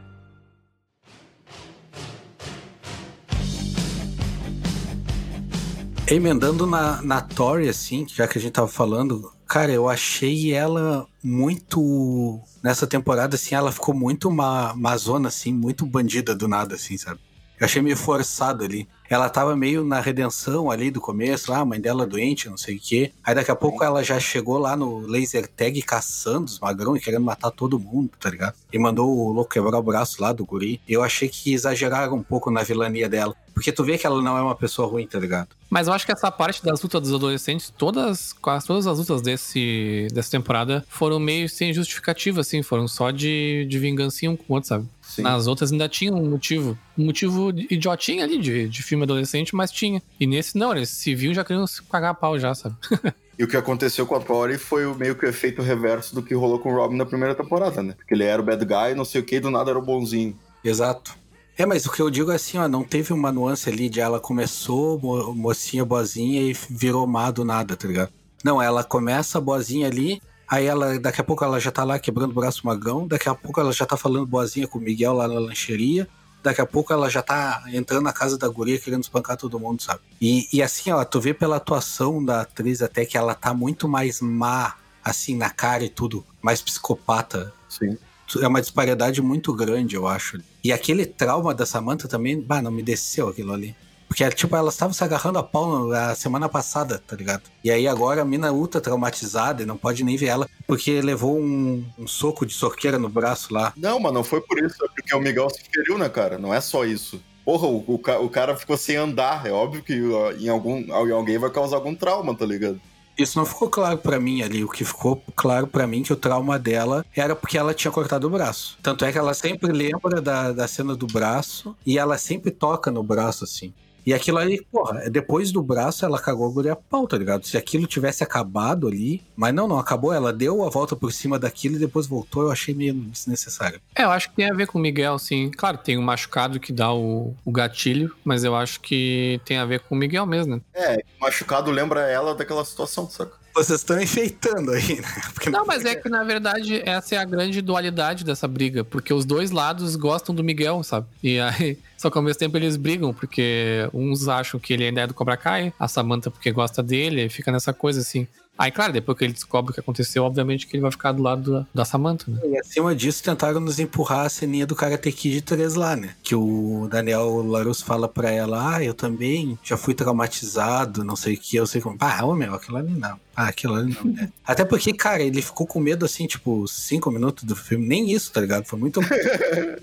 Emendando 6.08 6.66
na, 6.66 7.00
na 7.02 7.20
Tori, 7.20 7.68
assim, 7.68 8.04
já 8.08 8.26
que 8.26 8.36
a 8.36 8.40
gente 8.40 8.54
tava 8.54 8.66
falando, 8.66 9.32
cara, 9.46 9.70
eu 9.70 9.88
achei 9.88 10.52
ela 10.52 11.06
muito. 11.22 12.42
Nessa 12.62 12.86
temporada, 12.86 13.36
assim, 13.36 13.54
ela 13.54 13.72
ficou 13.72 13.94
muito 13.94 14.28
uma, 14.28 14.72
uma 14.72 14.96
zona, 14.96 15.28
assim, 15.28 15.52
muito 15.52 15.86
bandida 15.86 16.34
do 16.34 16.46
nada, 16.46 16.74
assim, 16.74 16.98
sabe? 16.98 17.20
Eu 17.58 17.64
achei 17.64 17.80
meio 17.80 17.96
forçado 17.96 18.64
ali. 18.64 18.88
Ela 19.10 19.28
tava 19.28 19.56
meio 19.56 19.84
na 19.84 20.00
redenção 20.00 20.70
ali 20.70 20.88
do 20.88 21.00
começo, 21.00 21.50
lá, 21.50 21.58
a 21.58 21.64
mãe 21.64 21.80
dela 21.80 22.06
doente, 22.06 22.48
não 22.48 22.56
sei 22.56 22.76
o 22.76 22.80
quê. 22.80 23.12
Aí 23.24 23.34
daqui 23.34 23.50
a 23.50 23.56
pouco 23.56 23.82
ela 23.82 24.04
já 24.04 24.20
chegou 24.20 24.56
lá 24.56 24.76
no 24.76 25.00
laser 25.00 25.48
tag 25.48 25.82
caçando 25.82 26.44
os 26.44 26.60
magrão 26.60 26.96
e 26.96 27.00
querendo 27.00 27.24
matar 27.24 27.50
todo 27.50 27.76
mundo, 27.76 28.10
tá 28.20 28.30
ligado? 28.30 28.54
E 28.72 28.78
mandou 28.78 29.10
o 29.10 29.32
louco 29.32 29.50
quebrar 29.50 29.78
o 29.78 29.82
braço 29.82 30.22
lá 30.22 30.32
do 30.32 30.46
guri. 30.46 30.80
Eu 30.88 31.02
achei 31.02 31.28
que 31.28 31.52
exageraram 31.52 32.14
um 32.14 32.22
pouco 32.22 32.52
na 32.52 32.62
vilania 32.62 33.08
dela. 33.08 33.34
Porque 33.52 33.72
tu 33.72 33.82
vê 33.82 33.98
que 33.98 34.06
ela 34.06 34.22
não 34.22 34.38
é 34.38 34.42
uma 34.42 34.54
pessoa 34.54 34.88
ruim, 34.88 35.06
tá 35.06 35.18
ligado? 35.18 35.48
Mas 35.68 35.86
eu 35.86 35.92
acho 35.92 36.06
que 36.06 36.12
essa 36.12 36.30
parte 36.30 36.64
das 36.64 36.80
lutas 36.80 37.02
dos 37.02 37.12
adolescentes, 37.12 37.72
todas, 37.76 38.32
quase 38.32 38.66
todas 38.66 38.86
as 38.86 38.98
lutas 38.98 39.20
desse, 39.22 40.08
dessa 40.12 40.30
temporada 40.30 40.84
foram 40.88 41.18
meio 41.18 41.48
sem 41.48 41.72
justificativa, 41.74 42.40
assim, 42.40 42.62
foram 42.62 42.88
só 42.88 43.10
de, 43.10 43.66
de 43.68 43.78
vingancinha 43.78 44.30
um 44.30 44.36
com 44.36 44.44
o 44.48 44.54
outro, 44.54 44.68
sabe? 44.68 44.88
Sim. 45.10 45.22
Nas 45.22 45.48
outras 45.48 45.72
ainda 45.72 45.88
tinha 45.88 46.12
um 46.14 46.30
motivo. 46.30 46.78
Um 46.96 47.06
motivo 47.06 47.50
idiotinho 47.50 48.22
ali 48.22 48.38
de, 48.38 48.68
de 48.68 48.82
filme 48.82 49.02
adolescente, 49.02 49.56
mas 49.56 49.72
tinha. 49.72 50.00
E 50.20 50.26
nesse 50.26 50.56
não, 50.56 50.72
eles 50.72 50.88
se 50.88 51.14
viu 51.14 51.34
já 51.34 51.44
queriam 51.44 51.66
se 51.66 51.82
pagar 51.82 52.10
a 52.10 52.14
pau 52.14 52.38
já, 52.38 52.54
sabe? 52.54 52.76
E 53.38 53.42
o 53.44 53.48
que 53.48 53.56
aconteceu 53.56 54.06
com 54.06 54.14
a 54.14 54.20
Tori 54.20 54.58
foi 54.58 54.84
o 54.84 54.94
meio 54.94 55.14
que 55.14 55.24
o 55.24 55.28
efeito 55.28 55.62
reverso 55.62 56.14
do 56.14 56.22
que 56.22 56.34
rolou 56.34 56.58
com 56.58 56.70
o 56.70 56.76
Robin 56.76 56.98
na 56.98 57.06
primeira 57.06 57.34
temporada, 57.34 57.82
né? 57.82 57.94
Porque 57.96 58.12
ele 58.12 58.24
era 58.24 58.42
o 58.42 58.44
bad 58.44 58.62
guy, 58.62 58.94
não 58.94 59.02
sei 59.02 59.22
o 59.22 59.24
que, 59.24 59.36
e 59.36 59.40
do 59.40 59.50
nada 59.50 59.70
era 59.70 59.78
o 59.78 59.82
bonzinho. 59.82 60.38
Exato. 60.62 61.16
É, 61.56 61.64
mas 61.64 61.86
o 61.86 61.90
que 61.90 62.02
eu 62.02 62.10
digo 62.10 62.30
é 62.30 62.34
assim, 62.34 62.58
ó, 62.58 62.68
não 62.68 62.84
teve 62.84 63.14
uma 63.14 63.32
nuance 63.32 63.66
ali 63.70 63.88
de 63.88 63.98
ela 63.98 64.20
começou 64.20 65.00
mo 65.00 65.34
mocinha 65.34 65.86
boazinha 65.86 66.42
e 66.42 66.54
virou 66.68 67.06
má 67.06 67.30
do 67.30 67.42
nada, 67.42 67.74
tá 67.74 67.88
ligado? 67.88 68.12
Não, 68.44 68.60
ela 68.60 68.84
começa 68.84 69.40
boazinha 69.40 69.86
ali, 69.86 70.20
aí 70.50 70.66
ela, 70.66 70.98
daqui 70.98 71.20
a 71.20 71.24
pouco 71.24 71.44
ela 71.44 71.60
já 71.60 71.70
tá 71.70 71.84
lá 71.84 71.98
quebrando 71.98 72.32
o 72.32 72.34
braço 72.34 72.66
magão, 72.66 73.06
daqui 73.06 73.28
a 73.28 73.34
pouco 73.34 73.60
ela 73.60 73.72
já 73.72 73.86
tá 73.86 73.96
falando 73.96 74.26
boazinha 74.26 74.66
com 74.66 74.78
o 74.78 74.82
Miguel 74.82 75.12
lá 75.12 75.28
na 75.28 75.38
lancheria, 75.38 76.08
daqui 76.42 76.60
a 76.60 76.66
pouco 76.66 76.92
ela 76.92 77.08
já 77.08 77.22
tá 77.22 77.62
entrando 77.72 78.02
na 78.02 78.12
casa 78.12 78.36
da 78.36 78.48
guria 78.48 78.78
querendo 78.78 79.02
espancar 79.02 79.36
todo 79.36 79.60
mundo, 79.60 79.80
sabe? 79.80 80.00
E, 80.20 80.48
e 80.52 80.62
assim, 80.62 80.90
ó, 80.90 81.04
tu 81.04 81.20
vê 81.20 81.32
pela 81.32 81.56
atuação 81.56 82.24
da 82.24 82.40
atriz 82.40 82.82
até 82.82 83.04
que 83.04 83.16
ela 83.16 83.34
tá 83.34 83.54
muito 83.54 83.88
mais 83.88 84.20
má, 84.20 84.74
assim, 85.04 85.36
na 85.36 85.50
cara 85.50 85.84
e 85.84 85.88
tudo, 85.88 86.24
mais 86.42 86.60
psicopata. 86.60 87.52
Sim. 87.68 87.96
É 88.40 88.46
uma 88.46 88.60
disparidade 88.60 89.20
muito 89.20 89.52
grande, 89.52 89.96
eu 89.96 90.06
acho. 90.06 90.40
E 90.62 90.72
aquele 90.72 91.04
trauma 91.04 91.52
da 91.54 91.66
Samantha 91.66 92.06
também, 92.06 92.40
bah, 92.40 92.62
não 92.62 92.70
me 92.70 92.82
desceu 92.82 93.28
aquilo 93.28 93.52
ali. 93.52 93.74
Porque, 94.10 94.28
tipo, 94.30 94.56
elas 94.56 94.74
estavam 94.74 94.92
se 94.92 95.04
agarrando 95.04 95.38
a 95.38 95.42
pau 95.42 95.86
na 95.86 96.16
semana 96.16 96.48
passada, 96.48 97.00
tá 97.06 97.14
ligado? 97.14 97.44
E 97.62 97.70
aí 97.70 97.86
agora 97.86 98.22
a 98.22 98.24
mina 98.24 98.50
ultra 98.50 98.80
traumatizada 98.80 99.62
e 99.62 99.66
não 99.66 99.76
pode 99.76 100.02
nem 100.02 100.16
ver 100.16 100.26
ela, 100.26 100.48
porque 100.66 101.00
levou 101.00 101.38
um, 101.38 101.86
um 101.96 102.08
soco 102.08 102.44
de 102.44 102.52
sorqueira 102.52 102.98
no 102.98 103.08
braço 103.08 103.54
lá. 103.54 103.72
Não, 103.76 104.00
mas 104.00 104.12
não 104.12 104.24
foi 104.24 104.40
por 104.40 104.58
isso, 104.58 104.84
é 104.84 104.88
porque 104.88 105.14
o 105.14 105.20
Miguel 105.20 105.48
se 105.48 105.62
feriu, 105.72 105.96
né, 105.96 106.08
cara? 106.08 106.38
Não 106.38 106.52
é 106.52 106.60
só 106.60 106.84
isso. 106.84 107.22
Porra, 107.44 107.68
o, 107.68 107.84
o, 107.86 107.94
o 107.94 108.28
cara 108.28 108.56
ficou 108.56 108.76
sem 108.76 108.96
andar. 108.96 109.46
É 109.46 109.52
óbvio 109.52 109.80
que 109.80 109.94
em, 110.40 110.48
algum, 110.48 110.78
em 110.80 111.12
alguém 111.12 111.38
vai 111.38 111.48
causar 111.48 111.76
algum 111.76 111.94
trauma, 111.94 112.34
tá 112.34 112.44
ligado? 112.44 112.80
Isso 113.16 113.38
não 113.38 113.46
ficou 113.46 113.70
claro 113.70 113.98
pra 113.98 114.18
mim 114.18 114.42
ali. 114.42 114.64
O 114.64 114.68
que 114.68 114.84
ficou 114.84 115.22
claro 115.36 115.68
pra 115.68 115.86
mim 115.86 116.02
que 116.02 116.12
o 116.12 116.16
trauma 116.16 116.58
dela 116.58 117.06
era 117.14 117.36
porque 117.36 117.56
ela 117.56 117.72
tinha 117.72 117.92
cortado 117.92 118.26
o 118.26 118.30
braço. 118.30 118.76
Tanto 118.82 119.04
é 119.04 119.12
que 119.12 119.18
ela 119.18 119.34
sempre 119.34 119.70
lembra 119.70 120.20
da, 120.20 120.50
da 120.50 120.66
cena 120.66 120.96
do 120.96 121.06
braço 121.06 121.76
e 121.86 121.96
ela 121.96 122.18
sempre 122.18 122.50
toca 122.50 122.90
no 122.90 123.04
braço 123.04 123.44
assim. 123.44 123.72
E 124.10 124.12
aquilo 124.12 124.38
ali, 124.38 124.60
porra, 124.72 125.08
depois 125.08 125.52
do 125.52 125.62
braço 125.62 126.04
ela 126.04 126.18
cagou 126.18 126.44
a 126.44 126.50
guria 126.50 126.72
a 126.72 126.76
pau, 126.76 127.06
tá 127.06 127.16
ligado? 127.16 127.46
Se 127.46 127.56
aquilo 127.56 127.86
tivesse 127.86 128.24
acabado 128.24 128.88
ali. 128.88 129.22
Mas 129.36 129.54
não, 129.54 129.68
não 129.68 129.78
acabou. 129.78 130.12
Ela 130.12 130.32
deu 130.32 130.64
a 130.64 130.68
volta 130.68 130.96
por 130.96 131.12
cima 131.12 131.38
daquilo 131.38 131.76
e 131.76 131.78
depois 131.78 132.08
voltou. 132.08 132.42
Eu 132.42 132.50
achei 132.50 132.74
meio 132.74 132.92
desnecessário. 132.92 133.80
É, 133.94 134.02
eu 134.02 134.10
acho 134.10 134.28
que 134.30 134.34
tem 134.34 134.50
a 134.50 134.52
ver 134.52 134.66
com 134.66 134.80
o 134.80 134.82
Miguel, 134.82 135.16
sim. 135.16 135.48
Claro, 135.56 135.78
tem 135.78 135.96
o 135.96 136.02
machucado 136.02 136.58
que 136.58 136.72
dá 136.72 136.92
o, 136.92 137.32
o 137.44 137.52
gatilho, 137.52 138.12
mas 138.24 138.42
eu 138.42 138.56
acho 138.56 138.80
que 138.80 139.40
tem 139.44 139.58
a 139.58 139.64
ver 139.64 139.78
com 139.78 139.94
o 139.94 139.98
Miguel 139.98 140.26
mesmo, 140.26 140.56
né? 140.56 140.62
É, 140.74 141.04
o 141.20 141.24
machucado 141.24 141.70
lembra 141.70 142.00
ela 142.00 142.34
daquela 142.34 142.64
situação, 142.64 143.08
saca? 143.08 143.38
Vocês 143.54 143.80
estão 143.80 144.00
enfeitando 144.00 144.70
aí, 144.72 145.00
né? 145.00 145.08
Porque 145.34 145.50
Não, 145.50 145.66
mas 145.66 145.84
é 145.84 145.94
que 145.94 146.08
na 146.08 146.22
verdade 146.22 146.82
essa 146.84 147.16
é 147.16 147.18
a 147.18 147.24
grande 147.24 147.60
dualidade 147.60 148.24
dessa 148.24 148.46
briga, 148.46 148.84
porque 148.84 149.12
os 149.12 149.24
dois 149.24 149.50
lados 149.50 149.96
gostam 149.96 150.34
do 150.34 150.44
Miguel, 150.44 150.82
sabe? 150.82 151.06
E 151.22 151.38
aí, 151.40 151.78
só 151.96 152.10
que 152.10 152.16
ao 152.16 152.22
mesmo 152.22 152.38
tempo 152.38 152.56
eles 152.56 152.76
brigam, 152.76 153.12
porque 153.12 153.88
uns 153.92 154.28
acham 154.28 154.60
que 154.60 154.72
ele 154.72 154.84
ainda 154.84 155.02
é 155.02 155.06
do 155.06 155.14
Cobra 155.14 155.36
Kai, 155.36 155.72
a 155.78 155.88
Samantha 155.88 156.30
porque 156.30 156.52
gosta 156.52 156.82
dele, 156.82 157.24
e 157.24 157.28
fica 157.28 157.50
nessa 157.50 157.72
coisa 157.72 158.00
assim. 158.00 158.26
Aí, 158.60 158.70
claro, 158.70 158.92
depois 158.92 159.16
que 159.16 159.24
ele 159.24 159.32
descobre 159.32 159.70
o 159.70 159.74
que 159.74 159.80
aconteceu, 159.80 160.22
obviamente 160.22 160.66
que 160.66 160.76
ele 160.76 160.82
vai 160.82 160.90
ficar 160.90 161.12
do 161.12 161.22
lado 161.22 161.50
da, 161.50 161.66
da 161.76 161.82
Samantha, 161.82 162.30
né? 162.30 162.40
E 162.44 162.58
acima 162.58 162.94
disso, 162.94 163.22
tentaram 163.22 163.58
nos 163.58 163.80
empurrar 163.80 164.26
a 164.26 164.28
ceninha 164.28 164.66
do 164.66 164.76
Karate 164.76 165.10
Kid 165.10 165.40
3 165.40 165.76
lá, 165.76 165.96
né? 165.96 166.14
Que 166.22 166.34
o 166.34 166.86
Daniel 166.90 167.42
Larus 167.42 167.80
fala 167.80 168.06
pra 168.06 168.30
ela: 168.30 168.76
Ah, 168.76 168.84
eu 168.84 168.92
também 168.92 169.58
já 169.64 169.78
fui 169.78 169.94
traumatizado, 169.94 171.02
não 171.02 171.16
sei 171.16 171.36
o 171.36 171.38
que, 171.38 171.56
eu 171.56 171.66
sei 171.66 171.80
como. 171.80 171.96
Ah, 171.98 172.22
ô 172.26 172.34
meu, 172.34 172.52
aquilo 172.54 172.76
ali 172.76 172.90
não. 172.90 173.18
Ah, 173.34 173.48
aquilo 173.48 173.76
ali 173.76 173.96
não. 173.96 174.12
né? 174.12 174.30
Até 174.44 174.62
porque, 174.62 174.92
cara, 174.92 175.22
ele 175.22 175.40
ficou 175.40 175.66
com 175.66 175.80
medo 175.80 176.04
assim, 176.04 176.26
tipo, 176.26 176.68
cinco 176.68 177.10
minutos 177.10 177.44
do 177.44 177.56
filme. 177.56 177.88
Nem 177.88 178.12
isso, 178.12 178.30
tá 178.30 178.42
ligado? 178.42 178.66
Foi 178.66 178.78
muito. 178.78 179.00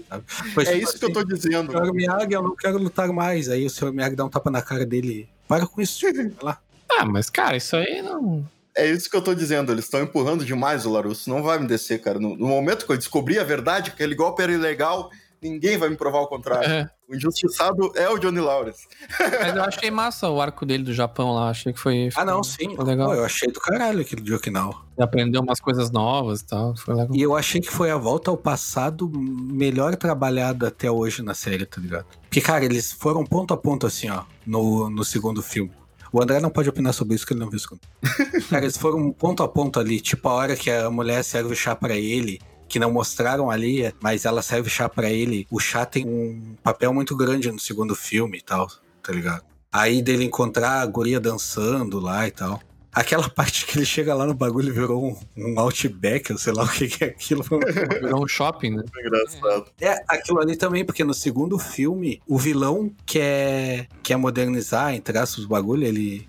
É 0.10 0.20
tipo 0.20 0.62
isso 0.62 1.00
que 1.00 1.06
eu 1.06 1.12
tô 1.12 1.24
dizendo. 1.24 1.72
Senhor 1.72 1.94
Miyagi, 1.94 2.34
eu 2.34 2.42
não 2.42 2.56
quero 2.56 2.78
lutar 2.78 3.10
mais. 3.10 3.50
Aí 3.50 3.66
o 3.66 3.70
senhor 3.70 3.92
Miyagi 3.92 4.16
dá 4.16 4.24
um 4.24 4.30
tapa 4.30 4.50
na 4.50 4.62
cara 4.62 4.86
dele. 4.86 5.28
Para 5.48 5.66
com 5.66 5.82
isso, 5.82 6.06
lá. 6.42 6.60
Ah, 6.90 7.06
mas, 7.06 7.30
cara, 7.30 7.58
isso 7.58 7.76
aí 7.76 8.02
não. 8.02 8.46
É 8.78 8.86
isso 8.86 9.10
que 9.10 9.18
eu 9.18 9.22
tô 9.22 9.34
dizendo, 9.34 9.72
eles 9.72 9.86
estão 9.86 10.04
empurrando 10.04 10.46
demais 10.46 10.86
o 10.86 10.92
Larusso, 10.92 11.30
não 11.30 11.42
vai 11.42 11.58
me 11.58 11.66
descer, 11.66 12.00
cara. 12.00 12.20
No, 12.20 12.38
no 12.38 12.48
momento 12.48 12.86
que 12.86 12.92
eu 12.92 12.98
descobri 12.98 13.40
a 13.40 13.44
verdade, 13.44 13.90
que 13.90 13.96
aquele 13.96 14.14
golpe 14.14 14.44
era 14.44 14.52
ilegal, 14.52 15.10
ninguém 15.42 15.78
vai 15.78 15.90
me 15.90 15.96
provar 15.96 16.20
o 16.20 16.28
contrário. 16.28 16.70
É. 16.70 16.90
O 17.10 17.16
injustiçado 17.16 17.92
é 17.96 18.10
o 18.10 18.18
Johnny 18.18 18.40
Lawrence. 18.40 18.86
Mas 19.18 19.56
eu 19.56 19.64
achei 19.64 19.90
massa 19.90 20.30
o 20.30 20.42
arco 20.42 20.66
dele 20.66 20.84
do 20.84 20.94
Japão 20.94 21.34
lá. 21.34 21.50
Achei 21.50 21.72
que 21.72 21.80
foi. 21.80 22.10
Ah, 22.16 22.26
não, 22.26 22.44
sim. 22.44 22.76
Legal. 22.78 23.08
Pô, 23.08 23.16
eu 23.16 23.24
achei 23.24 23.50
do 23.50 23.60
caralho 23.62 24.02
aquele 24.02 24.22
de 24.22 24.34
Okinawa. 24.34 24.76
Ele 24.98 25.04
aprendeu 25.04 25.42
umas 25.42 25.60
coisas 25.60 25.90
novas 25.90 26.42
e 26.42 26.46
tal. 26.46 26.76
Foi 26.76 26.94
legal. 26.94 27.16
E 27.16 27.22
eu 27.22 27.36
achei 27.36 27.62
que 27.62 27.72
foi 27.72 27.90
a 27.90 27.98
volta 27.98 28.30
ao 28.30 28.38
passado 28.38 29.10
melhor 29.10 29.96
trabalhada 29.96 30.68
até 30.68 30.92
hoje 30.92 31.24
na 31.24 31.34
série, 31.34 31.66
tá 31.66 31.80
ligado? 31.80 32.06
Porque, 32.24 32.42
cara, 32.42 32.66
eles 32.66 32.92
foram 32.92 33.24
ponto 33.24 33.54
a 33.54 33.58
ponto 33.58 33.88
assim, 33.88 34.10
ó, 34.10 34.24
no, 34.46 34.90
no 34.90 35.06
segundo 35.06 35.42
filme. 35.42 35.72
O 36.12 36.22
André 36.22 36.40
não 36.40 36.50
pode 36.50 36.70
opinar 36.70 36.94
sobre 36.94 37.16
isso, 37.16 37.26
que 37.26 37.34
ele 37.34 37.40
não 37.40 37.50
viu 37.50 37.58
o 37.58 37.60
segundo. 37.60 37.82
cara, 38.50 38.64
eles 38.64 38.78
foram 38.78 39.12
ponto 39.12 39.44
a 39.44 39.48
ponto 39.48 39.80
ali, 39.80 40.00
tipo 40.00 40.28
a 40.30 40.34
hora 40.34 40.56
que 40.56 40.70
a 40.70 40.90
mulher 40.90 41.24
serve 41.24 41.54
o 41.54 41.56
chá 41.56 41.76
pra 41.76 41.96
ele, 41.96 42.40
que 42.68 42.80
não 42.80 42.92
mostraram 42.92 43.50
ali, 43.50 43.94
mas 44.02 44.26
ela 44.26 44.42
serve 44.42 44.70
chá 44.70 44.90
pra 44.90 45.10
ele. 45.10 45.48
O 45.50 45.60
chá 45.60 45.86
tem 45.86 46.08
um 46.08 46.56
papel 46.64 46.94
muito 46.94 47.16
grande 47.16 47.52
no 47.52 47.60
segundo 47.60 47.96
filme 47.96 48.38
e 48.38 48.42
tal, 48.42 48.68
tá 49.02 49.12
ligado? 49.12 49.44
Aí 49.72 50.02
dele 50.02 50.24
encontrar 50.24 50.82
a 50.82 50.86
guria 50.86 51.20
dançando 51.20 52.00
lá 52.00 52.28
e 52.28 52.32
tal. 52.32 52.62
Aquela 52.98 53.30
parte 53.30 53.68
que 53.68 53.78
ele 53.78 53.86
chega 53.86 54.16
lá 54.16 54.26
no 54.26 54.34
bagulho 54.34 54.70
e 54.70 54.72
virou 54.72 55.06
um, 55.06 55.16
um 55.38 55.60
outback, 55.60 56.32
eu 56.32 56.38
sei 56.38 56.52
lá 56.52 56.64
o 56.64 56.68
que, 56.68 56.88
que 56.88 57.04
é 57.04 57.08
aquilo. 57.10 57.44
Virou 58.02 58.24
um 58.24 58.28
shopping, 58.28 58.72
né? 58.72 58.84
Engraçado. 59.06 59.68
É, 59.80 60.04
aquilo 60.08 60.40
ali 60.40 60.56
também, 60.56 60.84
porque 60.84 61.04
no 61.04 61.14
segundo 61.14 61.60
filme, 61.60 62.20
o 62.28 62.40
vilão 62.40 62.92
quer, 63.06 63.88
quer 64.02 64.18
modernizar, 64.18 64.96
entre 64.96 65.16
aspas, 65.16 65.46
o 65.46 65.48
bagulho, 65.48 65.86
ele 65.86 66.28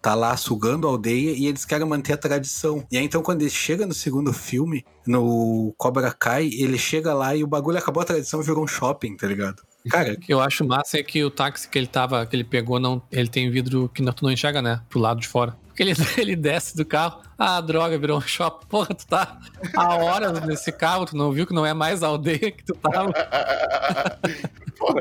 tá 0.00 0.14
lá 0.14 0.36
sugando 0.36 0.86
a 0.86 0.90
aldeia 0.90 1.32
e 1.32 1.46
eles 1.46 1.64
querem 1.64 1.86
manter 1.86 2.12
a 2.12 2.16
tradição. 2.18 2.86
E 2.92 2.96
aí, 2.96 3.04
então, 3.04 3.22
quando 3.22 3.40
ele 3.40 3.50
chega 3.50 3.84
no 3.84 3.94
segundo 3.94 4.32
filme, 4.32 4.84
no 5.06 5.74
Cobra 5.76 6.12
Kai, 6.12 6.48
ele 6.52 6.78
chega 6.78 7.12
lá 7.12 7.34
e 7.34 7.42
o 7.42 7.46
bagulho 7.46 7.78
acabou 7.78 8.02
a 8.02 8.06
tradição 8.06 8.40
e 8.40 8.44
virou 8.44 8.62
um 8.62 8.68
shopping, 8.68 9.16
tá 9.16 9.26
ligado? 9.26 9.62
Cara, 9.90 10.12
O 10.12 10.16
que 10.20 10.32
eu 10.32 10.40
acho 10.40 10.64
massa 10.64 10.98
é 10.98 11.02
que 11.02 11.24
o 11.24 11.30
táxi 11.30 11.68
que 11.68 11.78
ele 11.78 11.86
tava, 11.86 12.24
que 12.24 12.36
ele 12.36 12.44
pegou, 12.44 12.78
não, 12.78 13.02
ele 13.10 13.28
tem 13.28 13.50
vidro 13.50 13.88
que 13.88 14.02
não, 14.02 14.12
tu 14.12 14.24
não 14.24 14.30
enxerga, 14.30 14.62
né? 14.62 14.80
Pro 14.88 15.00
lado 15.00 15.20
de 15.20 15.26
fora. 15.26 15.56
Porque 15.74 15.82
ele, 15.82 15.92
ele 16.16 16.36
desce 16.36 16.76
do 16.76 16.84
carro, 16.84 17.20
ah, 17.36 17.60
droga, 17.60 17.98
virou 17.98 18.16
um 18.18 18.20
shopping. 18.20 18.66
Porra, 18.68 18.94
tu 18.94 19.04
tá 19.06 19.40
há 19.76 19.96
horas 19.96 20.40
nesse 20.46 20.70
carro, 20.70 21.04
tu 21.04 21.16
não 21.16 21.32
viu 21.32 21.46
que 21.46 21.52
não 21.52 21.66
é 21.66 21.74
mais 21.74 22.00
a 22.04 22.06
aldeia 22.06 22.52
que 22.52 22.64
tu 22.64 22.74
tava. 22.74 23.12
Pô, 24.78 24.94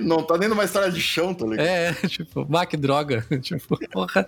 não 0.00 0.22
tá 0.22 0.36
nem 0.38 0.48
numa 0.48 0.64
estrada 0.64 0.90
de 0.90 1.00
chão, 1.00 1.32
tá 1.34 1.46
ligado? 1.46 1.66
É, 1.66 1.92
tipo, 2.08 2.44
bah, 2.44 2.66
que 2.66 2.76
droga. 2.76 3.24
Tipo, 3.40 3.78
porra. 3.90 4.26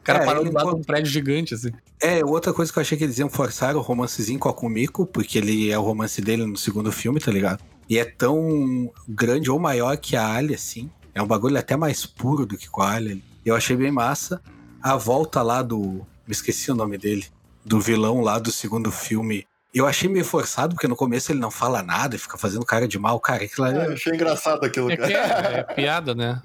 O 0.00 0.02
cara 0.02 0.22
É, 0.22 0.26
parou 0.26 0.44
do 0.44 0.52
lado 0.52 0.70
de 0.70 0.76
um 0.76 0.82
prédio 0.82 1.10
gigante, 1.10 1.54
assim. 1.54 1.70
É, 2.00 2.24
outra 2.24 2.52
coisa 2.52 2.70
que 2.72 2.78
eu 2.78 2.80
achei 2.82 2.96
que 2.96 3.04
eles 3.04 3.18
iam 3.18 3.28
forçar 3.28 3.74
o 3.74 3.80
romancezinho 3.80 4.38
com 4.38 4.48
a 4.48 4.54
Kumiko, 4.54 5.06
porque 5.06 5.38
ele 5.38 5.70
é 5.70 5.78
o 5.78 5.82
romance 5.82 6.20
dele 6.20 6.44
no 6.46 6.56
segundo 6.56 6.92
filme, 6.92 7.20
tá 7.20 7.30
ligado? 7.30 7.62
E 7.88 7.98
é 7.98 8.04
tão 8.04 8.90
grande 9.08 9.50
ou 9.50 9.58
maior 9.58 9.96
que 9.96 10.14
a 10.14 10.26
Ali, 10.26 10.54
assim. 10.54 10.90
É 11.14 11.22
um 11.22 11.26
bagulho 11.26 11.56
até 11.58 11.76
mais 11.76 12.04
puro 12.04 12.44
do 12.44 12.56
que 12.56 12.68
com 12.68 12.82
a 12.82 12.92
Ali. 12.92 13.22
Eu 13.44 13.54
achei 13.54 13.76
bem 13.76 13.90
massa. 13.90 14.40
A 14.82 14.96
volta 14.96 15.42
lá 15.42 15.62
do. 15.62 16.06
Me 16.26 16.32
esqueci 16.32 16.70
o 16.70 16.74
nome 16.74 16.98
dele. 16.98 17.26
Do 17.64 17.80
vilão 17.80 18.20
lá 18.20 18.38
do 18.38 18.50
segundo 18.50 18.90
filme. 18.90 19.46
Eu 19.74 19.86
achei 19.86 20.08
meio 20.08 20.24
forçado, 20.24 20.74
porque 20.74 20.88
no 20.88 20.96
começo 20.96 21.30
ele 21.30 21.40
não 21.40 21.50
fala 21.50 21.82
nada 21.82 22.16
e 22.16 22.18
fica 22.18 22.38
fazendo 22.38 22.64
cara 22.64 22.88
de 22.88 22.98
mal. 22.98 23.20
Cara, 23.20 23.44
aquilo 23.44 23.66
ali 23.66 23.78
É, 23.78 23.86
eu 23.86 23.92
achei 23.92 24.14
engraçado 24.14 24.64
aquilo, 24.64 24.90
É 24.90 24.94
é, 24.94 25.58
é 25.58 25.62
piada, 25.62 26.14
né? 26.14 26.40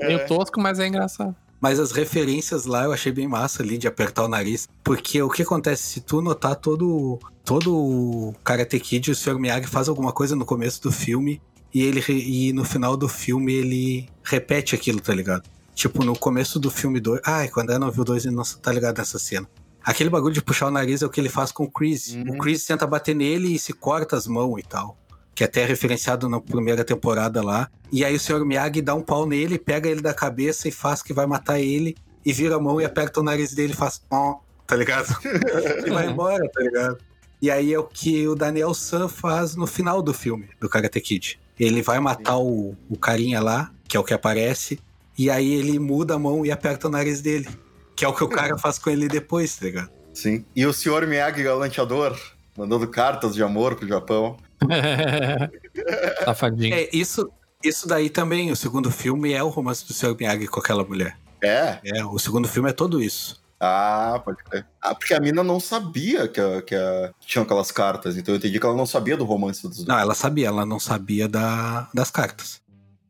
Meio 0.00 0.26
tosco, 0.26 0.60
mas 0.60 0.78
é 0.78 0.86
engraçado. 0.86 1.36
Mas 1.60 1.78
as 1.78 1.92
referências 1.92 2.64
lá 2.64 2.84
eu 2.84 2.92
achei 2.92 3.12
bem 3.12 3.28
massa 3.28 3.62
ali 3.62 3.78
de 3.78 3.86
apertar 3.86 4.24
o 4.24 4.28
nariz. 4.28 4.68
Porque 4.82 5.22
o 5.22 5.30
que 5.30 5.42
acontece? 5.42 5.82
Se 5.84 6.00
tu 6.00 6.20
notar 6.20 6.56
todo, 6.56 7.20
todo 7.44 7.76
o 7.76 8.34
Karate 8.42 8.80
Kid, 8.80 9.12
o 9.12 9.14
Sr. 9.14 9.38
Miyagi 9.38 9.68
faz 9.68 9.88
alguma 9.88 10.12
coisa 10.12 10.34
no 10.34 10.44
começo 10.44 10.82
do 10.82 10.90
filme 10.90 11.40
e, 11.72 11.82
ele, 11.82 12.02
e 12.08 12.52
no 12.52 12.64
final 12.64 12.96
do 12.96 13.08
filme 13.08 13.52
ele 13.52 14.08
repete 14.24 14.74
aquilo, 14.74 15.00
tá 15.00 15.14
ligado? 15.14 15.48
Tipo, 15.74 16.04
no 16.04 16.16
começo 16.16 16.58
do 16.58 16.70
filme 16.70 17.00
2. 17.00 17.20
Ai, 17.24 17.48
quando 17.48 17.70
eu 17.70 17.78
não 17.78 17.90
viu 17.90 18.02
o 18.02 18.04
2 18.04 18.26
ele 18.26 18.34
não 18.34 18.42
tá 18.42 18.72
ligado 18.72 18.98
nessa 18.98 19.18
cena. 19.18 19.48
Aquele 19.84 20.10
bagulho 20.10 20.34
de 20.34 20.42
puxar 20.42 20.68
o 20.68 20.70
nariz 20.70 21.02
é 21.02 21.06
o 21.06 21.10
que 21.10 21.20
ele 21.20 21.28
faz 21.28 21.50
com 21.50 21.64
o 21.64 21.70
Chris. 21.70 22.14
Uhum. 22.14 22.34
O 22.34 22.38
Chris 22.38 22.64
tenta 22.64 22.86
bater 22.86 23.14
nele 23.14 23.54
e 23.54 23.58
se 23.58 23.72
corta 23.72 24.16
as 24.16 24.26
mãos 24.26 24.58
e 24.58 24.62
tal. 24.62 24.96
Que 25.34 25.44
até 25.44 25.62
é 25.62 25.64
referenciado 25.64 26.28
na 26.28 26.40
primeira 26.40 26.84
temporada 26.84 27.42
lá. 27.42 27.68
E 27.90 28.04
aí 28.04 28.14
o 28.14 28.20
Sr. 28.20 28.44
Miyagi 28.44 28.80
dá 28.80 28.94
um 28.94 29.02
pau 29.02 29.26
nele, 29.26 29.58
pega 29.58 29.88
ele 29.88 30.00
da 30.00 30.14
cabeça 30.14 30.68
e 30.68 30.70
faz 30.70 31.02
que 31.02 31.12
vai 31.12 31.26
matar 31.26 31.58
ele. 31.58 31.96
E 32.24 32.32
vira 32.32 32.56
a 32.56 32.60
mão 32.60 32.80
e 32.80 32.84
aperta 32.84 33.18
o 33.18 33.22
nariz 33.22 33.52
dele 33.52 33.72
e 33.72 33.76
faz 33.76 33.98
pó, 33.98 34.40
tá 34.66 34.76
ligado? 34.76 35.08
e 35.84 35.90
vai 35.90 36.06
embora, 36.06 36.48
tá 36.48 36.62
ligado? 36.62 36.98
E 37.40 37.50
aí 37.50 37.74
é 37.74 37.78
o 37.78 37.82
que 37.82 38.28
o 38.28 38.36
Daniel 38.36 38.72
San 38.72 39.08
faz 39.08 39.56
no 39.56 39.66
final 39.66 40.00
do 40.00 40.14
filme, 40.14 40.48
do 40.60 40.68
Karate 40.68 41.00
Kid. 41.00 41.40
Ele 41.58 41.82
vai 41.82 41.98
matar 41.98 42.38
o, 42.38 42.76
o 42.88 42.96
carinha 42.96 43.40
lá, 43.40 43.72
que 43.88 43.96
é 43.96 44.00
o 44.00 44.04
que 44.04 44.14
aparece, 44.14 44.78
e 45.18 45.30
aí 45.30 45.52
ele 45.52 45.78
muda 45.78 46.14
a 46.14 46.18
mão 46.18 46.44
e 46.44 46.50
aperta 46.50 46.88
o 46.88 46.90
nariz 46.90 47.20
dele. 47.20 47.48
Que 47.94 48.04
é 48.04 48.08
o 48.08 48.14
que 48.14 48.24
o 48.24 48.28
cara 48.28 48.56
faz 48.56 48.78
com 48.78 48.90
ele 48.90 49.08
depois, 49.08 49.56
tá 49.56 49.66
ligado? 49.66 49.90
Sim. 50.14 50.44
E 50.54 50.66
o 50.66 50.72
senhor 50.72 51.06
Miyagi 51.06 51.42
galanteador, 51.42 52.18
mandando 52.56 52.86
cartas 52.88 53.34
de 53.34 53.42
amor 53.42 53.74
pro 53.76 53.86
Japão. 53.86 54.36
Safadinho. 56.24 56.74
É, 56.74 56.88
isso, 56.92 57.30
isso 57.62 57.86
daí 57.86 58.10
também, 58.10 58.50
o 58.50 58.56
segundo 58.56 58.90
filme 58.90 59.32
é 59.32 59.42
o 59.42 59.48
romance 59.48 59.86
do 59.86 59.92
Sr. 59.92 60.16
Miyagi 60.18 60.46
com 60.46 60.60
aquela 60.60 60.84
mulher. 60.84 61.16
É? 61.42 61.78
É, 61.84 62.04
o 62.04 62.18
segundo 62.18 62.48
filme 62.48 62.70
é 62.70 62.72
todo 62.72 63.02
isso. 63.02 63.42
Ah, 63.64 64.20
pode 64.24 64.42
crer. 64.42 64.66
Ah, 64.80 64.92
porque 64.92 65.14
a 65.14 65.20
mina 65.20 65.44
não 65.44 65.60
sabia 65.60 66.26
que, 66.26 66.40
a, 66.40 66.62
que, 66.62 66.74
a, 66.74 67.12
que 67.20 67.26
tinham 67.28 67.44
aquelas 67.44 67.70
cartas, 67.70 68.16
então 68.16 68.34
eu 68.34 68.38
entendi 68.38 68.58
que 68.58 68.66
ela 68.66 68.76
não 68.76 68.86
sabia 68.86 69.16
do 69.16 69.24
romance 69.24 69.62
dos 69.62 69.76
dois. 69.76 69.88
Não, 69.88 69.98
ela 69.98 70.16
sabia, 70.16 70.48
ela 70.48 70.66
não 70.66 70.80
sabia 70.80 71.28
da, 71.28 71.88
das 71.94 72.10
cartas. 72.10 72.60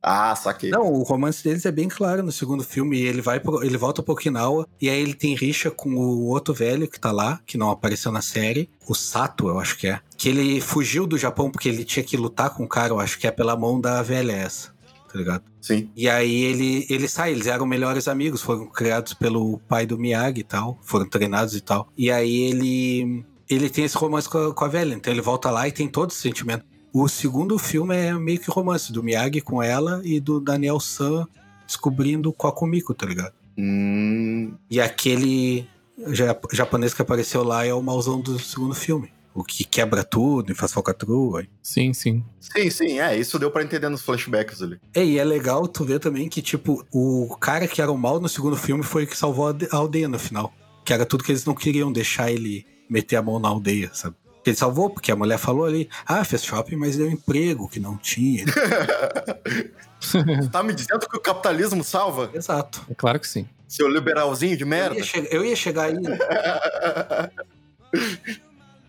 Ah, 0.03 0.35
saquei. 0.35 0.69
Não, 0.71 0.93
o 0.93 1.03
romance 1.05 1.45
deles 1.45 1.65
é 1.65 1.71
bem 1.71 1.89
claro 1.89 2.23
no 2.25 2.33
segundo 2.33 2.65
filme. 2.65 2.99
Ele 3.01 3.23
vai 3.23 3.39
pro- 3.39 3.63
ele 3.63 3.77
volta 3.77 4.03
pro 4.03 4.15
Okinawa 4.15 4.67
e 4.81 4.91
aí 4.91 5.01
ele 5.01 5.15
tem 5.15 5.35
rixa 5.37 5.71
com 5.71 5.91
o 5.95 6.27
outro 6.27 6.53
velho 6.53 6.89
que 6.89 6.99
tá 6.99 7.13
lá, 7.13 7.41
que 7.47 7.57
não 7.57 7.71
apareceu 7.71 8.11
na 8.11 8.21
série, 8.21 8.69
o 8.89 8.95
Sato, 8.95 9.49
eu 9.49 9.61
acho 9.61 9.79
que 9.79 9.87
é. 9.87 10.01
Que 10.19 10.29
ele 10.29 10.61
fugiu 10.61 11.07
do 11.07 11.17
Japão 11.17 11.51
porque 11.51 11.69
ele 11.69 11.85
tinha 11.85 12.03
que 12.05 12.17
lutar 12.17 12.51
com 12.51 12.65
o 12.65 12.69
cara, 12.69 12.93
eu 12.93 12.99
acho 12.99 13.17
que 13.19 13.27
é 13.29 13.31
pela 13.31 13.57
mão 13.57 13.81
da 13.81 14.03
velha 14.03 14.33
essa, 14.33 14.71
tá 15.13 15.17
ligado? 15.19 15.45
Sim. 15.61 15.89
E 15.97 16.09
aí 16.09 16.43
ele, 16.47 16.85
ele 16.91 17.07
sai, 17.07 17.31
eles 17.31 17.47
eram 17.47 17.65
melhores 17.65 18.09
amigos, 18.09 18.43
foram 18.43 18.67
criados 18.67 19.15
pelo 19.15 19.59
pai 19.69 19.87
do 19.87 19.97
Miyagi 19.97 20.41
e 20.41 20.45
tal, 20.45 20.77
foram 20.83 21.09
treinados 21.09 21.55
e 21.55 21.61
tal. 21.61 21.89
E 21.97 22.11
aí 22.11 22.43
ele 22.51 23.25
ele 23.49 23.69
tem 23.69 23.85
esse 23.85 23.97
romance 23.99 24.29
com 24.29 24.39
a, 24.39 24.55
com 24.55 24.65
a 24.65 24.69
velha, 24.69 24.95
então 24.95 25.13
ele 25.13 25.21
volta 25.21 25.51
lá 25.51 25.69
e 25.69 25.73
tem 25.73 25.87
todo 25.87 26.11
esse 26.11 26.21
sentimento. 26.21 26.65
O 26.93 27.09
segundo 27.09 27.59
filme 27.59 27.97
é 27.97 28.13
meio 28.15 28.39
que 28.39 28.51
romance 28.51 28.93
do 28.93 29.03
Miyagi 29.03 29.41
com 29.41 29.63
ela 29.63 30.01
e 30.05 30.21
do 30.21 30.39
Daniel 30.41 30.79
San 30.79 31.27
descobrindo 31.67 32.33
com 32.33 32.47
a 32.47 32.53
Kumiko, 32.53 32.93
tá 32.93 33.07
ligado? 33.07 33.33
Hum, 33.57 34.55
E 34.71 34.81
aquele 34.81 35.67
ja- 36.09 36.39
japonês 36.53 36.93
que 36.93 37.01
apareceu 37.03 37.43
lá 37.43 37.65
é 37.65 37.73
o 37.73 37.83
mauzão 37.83 38.21
do 38.21 38.39
segundo 38.39 38.75
filme. 38.75 39.11
O 39.35 39.43
que 39.43 39.65
quebra 39.65 40.05
tudo 40.05 40.53
e 40.53 40.55
faz 40.55 40.73
falcatrua. 40.75 41.47
Sim, 41.63 41.95
sim. 41.95 42.23
sim, 42.39 42.69
sim, 42.69 43.01
é. 43.01 43.17
Isso 43.19 43.39
deu 43.39 43.51
pra 43.51 43.63
entender 43.63 43.89
nos 43.89 44.03
flashbacks 44.03 44.61
ali. 44.61 44.79
É, 44.95 45.03
e 45.03 45.19
é 45.19 45.25
legal 45.25 45.67
tu 45.67 45.85
ver 45.87 45.99
também 46.01 46.29
que, 46.29 46.43
tipo, 46.43 46.85
o 46.93 47.35
cara 47.41 47.67
que 47.67 47.81
era 47.81 47.91
o 47.91 47.97
mal 47.97 48.21
no 48.21 48.29
segundo 48.29 48.57
filme 48.57 48.83
foi 48.83 49.05
o 49.05 49.07
que 49.07 49.17
salvou 49.17 49.49
a 49.49 49.77
aldeia 49.77 50.07
no 50.07 50.19
final. 50.19 50.53
Que 50.85 50.93
era 50.93 51.07
tudo 51.07 51.25
que 51.25 51.33
eles 51.33 51.47
não 51.47 51.55
queriam 51.55 51.91
deixar 51.91 52.31
ele 52.31 52.67
meter 52.91 53.17
a 53.17 53.23
mão 53.23 53.39
na 53.39 53.49
aldeia, 53.49 53.91
sabe? 53.95 54.17
Ele 54.45 54.57
salvou, 54.57 54.91
porque 54.91 55.13
a 55.13 55.17
mulher 55.17 55.39
falou 55.39 55.65
ali, 55.65 55.89
ah, 56.07 56.25
fez 56.25 56.45
shopping, 56.45 56.77
mas 56.77 56.97
deu 56.97 57.09
emprego 57.11 57.69
que 57.69 57.79
não 57.79 57.97
tinha. 57.97 58.45
tá 60.51 60.63
me 60.63 60.75
dizendo 60.75 61.09
que 61.09 61.17
o 61.17 61.21
capitalismo 61.21 61.85
salva? 61.85 62.31
Exato. 62.35 62.85
É 62.91 62.95
claro 62.95 63.21
que 63.21 63.29
sim. 63.29 63.47
Seu 63.69 63.89
liberalzinho 63.89 64.57
de 64.57 64.65
Eu 64.65 64.69
merda? 64.69 64.97
ia, 64.97 65.05
che- 65.05 65.29
eu 65.31 65.45
ia 65.45 65.57
chegar 65.57 65.85
aí. 65.85 65.97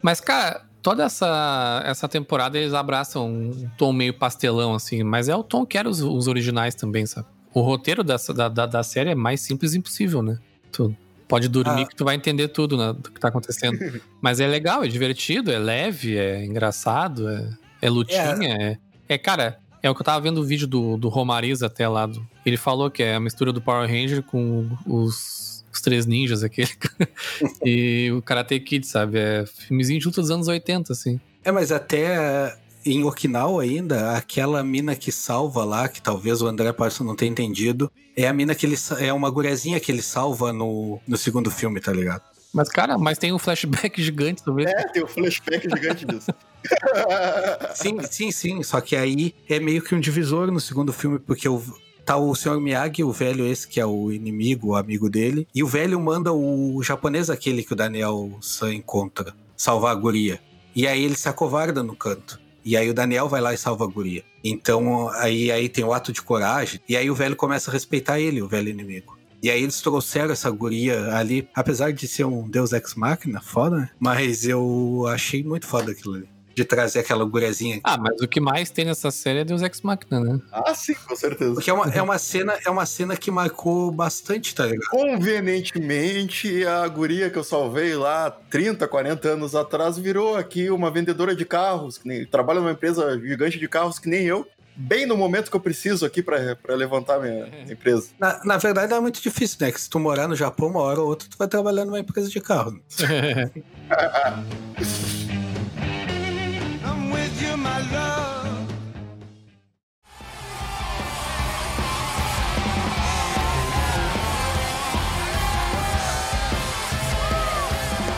Mas, 0.01 0.19
cara, 0.19 0.63
toda 0.81 1.03
essa, 1.05 1.81
essa 1.85 2.07
temporada 2.09 2.57
eles 2.57 2.73
abraçam 2.73 3.27
um 3.29 3.69
tom 3.77 3.93
meio 3.93 4.13
pastelão, 4.13 4.73
assim. 4.73 5.03
Mas 5.03 5.29
é 5.29 5.35
o 5.35 5.43
tom 5.43 5.65
que 5.65 5.77
eram 5.77 5.89
os, 5.91 6.01
os 6.01 6.27
originais 6.27 6.75
também, 6.75 7.05
sabe? 7.05 7.27
O 7.53 7.61
roteiro 7.61 8.03
dessa, 8.03 8.33
da, 8.33 8.49
da, 8.49 8.65
da 8.65 8.83
série 8.83 9.11
é 9.11 9.15
mais 9.15 9.39
simples 9.41 9.73
impossível, 9.75 10.21
né? 10.21 10.37
Tu 10.71 10.93
pode 11.27 11.47
dormir 11.47 11.83
Ah. 11.83 11.85
que 11.87 11.95
tu 11.95 12.05
vai 12.05 12.15
entender 12.15 12.47
tudo 12.49 12.77
né, 12.77 12.93
do 12.93 13.11
que 13.11 13.19
tá 13.19 13.27
acontecendo. 13.29 13.77
Mas 14.21 14.39
é 14.39 14.47
legal, 14.47 14.83
é 14.83 14.87
divertido, 14.87 15.51
é 15.51 15.57
leve, 15.59 16.17
é 16.17 16.43
engraçado, 16.45 17.29
é, 17.29 17.47
é 17.81 17.89
lutinha. 17.89 18.79
É, 19.07 19.13
é, 19.15 19.17
cara, 19.17 19.57
é 19.81 19.89
o 19.89 19.95
que 19.95 20.01
eu 20.01 20.05
tava 20.05 20.21
vendo 20.21 20.39
o 20.39 20.43
vídeo 20.43 20.67
do, 20.67 20.97
do 20.97 21.09
Romariz 21.09 21.61
até 21.63 21.87
lá. 21.87 22.05
do- 22.05 22.25
ele 22.45 22.57
falou 22.57 22.89
que 22.91 23.01
é 23.03 23.15
a 23.15 23.19
mistura 23.19 23.51
do 23.51 23.61
Power 23.61 23.89
Ranger 23.89 24.21
com 24.23 24.69
os, 24.85 25.63
os 25.71 25.81
três 25.81 26.05
ninjas, 26.05 26.43
aquele. 26.43 26.69
e 27.65 28.11
o 28.15 28.21
Karate 28.21 28.59
Kid, 28.59 28.85
sabe? 28.87 29.17
É 29.19 29.45
filmezinho 29.45 30.01
luta 30.05 30.21
dos 30.21 30.31
anos 30.31 30.47
80, 30.47 30.91
assim. 30.93 31.19
É, 31.43 31.51
mas 31.51 31.71
até 31.71 32.55
em 32.85 33.03
Okinawa 33.03 33.63
ainda, 33.63 34.15
aquela 34.15 34.63
mina 34.63 34.95
que 34.95 35.11
salva 35.11 35.63
lá, 35.63 35.87
que 35.87 36.01
talvez 36.01 36.41
o 36.41 36.47
André 36.47 36.71
Parson 36.73 37.03
não 37.03 37.15
tenha 37.15 37.31
entendido, 37.31 37.91
é 38.15 38.27
a 38.27 38.33
mina 38.33 38.53
que 38.53 38.65
ele 38.65 38.75
é 38.99 39.11
uma 39.11 39.29
gurezinha 39.29 39.79
que 39.79 39.91
ele 39.91 40.01
salva 40.01 40.53
no, 40.53 40.99
no 41.07 41.17
segundo 41.17 41.49
filme, 41.49 41.79
tá 41.79 41.91
ligado? 41.91 42.23
Mas, 42.53 42.69
cara, 42.69 42.97
mas 42.99 43.17
tem 43.17 43.33
um 43.33 43.39
flashback 43.39 43.99
gigante, 44.01 44.43
vê? 44.53 44.65
É, 44.65 44.87
tem 44.89 45.03
um 45.03 45.07
flashback 45.07 45.67
gigante 45.67 46.05
disso. 46.05 46.31
Sim, 47.75 48.01
sim, 48.03 48.31
sim. 48.31 48.63
Só 48.63 48.79
que 48.79 48.95
aí 48.95 49.35
é 49.49 49.59
meio 49.59 49.81
que 49.81 49.93
um 49.93 49.99
divisor 49.99 50.49
no 50.49 50.61
segundo 50.61 50.93
filme, 50.93 51.19
porque 51.19 51.49
o, 51.49 51.61
tá 52.05 52.15
o 52.15 52.33
Sr. 52.33 52.59
Miyagi, 52.61 53.03
o 53.03 53.11
velho 53.11 53.45
esse 53.45 53.67
que 53.67 53.81
é 53.81 53.85
o 53.85 54.11
inimigo, 54.11 54.69
o 54.69 54.75
amigo 54.75 55.09
dele, 55.09 55.45
e 55.53 55.61
o 55.61 55.67
velho 55.67 55.99
manda 55.99 56.31
o 56.31 56.81
japonês 56.81 57.29
aquele 57.29 57.63
que 57.63 57.73
o 57.73 57.75
Daniel 57.75 58.37
San 58.39 58.73
encontra 58.73 59.33
salvar 59.57 59.91
a 59.91 59.95
guria. 59.95 60.39
E 60.75 60.87
aí 60.87 61.03
ele 61.03 61.15
se 61.15 61.27
acovarda 61.27 61.83
no 61.83 61.95
canto. 61.95 62.39
E 62.65 62.77
aí 62.77 62.89
o 62.89 62.93
Daniel 62.93 63.27
vai 63.27 63.41
lá 63.41 63.53
e 63.53 63.57
salva 63.57 63.85
a 63.85 63.87
guria. 63.87 64.23
Então 64.43 65.09
aí, 65.09 65.51
aí 65.51 65.69
tem 65.69 65.83
o 65.83 65.93
ato 65.93 66.11
de 66.13 66.21
coragem, 66.21 66.79
e 66.87 66.95
aí 66.95 67.09
o 67.09 67.15
velho 67.15 67.35
começa 67.35 67.69
a 67.69 67.73
respeitar 67.73 68.19
ele, 68.19 68.41
o 68.41 68.47
velho 68.47 68.69
inimigo. 68.69 69.17
E 69.41 69.51
aí 69.51 69.61
eles 69.61 69.81
trouxeram 69.81 70.31
essa 70.31 70.49
guria 70.49 71.13
ali, 71.15 71.49
apesar 71.53 71.91
de 71.91 72.07
ser 72.07 72.23
um 72.23 72.47
deus 72.47 72.71
ex 72.71 72.95
machina, 72.95 73.41
foda, 73.41 73.77
né? 73.77 73.89
Mas 73.99 74.47
eu 74.47 75.05
achei 75.09 75.43
muito 75.43 75.67
foda 75.67 75.91
aquilo 75.91 76.15
ali. 76.15 76.29
De 76.55 76.63
trazer 76.63 76.99
aquela 76.99 77.25
guriazinha 77.25 77.79
Ah, 77.83 77.97
mas 77.97 78.21
o 78.21 78.27
que 78.27 78.39
mais 78.39 78.69
tem 78.69 78.85
nessa 78.85 79.09
série 79.11 79.39
é 79.39 79.43
Deus 79.43 79.61
Ex 79.61 79.81
Machina, 79.81 80.19
né? 80.19 80.39
Ah, 80.51 80.73
sim, 80.75 80.93
com 80.93 81.15
certeza. 81.15 81.53
Porque 81.53 81.69
é 81.69 81.73
uma, 81.73 81.89
é 81.89 82.01
uma 82.01 82.17
cena, 82.17 82.57
é 82.65 82.69
uma 82.69 82.85
cena 82.85 83.17
que 83.17 83.31
marcou 83.31 83.91
bastante, 83.91 84.53
tá 84.53 84.65
ligado? 84.65 84.87
Convenientemente, 84.89 86.65
a 86.65 86.87
guria 86.87 87.29
que 87.29 87.37
eu 87.37 87.43
salvei 87.43 87.95
lá 87.95 88.29
30, 88.49 88.87
40 88.87 89.29
anos 89.29 89.55
atrás 89.55 89.97
virou 89.97 90.35
aqui 90.35 90.69
uma 90.69 90.91
vendedora 90.91 91.35
de 91.35 91.45
carros, 91.45 91.97
que 91.97 92.07
nem, 92.07 92.25
trabalha 92.25 92.59
numa 92.59 92.71
empresa 92.71 93.19
gigante 93.19 93.57
de 93.59 93.67
carros 93.67 93.99
que 93.99 94.09
nem 94.09 94.25
eu. 94.25 94.47
Bem 94.75 95.05
no 95.05 95.15
momento 95.15 95.51
que 95.51 95.55
eu 95.55 95.59
preciso 95.59 96.03
aqui 96.03 96.23
pra 96.23 96.55
pra 96.55 96.73
levantar 96.75 97.19
minha 97.19 97.47
empresa. 97.71 98.09
Na, 98.19 98.43
na 98.43 98.57
verdade 98.57 98.91
é 98.91 98.99
muito 98.99 99.21
difícil, 99.21 99.57
né? 99.61 99.71
Que 99.71 99.79
se 99.79 99.87
tu 99.87 99.99
morar 99.99 100.27
no 100.27 100.35
Japão, 100.35 100.69
uma 100.69 100.81
hora 100.81 100.99
ou 100.99 101.07
outra, 101.07 101.27
tu 101.29 101.37
vai 101.37 101.47
trabalhar 101.47 101.85
numa 101.85 101.99
empresa 101.99 102.27
de 102.27 102.41
carro. 102.41 102.79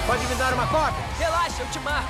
Pode 0.08 0.28
me 0.28 0.36
dar 0.36 0.54
uma 0.54 0.68
cópia? 0.68 1.04
Relaxa, 1.20 1.62
eu 1.62 1.68
te 1.68 1.80
marco. 1.80 2.10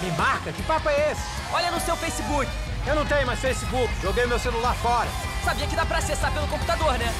Me 0.00 0.10
marca? 0.12 0.52
Que 0.52 0.62
papo 0.62 0.88
é 0.88 1.12
esse? 1.12 1.22
Olha 1.52 1.70
no 1.70 1.80
seu 1.80 1.96
Facebook. 1.96 2.50
Eu 2.86 2.94
não 2.94 3.04
tenho 3.06 3.26
mais 3.26 3.40
Facebook. 3.40 3.92
Joguei 4.00 4.26
meu 4.26 4.38
celular 4.38 4.74
fora. 4.76 5.08
Sabia 5.44 5.66
que 5.66 5.74
dá 5.74 5.84
pra 5.84 5.98
acessar 5.98 6.30
pelo 6.32 6.46
computador, 6.48 6.98
né? 6.98 7.12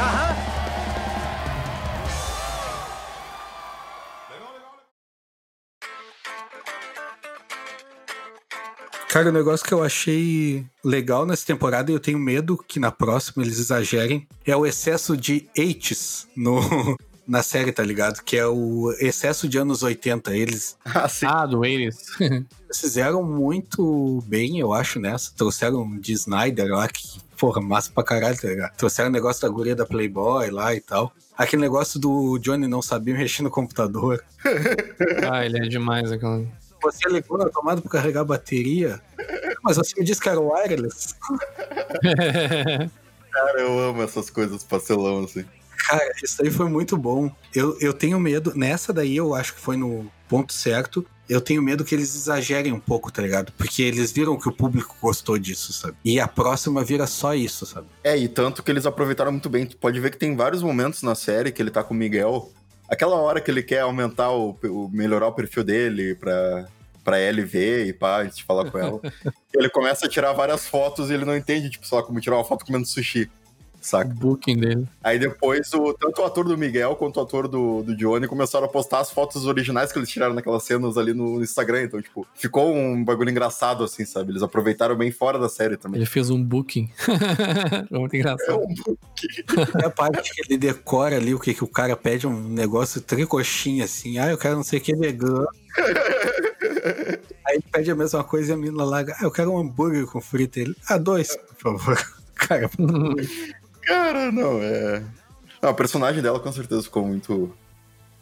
Aham. 0.00 0.65
Cara, 9.16 9.30
o 9.30 9.32
negócio 9.32 9.64
que 9.64 9.72
eu 9.72 9.82
achei 9.82 10.62
legal 10.84 11.24
nessa 11.24 11.46
temporada, 11.46 11.90
e 11.90 11.94
eu 11.94 11.98
tenho 11.98 12.18
medo 12.18 12.54
que 12.54 12.78
na 12.78 12.92
próxima 12.92 13.42
eles 13.42 13.58
exagerem, 13.58 14.28
é 14.44 14.54
o 14.54 14.66
excesso 14.66 15.16
de 15.16 15.48
H's 15.56 16.28
no, 16.36 16.60
na 17.26 17.42
série, 17.42 17.72
tá 17.72 17.82
ligado? 17.82 18.22
Que 18.22 18.36
é 18.36 18.46
o 18.46 18.94
excesso 19.00 19.48
de 19.48 19.56
anos 19.56 19.82
80. 19.82 20.36
Eles 20.36 20.76
Ah, 20.84 21.08
sim. 21.08 21.24
ah, 21.24 21.46
do 21.46 21.62
Ares. 21.62 21.96
fizeram 22.78 23.22
muito 23.22 24.22
bem, 24.26 24.58
eu 24.58 24.74
acho, 24.74 25.00
nessa. 25.00 25.32
Trouxeram 25.34 25.98
de 25.98 26.12
Snyder 26.12 26.68
lá, 26.68 26.86
que, 26.86 27.18
porra, 27.38 27.62
massa 27.62 27.90
pra 27.90 28.04
caralho, 28.04 28.38
tá 28.38 28.48
ligado? 28.48 28.76
Trouxeram 28.76 29.08
o 29.08 29.12
negócio 29.14 29.40
da 29.40 29.48
guria 29.48 29.74
da 29.74 29.86
Playboy 29.86 30.50
lá 30.50 30.74
e 30.74 30.80
tal. 30.82 31.10
Aquele 31.34 31.62
negócio 31.62 31.98
do 31.98 32.36
Johnny 32.36 32.68
não 32.68 32.82
saber 32.82 33.16
mexer 33.16 33.42
no 33.42 33.50
computador. 33.50 34.22
ah, 35.32 35.42
ele 35.42 35.56
é 35.56 35.68
demais 35.70 36.12
aquele. 36.12 36.65
Você 36.82 37.08
ligou 37.08 37.38
na 37.38 37.48
tomada 37.48 37.80
pra 37.80 37.90
carregar 37.90 38.20
a 38.20 38.24
bateria, 38.24 39.00
mas 39.62 39.76
você 39.76 39.98
me 39.98 40.04
disse 40.04 40.20
que 40.20 40.28
era 40.28 40.40
wireless. 40.40 41.14
Cara, 43.32 43.60
eu 43.60 43.78
amo 43.78 44.02
essas 44.02 44.30
coisas 44.30 44.64
pastelão, 44.64 45.24
assim. 45.24 45.44
Cara, 45.76 46.10
isso 46.22 46.42
aí 46.42 46.50
foi 46.50 46.68
muito 46.68 46.96
bom. 46.96 47.30
Eu, 47.54 47.78
eu 47.80 47.92
tenho 47.92 48.18
medo, 48.18 48.52
nessa 48.56 48.92
daí 48.92 49.16
eu 49.16 49.34
acho 49.34 49.54
que 49.54 49.60
foi 49.60 49.76
no 49.76 50.10
ponto 50.28 50.52
certo. 50.52 51.04
Eu 51.28 51.40
tenho 51.40 51.60
medo 51.60 51.84
que 51.84 51.94
eles 51.94 52.14
exagerem 52.14 52.72
um 52.72 52.80
pouco, 52.80 53.10
tá 53.10 53.20
ligado? 53.20 53.52
Porque 53.52 53.82
eles 53.82 54.12
viram 54.12 54.38
que 54.38 54.48
o 54.48 54.52
público 54.52 54.96
gostou 55.00 55.36
disso, 55.38 55.72
sabe? 55.72 55.96
E 56.04 56.18
a 56.18 56.26
próxima 56.26 56.84
vira 56.84 57.06
só 57.06 57.34
isso, 57.34 57.66
sabe? 57.66 57.88
É, 58.02 58.16
e 58.16 58.28
tanto 58.28 58.62
que 58.62 58.70
eles 58.70 58.86
aproveitaram 58.86 59.32
muito 59.32 59.50
bem. 59.50 59.66
Tu 59.66 59.76
pode 59.76 59.98
ver 60.00 60.10
que 60.10 60.16
tem 60.16 60.34
vários 60.34 60.62
momentos 60.62 61.02
na 61.02 61.14
série 61.14 61.52
que 61.52 61.60
ele 61.60 61.70
tá 61.70 61.82
com 61.82 61.94
o 61.94 61.96
Miguel. 61.96 62.52
Aquela 62.88 63.16
hora 63.16 63.40
que 63.40 63.50
ele 63.50 63.62
quer 63.62 63.80
aumentar 63.80 64.30
o, 64.30 64.56
o 64.62 64.88
melhorar 64.92 65.28
o 65.28 65.32
perfil 65.32 65.64
dele 65.64 66.14
pra, 66.14 66.66
pra 67.04 67.20
Ellie 67.20 67.44
ver 67.44 67.86
e 67.86 67.92
pá, 67.92 68.22
antes 68.22 68.38
de 68.38 68.44
falar 68.44 68.70
com 68.70 68.78
ela. 68.78 69.00
ele 69.54 69.68
começa 69.68 70.06
a 70.06 70.08
tirar 70.08 70.32
várias 70.32 70.66
fotos 70.66 71.10
e 71.10 71.14
ele 71.14 71.24
não 71.24 71.36
entende, 71.36 71.70
tipo, 71.70 71.86
sei 71.86 71.98
lá, 71.98 72.04
como 72.04 72.20
tirar 72.20 72.36
uma 72.36 72.44
foto 72.44 72.64
comendo 72.64 72.86
sushi. 72.86 73.30
O 73.86 73.90
Saca? 73.90 74.14
booking 74.14 74.56
dele. 74.56 74.86
Aí 75.02 75.18
depois, 75.18 75.72
o, 75.74 75.92
tanto 75.94 76.20
o 76.22 76.24
ator 76.24 76.44
do 76.44 76.56
Miguel 76.58 76.94
quanto 76.96 77.18
o 77.18 77.22
ator 77.22 77.48
do, 77.48 77.82
do 77.82 77.96
Johnny 77.96 78.26
começaram 78.26 78.66
a 78.66 78.68
postar 78.68 79.00
as 79.00 79.10
fotos 79.10 79.46
originais 79.46 79.92
que 79.92 79.98
eles 79.98 80.08
tiraram 80.08 80.34
naquelas 80.34 80.62
cenas 80.64 80.96
ali 80.96 81.12
no 81.14 81.42
Instagram. 81.42 81.82
Então, 81.84 82.00
tipo, 82.02 82.26
ficou 82.34 82.74
um 82.74 83.04
bagulho 83.04 83.30
engraçado, 83.30 83.84
assim, 83.84 84.04
sabe? 84.04 84.32
Eles 84.32 84.42
aproveitaram 84.42 84.96
bem 84.96 85.10
fora 85.10 85.38
da 85.38 85.48
série 85.48 85.76
também. 85.76 85.98
Ele 85.98 86.06
fez 86.06 86.30
um 86.30 86.42
booking. 86.42 86.90
Muito 87.90 88.14
É 88.14 88.18
engraçado. 88.18 88.58
um 88.60 88.96
É 89.82 89.86
a 89.86 89.90
parte 89.90 90.32
que 90.34 90.42
ele 90.42 90.58
decora 90.58 91.16
ali 91.16 91.34
o 91.34 91.38
que, 91.38 91.54
que 91.54 91.64
o 91.64 91.68
cara 91.68 91.96
pede, 91.96 92.26
um 92.26 92.48
negócio 92.48 93.00
tricoxinha, 93.00 93.84
assim. 93.84 94.18
Ah, 94.18 94.30
eu 94.30 94.38
quero 94.38 94.56
não 94.56 94.62
sei 94.64 94.78
o 94.78 94.82
que 94.82 94.94
vegano. 94.94 95.46
Aí 97.46 97.54
ele 97.56 97.64
pede 97.70 97.90
a 97.90 97.94
mesma 97.94 98.24
coisa 98.24 98.52
e 98.52 98.54
a 98.54 98.56
menina 98.56 98.84
lá, 98.84 99.00
ah, 99.00 99.24
eu 99.24 99.30
quero 99.30 99.50
um 99.52 99.58
hambúrguer 99.58 100.06
com 100.06 100.20
frita. 100.20 100.60
Ele, 100.60 100.74
ah, 100.88 100.98
dois, 100.98 101.36
por 101.36 101.56
favor. 101.78 101.98
Cara, 102.34 102.68
Cara, 103.86 104.30
não, 104.32 104.60
é. 104.62 105.02
Não, 105.62 105.70
a 105.70 105.74
personagem 105.74 106.22
dela 106.22 106.40
com 106.40 106.52
certeza 106.52 106.82
ficou 106.82 107.06
muito. 107.06 107.52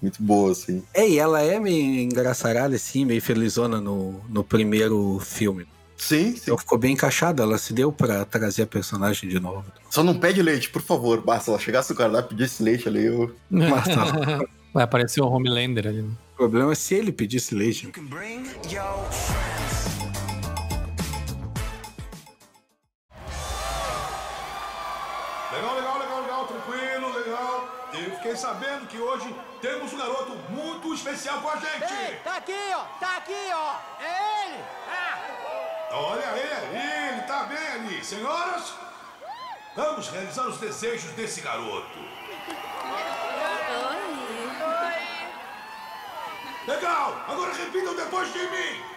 Muito 0.02 0.22
boa, 0.22 0.52
assim. 0.52 0.82
É, 0.92 1.08
e 1.08 1.18
ela 1.18 1.40
é 1.40 1.58
meio 1.58 2.00
engraçarada, 2.02 2.76
assim, 2.76 3.06
meio 3.06 3.22
felizona 3.22 3.80
no, 3.80 4.20
no 4.28 4.44
primeiro 4.44 5.18
filme. 5.20 5.66
Sim, 5.96 6.32
sim. 6.32 6.40
Então 6.42 6.58
ficou 6.58 6.76
bem 6.76 6.92
encaixada, 6.92 7.42
ela 7.42 7.56
se 7.56 7.72
deu 7.72 7.90
pra 7.90 8.24
trazer 8.26 8.62
a 8.64 8.66
personagem 8.66 9.30
de 9.30 9.40
novo. 9.40 9.64
Só 9.88 10.02
não 10.02 10.18
pede 10.18 10.42
leite, 10.42 10.68
por 10.68 10.82
favor. 10.82 11.22
Basta, 11.22 11.50
ela 11.50 11.58
chegasse 11.60 11.90
no 11.90 11.96
cardápio 11.96 12.26
e 12.34 12.36
pedisse 12.36 12.62
leite 12.62 12.86
ali, 12.88 13.06
eu. 13.06 13.34
Mas 13.48 13.84
tá. 13.84 14.40
Vai 14.74 14.84
aparecer 14.84 15.22
o 15.22 15.26
Homelander 15.28 15.86
ali. 15.86 16.02
né? 16.02 16.10
O 16.34 16.36
problema 16.36 16.72
é 16.72 16.74
se 16.74 16.94
ele 16.94 17.12
pedisse 17.12 17.54
leite. 17.54 17.90
Legal, 18.66 19.08
Eu 27.96 28.16
fiquei 28.16 28.36
sabendo 28.36 28.88
que 28.88 28.98
hoje 28.98 29.34
temos 29.60 29.92
um 29.92 29.98
garoto 29.98 30.34
muito 30.48 30.92
especial 30.94 31.40
com 31.40 31.48
a 31.48 31.56
gente. 31.56 32.20
tá 32.24 32.36
aqui, 32.36 32.72
ó. 32.74 32.84
Tá 32.98 33.16
aqui, 33.18 33.50
ó. 33.52 33.76
É 34.02 34.46
ele. 34.46 34.64
Ah. 34.88 35.18
Olha 35.92 36.26
ele, 36.36 36.76
ele 36.76 37.22
tá 37.22 37.44
bem 37.44 37.66
ali. 37.74 38.04
Senhoras, 38.04 38.74
vamos 39.76 40.08
realizar 40.08 40.46
os 40.48 40.58
desejos 40.58 41.12
desse 41.12 41.40
garoto. 41.40 41.98
Legal, 46.66 47.16
agora 47.28 47.52
repitam 47.52 47.94
depois 47.94 48.32
de 48.32 48.38
mim. 48.38 48.94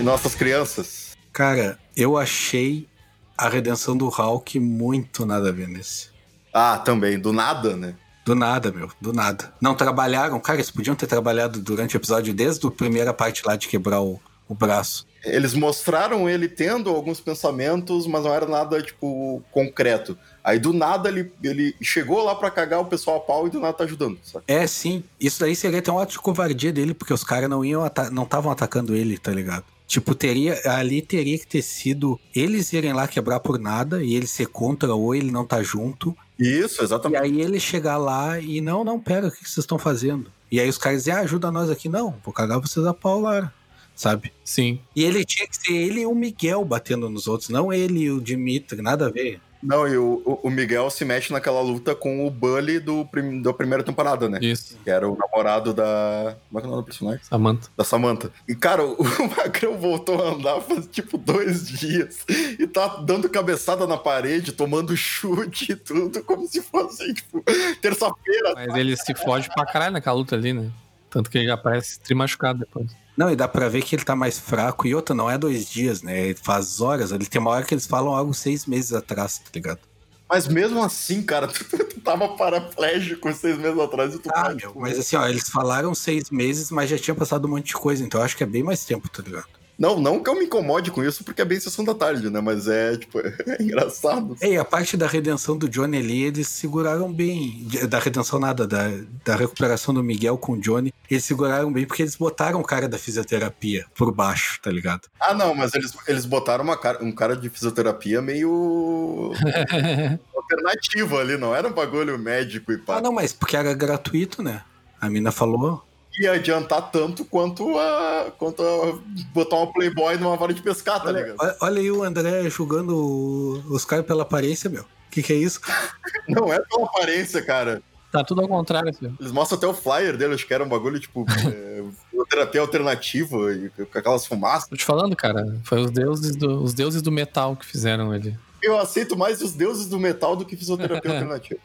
E 0.00 0.02
nossas 0.02 0.34
crianças. 0.34 1.14
Cara, 1.30 1.78
eu 1.94 2.16
achei 2.16 2.88
a 3.36 3.50
redenção 3.50 3.94
do 3.94 4.08
Hulk 4.08 4.58
muito 4.58 5.26
nada 5.26 5.50
a 5.50 5.52
ver 5.52 5.68
nesse. 5.68 6.08
Ah, 6.54 6.78
também, 6.78 7.18
do 7.18 7.34
nada, 7.34 7.76
né? 7.76 7.94
Do 8.24 8.34
nada, 8.34 8.72
meu, 8.72 8.90
do 8.98 9.12
nada. 9.12 9.52
Não 9.60 9.74
trabalharam, 9.74 10.40
cara, 10.40 10.56
eles 10.56 10.70
podiam 10.70 10.96
ter 10.96 11.06
trabalhado 11.06 11.60
durante 11.60 11.94
o 11.94 11.98
episódio 11.98 12.32
desde 12.32 12.66
a 12.66 12.70
primeira 12.70 13.12
parte 13.12 13.42
lá 13.44 13.56
de 13.56 13.68
quebrar 13.68 14.00
o, 14.00 14.18
o 14.48 14.54
braço. 14.54 15.06
Eles 15.22 15.52
mostraram 15.52 16.26
ele 16.26 16.48
tendo 16.48 16.88
alguns 16.88 17.20
pensamentos, 17.20 18.06
mas 18.06 18.24
não 18.24 18.32
era 18.32 18.46
nada, 18.46 18.80
tipo, 18.80 19.42
concreto. 19.52 20.16
Aí 20.42 20.58
do 20.58 20.72
nada 20.72 21.10
ele, 21.10 21.30
ele 21.44 21.76
chegou 21.82 22.24
lá 22.24 22.34
pra 22.34 22.50
cagar 22.50 22.80
o 22.80 22.86
pessoal 22.86 23.18
a 23.18 23.20
pau 23.20 23.46
e 23.46 23.50
do 23.50 23.60
nada 23.60 23.74
tá 23.74 23.84
ajudando, 23.84 24.18
sabe? 24.22 24.46
É, 24.48 24.66
sim, 24.66 25.04
isso 25.20 25.40
daí 25.40 25.54
seria 25.54 25.80
até 25.80 25.92
um 25.92 25.98
ato 25.98 26.12
de 26.12 26.18
covardia 26.18 26.72
dele, 26.72 26.94
porque 26.94 27.12
os 27.12 27.22
caras 27.22 27.50
não 27.50 27.62
iam 27.62 27.82
não 28.10 28.22
estavam 28.22 28.50
atacando 28.50 28.96
ele, 28.96 29.18
tá 29.18 29.30
ligado? 29.30 29.66
Tipo, 29.90 30.14
teria, 30.14 30.56
ali 30.66 31.02
teria 31.02 31.36
que 31.36 31.44
ter 31.44 31.62
sido 31.62 32.16
eles 32.32 32.72
irem 32.72 32.92
lá 32.92 33.08
quebrar 33.08 33.40
por 33.40 33.58
nada 33.58 34.04
e 34.04 34.14
ele 34.14 34.28
ser 34.28 34.46
contra 34.46 34.94
ou 34.94 35.12
ele 35.16 35.32
não 35.32 35.44
tá 35.44 35.64
junto. 35.64 36.16
Isso, 36.38 36.80
E 36.80 36.84
exatamente. 36.84 37.20
aí 37.20 37.40
ele 37.40 37.58
chegar 37.58 37.96
lá 37.96 38.38
e 38.38 38.60
não, 38.60 38.84
não, 38.84 39.00
pera, 39.00 39.26
o 39.26 39.32
que 39.32 39.38
vocês 39.38 39.58
estão 39.58 39.80
fazendo? 39.80 40.30
E 40.48 40.60
aí 40.60 40.68
os 40.68 40.78
caras 40.78 40.98
dizem, 41.00 41.14
ah, 41.14 41.18
ajuda 41.18 41.50
nós 41.50 41.68
aqui. 41.68 41.88
Não, 41.88 42.14
vou 42.24 42.32
cagar 42.32 42.60
vocês 42.60 42.86
a 42.86 42.94
pau 42.94 43.20
lá, 43.20 43.52
sabe? 43.96 44.32
Sim. 44.44 44.78
E 44.94 45.02
ele 45.02 45.24
tinha 45.24 45.48
que 45.48 45.56
ser 45.56 45.72
ele 45.72 46.02
e 46.02 46.06
o 46.06 46.14
Miguel 46.14 46.64
batendo 46.64 47.10
nos 47.10 47.26
outros, 47.26 47.48
não 47.48 47.72
ele 47.72 48.02
e 48.02 48.10
o 48.12 48.20
Dimitri, 48.20 48.80
nada 48.80 49.08
a 49.08 49.10
ver. 49.10 49.40
Não, 49.62 49.86
e 49.86 49.96
o, 49.96 50.40
o- 50.42 50.50
Miguel 50.50 50.88
se 50.90 51.04
mete 51.04 51.32
naquela 51.32 51.60
luta 51.60 51.94
com 51.94 52.26
o 52.26 52.30
Bully 52.30 52.80
do 52.80 53.04
prim- 53.06 53.42
da 53.42 53.52
primeira 53.52 53.82
temporada, 53.84 54.28
né? 54.28 54.38
Isso. 54.40 54.76
Que 54.82 54.90
era 54.90 55.08
o 55.08 55.16
namorado 55.16 55.74
da. 55.74 56.36
Como 56.48 56.58
é 56.58 56.62
que 56.62 56.66
é 56.66 56.68
o 56.68 56.70
nome 56.70 56.82
do 56.82 56.86
personagem? 56.86 57.20
Samantha. 57.24 57.68
Da 57.76 57.84
Samantha. 57.84 58.32
E, 58.48 58.54
cara, 58.54 58.84
o 58.86 58.96
Magrão 59.36 59.76
voltou 59.78 60.22
a 60.22 60.30
andar 60.32 60.60
faz 60.62 60.86
tipo 60.86 61.18
dois 61.18 61.68
dias 61.68 62.24
e 62.58 62.66
tá 62.66 62.86
dando 63.06 63.28
cabeçada 63.28 63.86
na 63.86 63.96
parede, 63.98 64.52
tomando 64.52 64.96
chute 64.96 65.72
e 65.72 65.76
tudo, 65.76 66.22
como 66.24 66.46
se 66.48 66.62
fosse, 66.62 67.12
tipo, 67.12 67.42
terça-feira. 67.80 68.54
Mas 68.54 68.74
ele 68.74 68.96
se 68.96 69.14
fode 69.14 69.48
pra 69.54 69.66
caralho 69.66 69.92
naquela 69.92 70.16
luta 70.16 70.34
ali, 70.36 70.52
né? 70.52 70.70
Tanto 71.10 71.28
que 71.30 71.38
ele 71.38 71.46
já 71.48 71.56
parece 71.56 71.98
tri 72.00 72.14
machucado 72.14 72.60
depois. 72.60 72.90
Não, 73.20 73.30
e 73.30 73.36
dá 73.36 73.46
pra 73.46 73.68
ver 73.68 73.82
que 73.82 73.94
ele 73.94 74.02
tá 74.02 74.16
mais 74.16 74.38
fraco. 74.38 74.86
E 74.86 74.94
outra, 74.94 75.14
não 75.14 75.30
é 75.30 75.36
dois 75.36 75.68
dias, 75.68 76.00
né? 76.00 76.28
Ele 76.28 76.38
faz 76.42 76.80
horas. 76.80 77.12
Ele 77.12 77.26
tem 77.26 77.38
uma 77.38 77.50
hora 77.50 77.66
que 77.66 77.74
eles 77.74 77.86
falam 77.86 78.14
algo 78.14 78.32
seis 78.32 78.64
meses 78.64 78.94
atrás, 78.94 79.36
tá 79.36 79.50
ligado? 79.54 79.78
Mas 80.26 80.48
mesmo 80.48 80.82
assim, 80.82 81.22
cara, 81.22 81.44
tu, 81.52 81.62
tu 81.66 82.00
tava 82.00 82.34
paraplégico 82.34 83.30
seis 83.34 83.58
meses 83.58 83.78
atrás 83.78 84.14
e 84.14 84.18
tu 84.20 84.30
Ah, 84.32 84.44
tá, 84.44 84.48
meu, 84.48 84.56
tipo, 84.56 84.80
mas 84.80 84.98
assim, 84.98 85.16
ó, 85.16 85.28
eles 85.28 85.50
falaram 85.50 85.94
seis 85.94 86.30
meses, 86.30 86.70
mas 86.70 86.88
já 86.88 86.96
tinha 86.96 87.14
passado 87.14 87.44
um 87.44 87.50
monte 87.50 87.66
de 87.66 87.74
coisa. 87.74 88.02
Então 88.02 88.22
eu 88.22 88.24
acho 88.24 88.34
que 88.34 88.42
é 88.42 88.46
bem 88.46 88.62
mais 88.62 88.86
tempo, 88.86 89.06
tá 89.10 89.22
ligado? 89.22 89.48
Não, 89.80 89.98
não 89.98 90.22
que 90.22 90.28
eu 90.28 90.34
me 90.34 90.44
incomode 90.44 90.90
com 90.90 91.02
isso, 91.02 91.24
porque 91.24 91.40
é 91.40 91.44
bem 91.44 91.58
sessão 91.58 91.82
da 91.82 91.94
tarde, 91.94 92.28
né? 92.28 92.38
Mas 92.42 92.68
é, 92.68 92.98
tipo, 92.98 93.18
é 93.24 93.56
engraçado. 93.58 94.36
Ei, 94.42 94.58
a 94.58 94.64
parte 94.64 94.94
da 94.94 95.06
redenção 95.06 95.56
do 95.56 95.70
Johnny 95.70 95.96
ali, 95.96 96.22
eles 96.24 96.48
seguraram 96.48 97.10
bem. 97.10 97.66
Da 97.88 97.98
redenção 97.98 98.38
nada, 98.38 98.66
da, 98.66 98.90
da 99.24 99.34
recuperação 99.34 99.94
do 99.94 100.04
Miguel 100.04 100.36
com 100.36 100.52
o 100.52 100.60
Johnny, 100.60 100.92
eles 101.10 101.24
seguraram 101.24 101.72
bem 101.72 101.86
porque 101.86 102.02
eles 102.02 102.14
botaram 102.14 102.60
o 102.60 102.64
cara 102.64 102.86
da 102.86 102.98
fisioterapia 102.98 103.86
por 103.94 104.14
baixo, 104.14 104.60
tá 104.60 104.70
ligado? 104.70 105.08
Ah, 105.18 105.32
não, 105.32 105.54
mas 105.54 105.72
eles, 105.72 105.94
eles 106.06 106.26
botaram 106.26 106.62
uma 106.62 106.76
cara, 106.76 107.02
um 107.02 107.10
cara 107.10 107.34
de 107.34 107.48
fisioterapia 107.48 108.20
meio 108.20 109.32
alternativo 110.36 111.16
ali, 111.16 111.38
não 111.38 111.54
era 111.56 111.66
um 111.66 111.72
bagulho 111.72 112.18
médico 112.18 112.70
e 112.70 112.76
pá. 112.76 112.98
Ah, 112.98 113.00
não, 113.00 113.12
mas 113.12 113.32
porque 113.32 113.56
era 113.56 113.72
gratuito, 113.72 114.42
né? 114.42 114.62
A 115.00 115.08
mina 115.08 115.32
falou. 115.32 115.82
Ia 116.20 116.32
adiantar 116.32 116.90
tanto 116.90 117.24
quanto 117.24 117.78
a, 117.78 118.30
quanto 118.38 118.62
a 118.62 118.98
botar 119.32 119.56
uma 119.56 119.72
Playboy 119.72 120.18
numa 120.18 120.36
vara 120.36 120.52
de 120.52 120.60
pescar, 120.60 121.02
tá 121.02 121.10
ligado? 121.10 121.36
Olha, 121.40 121.56
olha 121.60 121.80
aí 121.80 121.90
o 121.90 122.02
André 122.02 122.48
julgando 122.50 123.64
os 123.72 123.86
caras 123.86 124.04
pela 124.04 124.22
aparência, 124.22 124.68
meu. 124.68 124.82
O 124.82 125.10
que, 125.10 125.22
que 125.22 125.32
é 125.32 125.36
isso? 125.36 125.60
Não 126.28 126.52
é 126.52 126.60
pela 126.60 126.84
aparência, 126.84 127.42
cara. 127.42 127.82
Tá 128.12 128.22
tudo 128.22 128.42
ao 128.42 128.48
contrário, 128.48 128.92
filho. 128.92 129.16
Eles 129.18 129.32
mostram 129.32 129.56
até 129.56 129.66
o 129.66 129.72
flyer 129.72 130.16
dele, 130.16 130.34
acho 130.34 130.46
que 130.46 130.52
era 130.52 130.64
um 130.64 130.68
bagulho, 130.68 131.00
tipo, 131.00 131.24
é, 131.46 131.82
terapia 132.28 132.60
alternativa, 132.60 133.52
e 133.52 133.70
com 133.70 133.98
aquelas 133.98 134.26
fumaças. 134.26 134.68
Tô 134.68 134.76
te 134.76 134.84
falando, 134.84 135.16
cara. 135.16 135.58
Foi 135.64 135.80
os 135.80 135.90
deuses 135.90 136.36
do, 136.36 136.62
os 136.62 136.74
deuses 136.74 137.00
do 137.00 137.10
metal 137.10 137.56
que 137.56 137.64
fizeram 137.64 138.14
ele. 138.14 138.36
Eu 138.62 138.78
aceito 138.78 139.16
mais 139.16 139.40
os 139.40 139.52
deuses 139.52 139.88
do 139.88 139.98
metal 139.98 140.36
do 140.36 140.44
que 140.44 140.54
fisioterapia 140.54 141.12
alternativa. 141.14 141.60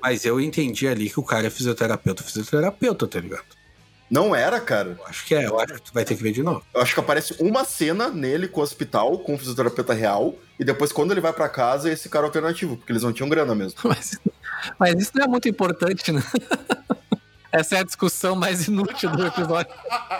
Mas 0.00 0.24
eu 0.24 0.40
entendi 0.40 0.86
ali 0.86 1.10
que 1.10 1.18
o 1.18 1.24
cara 1.24 1.48
é 1.48 1.50
fisioterapeuta, 1.50 2.22
fisioterapeuta, 2.22 3.08
tá 3.08 3.18
ligado? 3.18 3.61
Não 4.12 4.36
era, 4.36 4.60
cara. 4.60 4.94
Eu 4.98 5.06
acho 5.06 5.24
que 5.24 5.34
é, 5.34 5.46
eu 5.46 5.58
acho 5.58 5.72
que 5.72 5.80
tu 5.80 5.94
vai 5.94 6.04
ter 6.04 6.14
que 6.14 6.22
ver 6.22 6.32
de 6.32 6.42
novo. 6.42 6.62
Eu 6.74 6.82
acho 6.82 6.92
que 6.92 7.00
aparece 7.00 7.34
uma 7.40 7.64
cena 7.64 8.10
nele 8.10 8.46
com 8.46 8.60
o 8.60 8.62
hospital, 8.62 9.18
com 9.20 9.32
o 9.32 9.38
fisioterapeuta 9.38 9.94
real, 9.94 10.34
e 10.60 10.64
depois, 10.64 10.92
quando 10.92 11.12
ele 11.12 11.20
vai 11.22 11.32
pra 11.32 11.48
casa, 11.48 11.90
esse 11.90 12.10
cara 12.10 12.26
alternativo, 12.26 12.76
porque 12.76 12.92
eles 12.92 13.02
não 13.02 13.10
tinham 13.10 13.26
grana 13.30 13.54
mesmo. 13.54 13.78
Mas, 13.88 14.20
mas 14.78 14.94
isso 15.00 15.12
não 15.14 15.24
é 15.24 15.26
muito 15.26 15.48
importante, 15.48 16.12
né? 16.12 16.22
Essa 17.50 17.76
é 17.76 17.78
a 17.80 17.82
discussão 17.82 18.36
mais 18.36 18.68
inútil 18.68 19.10
do 19.10 19.26
episódio. 19.26 19.72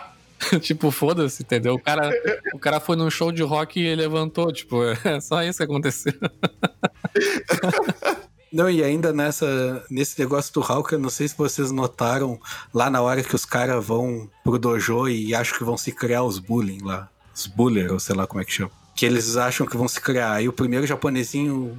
tipo, 0.60 0.90
foda-se, 0.90 1.42
entendeu? 1.42 1.74
O 1.74 1.78
cara, 1.78 2.10
o 2.54 2.58
cara 2.58 2.80
foi 2.80 2.96
num 2.96 3.10
show 3.10 3.30
de 3.30 3.42
rock 3.42 3.78
e 3.78 3.94
levantou, 3.94 4.50
tipo, 4.52 4.82
é 5.04 5.20
só 5.20 5.42
isso 5.42 5.58
que 5.58 5.64
aconteceu. 5.64 6.14
Não, 8.52 8.68
e 8.68 8.84
ainda 8.84 9.12
nessa, 9.12 9.82
nesse 9.88 10.18
negócio 10.20 10.52
do 10.52 10.60
Hulk, 10.60 10.92
eu 10.92 10.98
não 10.98 11.08
sei 11.08 11.26
se 11.26 11.36
vocês 11.36 11.70
notaram 11.70 12.38
lá 12.72 12.90
na 12.90 13.00
hora 13.00 13.22
que 13.22 13.34
os 13.34 13.46
caras 13.46 13.84
vão 13.84 14.28
pro 14.44 14.58
dojo 14.58 15.08
e 15.08 15.34
acham 15.34 15.56
que 15.56 15.64
vão 15.64 15.78
se 15.78 15.90
criar 15.90 16.22
os 16.22 16.38
bullying 16.38 16.82
lá. 16.82 17.08
Os 17.34 17.46
buller, 17.46 17.90
ou 17.90 17.98
sei 17.98 18.14
lá 18.14 18.26
como 18.26 18.42
é 18.42 18.44
que 18.44 18.52
chama. 18.52 18.70
Que 18.94 19.06
eles 19.06 19.36
acham 19.36 19.66
que 19.66 19.76
vão 19.76 19.88
se 19.88 19.98
criar. 19.98 20.32
Aí 20.32 20.48
o 20.48 20.52
primeiro 20.52 20.86
japonesinho 20.86 21.76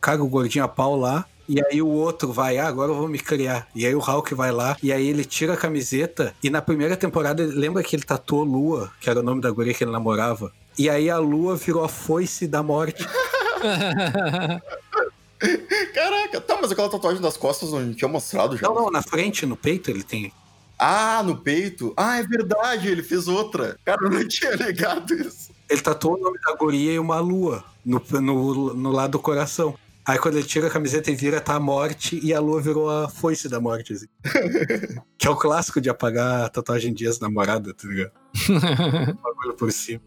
caga 0.00 0.22
o 0.22 0.28
gordinho 0.28 0.64
a 0.64 0.68
pau 0.68 0.96
lá. 0.96 1.26
E 1.48 1.60
aí 1.66 1.82
o 1.82 1.88
outro 1.88 2.32
vai, 2.32 2.56
ah, 2.56 2.68
agora 2.68 2.92
eu 2.92 2.94
vou 2.94 3.08
me 3.08 3.18
criar. 3.18 3.66
E 3.74 3.84
aí 3.84 3.94
o 3.94 3.98
Hulk 3.98 4.32
vai 4.32 4.52
lá, 4.52 4.76
e 4.80 4.92
aí 4.92 5.08
ele 5.08 5.24
tira 5.24 5.54
a 5.54 5.56
camiseta. 5.56 6.32
E 6.40 6.48
na 6.48 6.62
primeira 6.62 6.96
temporada, 6.96 7.44
lembra 7.44 7.82
que 7.82 7.96
ele 7.96 8.04
tatuou 8.04 8.44
Lua, 8.44 8.92
que 9.00 9.10
era 9.10 9.18
o 9.18 9.24
nome 9.24 9.40
da 9.40 9.50
guria 9.50 9.74
que 9.74 9.82
ele 9.82 9.90
namorava? 9.90 10.52
E 10.78 10.88
aí 10.88 11.10
a 11.10 11.18
Lua 11.18 11.56
virou 11.56 11.84
a 11.84 11.88
foice 11.88 12.46
da 12.46 12.62
morte. 12.62 13.04
Caraca, 15.94 16.40
tá, 16.40 16.58
mas 16.60 16.70
aquela 16.70 16.88
tatuagem 16.88 17.20
das 17.20 17.36
costas 17.36 17.72
não 17.72 17.92
tinha 17.92 18.08
mostrado 18.08 18.56
já. 18.56 18.68
Não, 18.68 18.74
não, 18.74 18.90
na 18.90 19.02
frente, 19.02 19.44
no 19.46 19.56
peito 19.56 19.90
ele 19.90 20.02
tem. 20.02 20.32
Ah, 20.78 21.22
no 21.22 21.36
peito? 21.36 21.92
Ah, 21.96 22.18
é 22.18 22.22
verdade, 22.22 22.88
ele 22.88 23.02
fez 23.02 23.28
outra. 23.28 23.78
Cara, 23.84 24.04
eu 24.04 24.10
não 24.10 24.26
tinha 24.26 24.54
ligado 24.56 25.14
isso. 25.14 25.50
Ele 25.68 25.80
tatuou 25.80 26.16
o 26.16 26.20
nome 26.20 26.38
da 26.44 26.54
guria 26.54 26.92
e 26.92 26.98
uma 26.98 27.20
lua 27.20 27.64
no, 27.84 28.02
no, 28.20 28.74
no 28.74 28.90
lado 28.90 29.12
do 29.12 29.18
coração. 29.18 29.74
Aí 30.04 30.18
quando 30.18 30.36
ele 30.36 30.46
tira 30.46 30.66
a 30.66 30.70
camiseta 30.70 31.10
e 31.10 31.14
vira, 31.14 31.40
tá 31.40 31.54
a 31.54 31.60
morte 31.60 32.18
e 32.22 32.34
a 32.34 32.40
lua 32.40 32.60
virou 32.60 32.90
a 32.90 33.08
foice 33.08 33.48
da 33.48 33.60
morte. 33.60 33.92
Assim. 33.92 34.06
que 35.16 35.26
é 35.26 35.30
o 35.30 35.36
clássico 35.36 35.80
de 35.80 35.88
apagar 35.88 36.44
a 36.44 36.48
tatuagem 36.48 36.92
de 36.92 37.06
ex-namorada, 37.06 37.72
tá 37.72 37.86
ligado? 37.86 38.12
Bagulho 39.22 39.54
por 39.56 39.70
cima. 39.70 40.02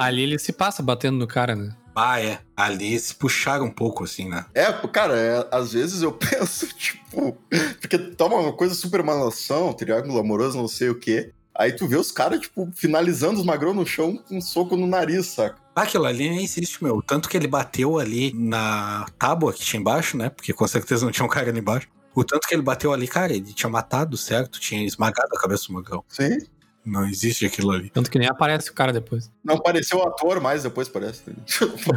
Ali 0.00 0.22
ele 0.22 0.38
se 0.38 0.52
passa 0.52 0.82
batendo 0.82 1.18
no 1.18 1.26
cara, 1.26 1.56
né? 1.56 1.74
Ah, 1.94 2.20
é. 2.20 2.40
Ali 2.56 2.98
se 2.98 3.14
puxaram 3.14 3.66
um 3.66 3.70
pouco, 3.70 4.04
assim, 4.04 4.28
né? 4.28 4.44
É, 4.54 4.72
cara, 4.88 5.16
é, 5.16 5.48
às 5.50 5.72
vezes 5.72 6.02
eu 6.02 6.12
penso, 6.16 6.66
tipo, 6.74 7.36
porque 7.80 7.98
toma 7.98 8.36
uma 8.36 8.52
coisa 8.52 8.74
super 8.74 9.02
malação, 9.02 9.72
triângulo 9.72 10.18
amoroso, 10.18 10.58
não 10.58 10.68
sei 10.68 10.88
o 10.88 10.98
quê. 10.98 11.32
Aí 11.56 11.72
tu 11.72 11.86
vê 11.86 11.96
os 11.96 12.10
caras, 12.10 12.40
tipo, 12.40 12.68
finalizando 12.74 13.38
os 13.38 13.46
magrão 13.46 13.72
no 13.72 13.86
chão 13.86 14.16
com 14.16 14.38
um 14.38 14.40
soco 14.40 14.76
no 14.76 14.88
nariz, 14.88 15.26
saca? 15.26 15.56
Ah, 15.74 15.82
Aquilo 15.82 16.04
ali 16.04 16.28
nem 16.28 16.42
existe, 16.42 16.82
meu. 16.82 17.00
Tanto 17.00 17.28
que 17.28 17.36
ele 17.36 17.46
bateu 17.46 17.98
ali 17.98 18.32
na 18.34 19.06
tábua 19.18 19.52
que 19.52 19.60
tinha 19.60 19.78
embaixo, 19.80 20.16
né? 20.16 20.30
Porque 20.30 20.52
com 20.52 20.66
certeza 20.66 21.04
não 21.04 21.12
tinha 21.12 21.24
um 21.24 21.28
cara 21.28 21.50
ali 21.50 21.60
embaixo. 21.60 21.88
O 22.14 22.24
tanto 22.24 22.46
que 22.46 22.54
ele 22.54 22.62
bateu 22.62 22.92
ali, 22.92 23.08
cara, 23.08 23.32
ele 23.32 23.52
tinha 23.52 23.68
matado, 23.70 24.16
certo? 24.16 24.60
Tinha 24.60 24.84
esmagado 24.84 25.28
a 25.32 25.40
cabeça 25.40 25.66
do 25.66 25.74
magrão. 25.74 26.04
Sim. 26.08 26.38
Não 26.84 27.06
existe 27.06 27.46
aquilo 27.46 27.70
ali. 27.72 27.88
Tanto 27.88 28.10
que 28.10 28.18
nem 28.18 28.28
aparece 28.28 28.70
o 28.70 28.74
cara 28.74 28.92
depois. 28.92 29.30
Não 29.42 29.54
apareceu 29.56 29.98
o 29.98 30.02
ator 30.02 30.40
mais 30.40 30.62
depois, 30.62 30.88
parece. 30.88 31.22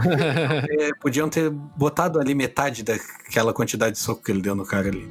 É, 0.79 0.89
podiam 1.01 1.29
ter 1.29 1.49
botado 1.49 2.19
ali 2.19 2.33
metade 2.33 2.83
daquela 2.83 3.53
quantidade 3.53 3.93
de 3.93 3.99
soco 3.99 4.23
que 4.23 4.31
ele 4.31 4.41
deu 4.41 4.55
no 4.55 4.65
cara 4.65 4.87
ali. 4.87 5.07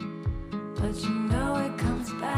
But 0.80 1.02
you 1.02 1.10
know 1.10 1.56
it 1.56 1.82
comes 1.82 2.12
back. 2.20 2.36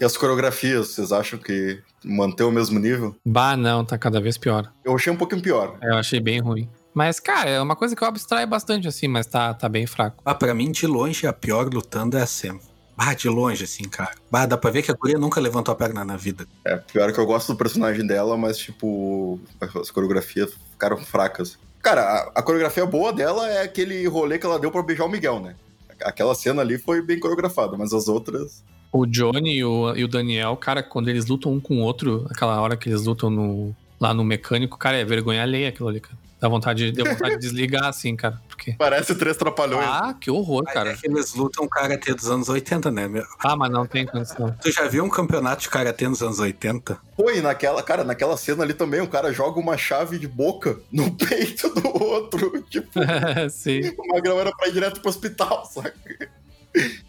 E 0.00 0.04
as 0.04 0.16
coreografias, 0.16 0.88
vocês 0.88 1.12
acham 1.12 1.38
que 1.38 1.80
mantém 2.04 2.44
o 2.44 2.50
mesmo 2.50 2.78
nível? 2.78 3.14
Bah, 3.24 3.56
não, 3.56 3.84
tá 3.84 3.96
cada 3.96 4.20
vez 4.20 4.36
pior. 4.36 4.72
Eu 4.84 4.94
achei 4.94 5.12
um 5.12 5.16
pouquinho 5.16 5.40
pior. 5.40 5.78
Eu 5.80 5.94
achei 5.94 6.18
bem 6.20 6.40
ruim. 6.40 6.68
Mas, 6.94 7.18
cara, 7.18 7.50
é 7.50 7.60
uma 7.60 7.74
coisa 7.74 7.96
que 7.96 8.02
eu 8.02 8.08
abstraio 8.08 8.46
bastante, 8.46 8.86
assim, 8.86 9.08
mas 9.08 9.26
tá, 9.26 9.52
tá 9.52 9.68
bem 9.68 9.84
fraco. 9.86 10.22
Ah, 10.24 10.34
pra 10.34 10.54
mim, 10.54 10.70
de 10.70 10.86
longe, 10.86 11.26
a 11.26 11.32
pior 11.32 11.68
lutando 11.68 12.16
é 12.16 12.22
a 12.22 12.26
Sam. 12.26 12.60
Ah, 12.96 13.12
de 13.12 13.28
longe, 13.28 13.64
assim, 13.64 13.88
cara. 13.88 14.12
Bah, 14.30 14.46
dá 14.46 14.56
pra 14.56 14.70
ver 14.70 14.82
que 14.82 14.90
a 14.92 14.94
guria 14.94 15.18
nunca 15.18 15.40
levantou 15.40 15.72
a 15.72 15.74
perna 15.74 16.04
na 16.04 16.16
vida. 16.16 16.46
É, 16.64 16.76
pior 16.76 17.12
que 17.12 17.18
eu 17.18 17.26
gosto 17.26 17.52
do 17.52 17.58
personagem 17.58 18.06
dela, 18.06 18.36
mas, 18.36 18.56
tipo, 18.56 19.40
as 19.60 19.90
coreografias 19.90 20.54
ficaram 20.70 20.96
fracas. 20.98 21.58
Cara, 21.82 22.02
a, 22.02 22.32
a 22.36 22.42
coreografia 22.42 22.86
boa 22.86 23.12
dela 23.12 23.50
é 23.50 23.62
aquele 23.62 24.06
rolê 24.06 24.38
que 24.38 24.46
ela 24.46 24.58
deu 24.60 24.70
pra 24.70 24.82
beijar 24.82 25.04
o 25.04 25.08
Miguel, 25.08 25.40
né? 25.40 25.56
Aquela 26.02 26.34
cena 26.34 26.62
ali 26.62 26.78
foi 26.78 27.02
bem 27.02 27.18
coreografada, 27.18 27.76
mas 27.76 27.92
as 27.92 28.06
outras. 28.06 28.62
O 28.92 29.04
Johnny 29.04 29.56
e 29.56 29.64
o, 29.64 29.94
e 29.96 30.04
o 30.04 30.08
Daniel, 30.08 30.56
cara, 30.56 30.82
quando 30.82 31.08
eles 31.08 31.26
lutam 31.26 31.52
um 31.52 31.60
com 31.60 31.78
o 31.78 31.82
outro, 31.82 32.26
aquela 32.30 32.60
hora 32.60 32.76
que 32.76 32.88
eles 32.88 33.04
lutam 33.04 33.28
no, 33.28 33.74
lá 34.00 34.14
no 34.14 34.22
mecânico, 34.22 34.78
cara, 34.78 34.96
é 34.96 35.04
vergonha 35.04 35.42
alheia 35.42 35.68
aquilo 35.68 35.88
ali, 35.88 36.00
cara. 36.00 36.16
Dá 36.44 36.48
vontade, 36.50 36.92
deu 36.92 37.06
vontade 37.06 37.36
de 37.36 37.40
desligar, 37.40 37.86
assim, 37.86 38.14
cara. 38.14 38.38
Porque. 38.46 38.74
Parece 38.74 39.14
três 39.14 39.34
trapalhões. 39.34 39.86
Ah, 39.88 40.12
que 40.12 40.30
horror, 40.30 40.62
Mas 40.66 40.74
cara. 40.74 40.90
é 40.90 40.94
que 40.94 41.06
eles 41.06 41.32
lutam 41.32 41.66
karatê 41.66 42.12
dos 42.12 42.28
anos 42.28 42.50
80, 42.50 42.90
né? 42.90 43.08
meu? 43.08 43.24
Ah, 43.42 43.56
mas 43.56 43.70
não 43.72 43.86
tem 43.86 44.04
condição. 44.04 44.54
Tu 44.60 44.70
já 44.70 44.86
viu 44.86 45.04
um 45.04 45.08
campeonato 45.08 45.62
de 45.62 45.70
karatê 45.70 46.06
nos 46.06 46.20
anos 46.22 46.38
80? 46.38 46.98
Pô, 47.16 47.30
e 47.30 47.40
naquela, 47.40 47.82
cara, 47.82 48.04
naquela 48.04 48.36
cena 48.36 48.62
ali 48.62 48.74
também, 48.74 49.00
o 49.00 49.08
cara 49.08 49.32
joga 49.32 49.58
uma 49.58 49.78
chave 49.78 50.18
de 50.18 50.28
boca 50.28 50.78
no 50.92 51.12
peito 51.16 51.70
do 51.70 51.88
outro. 52.04 52.62
Tipo, 52.68 52.90
Sim. 53.48 53.94
o 53.96 54.08
Magrão 54.08 54.38
era 54.38 54.52
pra 54.54 54.68
ir 54.68 54.72
direto 54.72 55.00
pro 55.00 55.08
hospital, 55.08 55.64
saca? 55.64 55.94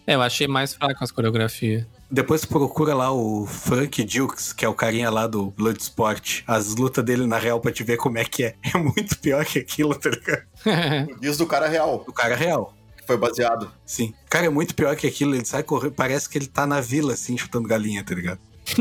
É, 0.06 0.14
eu 0.16 0.22
achei 0.22 0.48
mais 0.48 0.74
fraco 0.74 1.04
as 1.04 1.12
coreografias. 1.12 1.86
Depois 2.12 2.46
procura 2.46 2.94
lá 2.94 3.12
o 3.12 3.48
Frank 3.48 4.04
Dukes, 4.04 4.54
que 4.54 4.64
é 4.64 4.70
o 4.70 4.74
carinha 4.76 5.10
lá 5.10 5.26
do 5.26 5.50
Bloodsport. 5.52 6.44
As 6.46 6.76
lutas 6.76 7.04
dele 7.04 7.26
na 7.26 7.38
real 7.40 7.60
pra 7.60 7.72
te 7.72 7.84
ver 7.84 7.98
como 7.98 8.18
é 8.20 8.24
que 8.26 8.44
é. 8.44 8.56
É 8.74 8.78
muito 8.78 9.18
pior 9.18 9.44
que 9.44 9.58
aquilo, 9.60 9.96
tá 9.96 10.12
ligado? 10.12 10.44
Diz 11.20 11.38
do 11.38 11.48
cara 11.48 11.68
real, 11.68 12.04
O 12.08 12.14
cara 12.14 12.36
real. 12.36 12.74
que 12.98 13.08
foi 13.08 13.18
baseado. 13.18 13.72
Sim. 13.86 14.14
Cara, 14.30 14.46
é 14.46 14.50
muito 14.50 14.76
pior 14.76 14.96
que 14.96 15.08
aquilo. 15.08 15.34
Ele 15.36 15.44
sai 15.46 15.64
correndo. 15.64 15.94
Parece 15.94 16.30
que 16.30 16.38
ele 16.38 16.48
tá 16.48 16.68
na 16.68 16.80
vila, 16.80 17.14
assim, 17.14 17.36
chutando 17.38 17.68
galinha, 17.68 18.04
tá 18.04 18.14
ligado? 18.14 18.40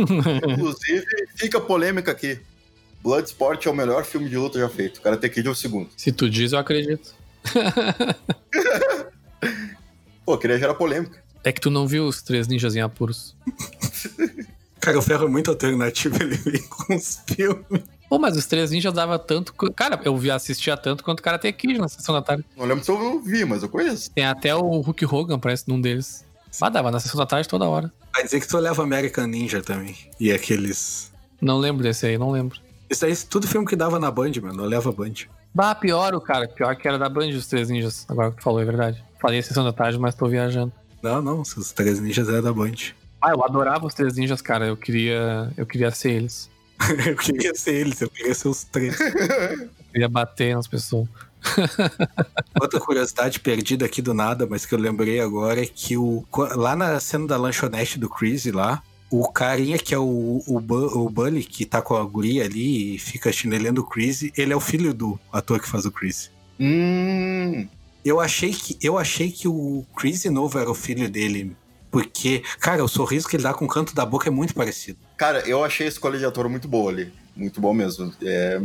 Inclusive, 0.48 1.04
fica 1.34 1.58
polêmica 1.60 2.10
aqui. 2.12 2.38
Bloodsport 3.02 3.64
é 3.66 3.70
o 3.70 3.74
melhor 3.74 4.04
filme 4.04 4.28
de 4.28 4.36
luta 4.36 4.58
já 4.58 4.68
feito. 4.68 5.00
Karate 5.00 5.28
Kid 5.30 5.48
é 5.48 5.50
o 5.50 5.54
segundo. 5.54 5.88
Se 5.96 6.12
tu 6.12 6.28
diz, 6.28 6.52
eu 6.52 6.58
acredito. 6.58 7.14
Pô, 10.24 10.38
queria 10.38 10.58
gerar 10.58 10.74
polêmica. 10.74 11.22
É 11.42 11.52
que 11.52 11.60
tu 11.60 11.70
não 11.70 11.86
viu 11.86 12.06
os 12.06 12.22
três 12.22 12.48
ninjas 12.48 12.74
em 12.74 12.80
apuros. 12.80 13.36
Cara, 14.80 14.98
o 14.98 15.02
ferro 15.02 15.24
é 15.24 15.28
muito 15.28 15.50
alternativo. 15.50 16.22
Ele 16.22 16.36
vem 16.36 16.62
com 16.62 16.94
os 16.94 17.20
filmes. 17.26 17.82
Pô, 18.08 18.18
mas 18.18 18.36
os 18.36 18.46
três 18.46 18.70
ninjas 18.70 18.92
dava 18.92 19.18
tanto. 19.18 19.52
Cara, 19.74 19.98
eu 20.04 20.16
vi 20.16 20.30
assistia 20.30 20.76
tanto 20.76 21.02
quanto 21.02 21.22
Karate 21.22 21.50
Kid 21.52 21.78
na 21.78 21.88
sessão 21.88 22.14
da 22.14 22.22
tarde. 22.22 22.44
Não 22.56 22.66
lembro 22.66 22.84
se 22.84 22.90
eu 22.90 23.20
vi, 23.20 23.44
mas 23.44 23.62
eu 23.62 23.68
conheço. 23.68 24.10
Tem 24.10 24.24
até 24.24 24.54
o 24.54 24.80
Hulk 24.80 25.04
Hogan, 25.06 25.38
parece, 25.38 25.68
num 25.68 25.80
deles. 25.80 26.24
Ah, 26.60 26.68
dava 26.68 26.90
na 26.90 27.00
sessão 27.00 27.18
da 27.18 27.26
tarde 27.26 27.48
toda 27.48 27.66
hora. 27.66 27.92
Vai 28.12 28.24
dizer 28.24 28.40
que 28.40 28.46
tu 28.46 28.58
leva 28.58 28.82
American 28.82 29.26
Ninja 29.26 29.60
também. 29.60 29.96
E 30.20 30.30
aqueles. 30.30 31.12
Não 31.40 31.58
lembro 31.58 31.82
desse 31.82 32.06
aí, 32.06 32.16
não 32.16 32.30
lembro. 32.30 32.58
Isso 32.88 33.04
aí, 33.04 33.16
tudo 33.16 33.48
filme 33.48 33.66
que 33.66 33.74
dava 33.74 33.98
na 33.98 34.10
Band, 34.10 34.32
mano. 34.40 34.62
Eu 34.62 34.68
leva 34.68 34.92
Band. 34.92 35.14
Bah, 35.54 35.74
pior 35.74 36.14
o 36.14 36.20
cara. 36.20 36.48
Pior 36.48 36.74
que 36.74 36.88
era 36.88 36.98
da 36.98 37.08
Band 37.08 37.28
os 37.28 37.46
três 37.46 37.68
ninjas. 37.68 38.04
Agora 38.08 38.30
que 38.30 38.38
tu 38.38 38.42
falou, 38.42 38.60
é 38.60 38.64
verdade. 38.64 39.04
Falei 39.20 39.40
sessão 39.40 39.64
da 39.64 39.72
tarde, 39.72 39.98
mas 39.98 40.14
tô 40.14 40.26
viajando. 40.26 40.72
Não, 41.02 41.22
não. 41.22 41.40
Os 41.42 41.72
três 41.72 42.00
ninjas 42.00 42.28
é 42.28 42.42
da 42.42 42.52
Band. 42.52 42.72
Ah, 43.22 43.30
eu 43.30 43.44
adorava 43.44 43.86
os 43.86 43.94
três 43.94 44.16
ninjas, 44.16 44.42
cara. 44.42 44.66
Eu 44.66 44.76
queria, 44.76 45.52
eu 45.56 45.64
queria 45.64 45.90
ser 45.92 46.12
eles. 46.12 46.50
eu 47.06 47.16
queria 47.16 47.54
ser 47.54 47.74
eles, 47.74 48.00
eu 48.00 48.10
queria 48.10 48.34
ser 48.34 48.48
os 48.48 48.64
três. 48.64 48.98
Eu 49.00 49.70
queria 49.92 50.08
bater 50.08 50.56
nas 50.56 50.66
pessoas. 50.66 51.08
Outra 52.60 52.80
curiosidade 52.80 53.38
perdida 53.38 53.84
aqui 53.84 54.02
do 54.02 54.12
nada, 54.12 54.46
mas 54.46 54.66
que 54.66 54.74
eu 54.74 54.78
lembrei 54.78 55.20
agora 55.20 55.62
é 55.62 55.66
que 55.66 55.96
o, 55.96 56.24
lá 56.56 56.74
na 56.74 56.98
cena 56.98 57.26
da 57.26 57.36
lanchonete 57.36 57.98
do 57.98 58.08
Chris 58.08 58.46
lá, 58.46 58.82
o 59.10 59.30
carinha 59.30 59.78
que 59.78 59.94
é 59.94 59.98
o, 59.98 60.42
o, 60.46 60.56
o 60.56 61.10
Bully, 61.10 61.44
que 61.44 61.64
tá 61.64 61.80
com 61.80 61.94
a 61.94 62.04
guria 62.04 62.44
ali 62.44 62.94
e 62.94 62.98
fica 62.98 63.32
chinelando 63.32 63.80
o 63.80 63.84
Chris, 63.86 64.30
ele 64.36 64.52
é 64.52 64.56
o 64.56 64.60
filho 64.60 64.92
do 64.92 65.18
ator 65.32 65.60
que 65.60 65.68
faz 65.68 65.84
o 65.84 65.90
Chris. 65.90 66.30
Hum. 66.58 67.66
Eu 68.04 68.20
achei 68.20 68.52
que, 68.52 68.76
eu 68.82 68.98
achei 68.98 69.30
que 69.30 69.48
o 69.48 69.84
Chris 69.96 70.24
novo 70.26 70.58
era 70.58 70.70
o 70.70 70.74
filho 70.74 71.08
dele. 71.08 71.56
Porque, 71.90 72.42
cara, 72.58 72.84
o 72.84 72.88
sorriso 72.88 73.28
que 73.28 73.36
ele 73.36 73.44
dá 73.44 73.54
com 73.54 73.64
o 73.64 73.68
canto 73.68 73.94
da 73.94 74.04
boca 74.04 74.28
é 74.28 74.30
muito 74.30 74.52
parecido. 74.52 74.98
Cara, 75.16 75.48
eu 75.48 75.64
achei 75.64 75.86
a 75.86 75.88
escolha 75.88 76.18
de 76.18 76.24
ator 76.24 76.48
muito 76.48 76.66
boa 76.66 76.90
ali. 76.90 77.12
Muito 77.36 77.60
bom 77.60 77.72
mesmo. 77.72 78.12
É, 78.20 78.60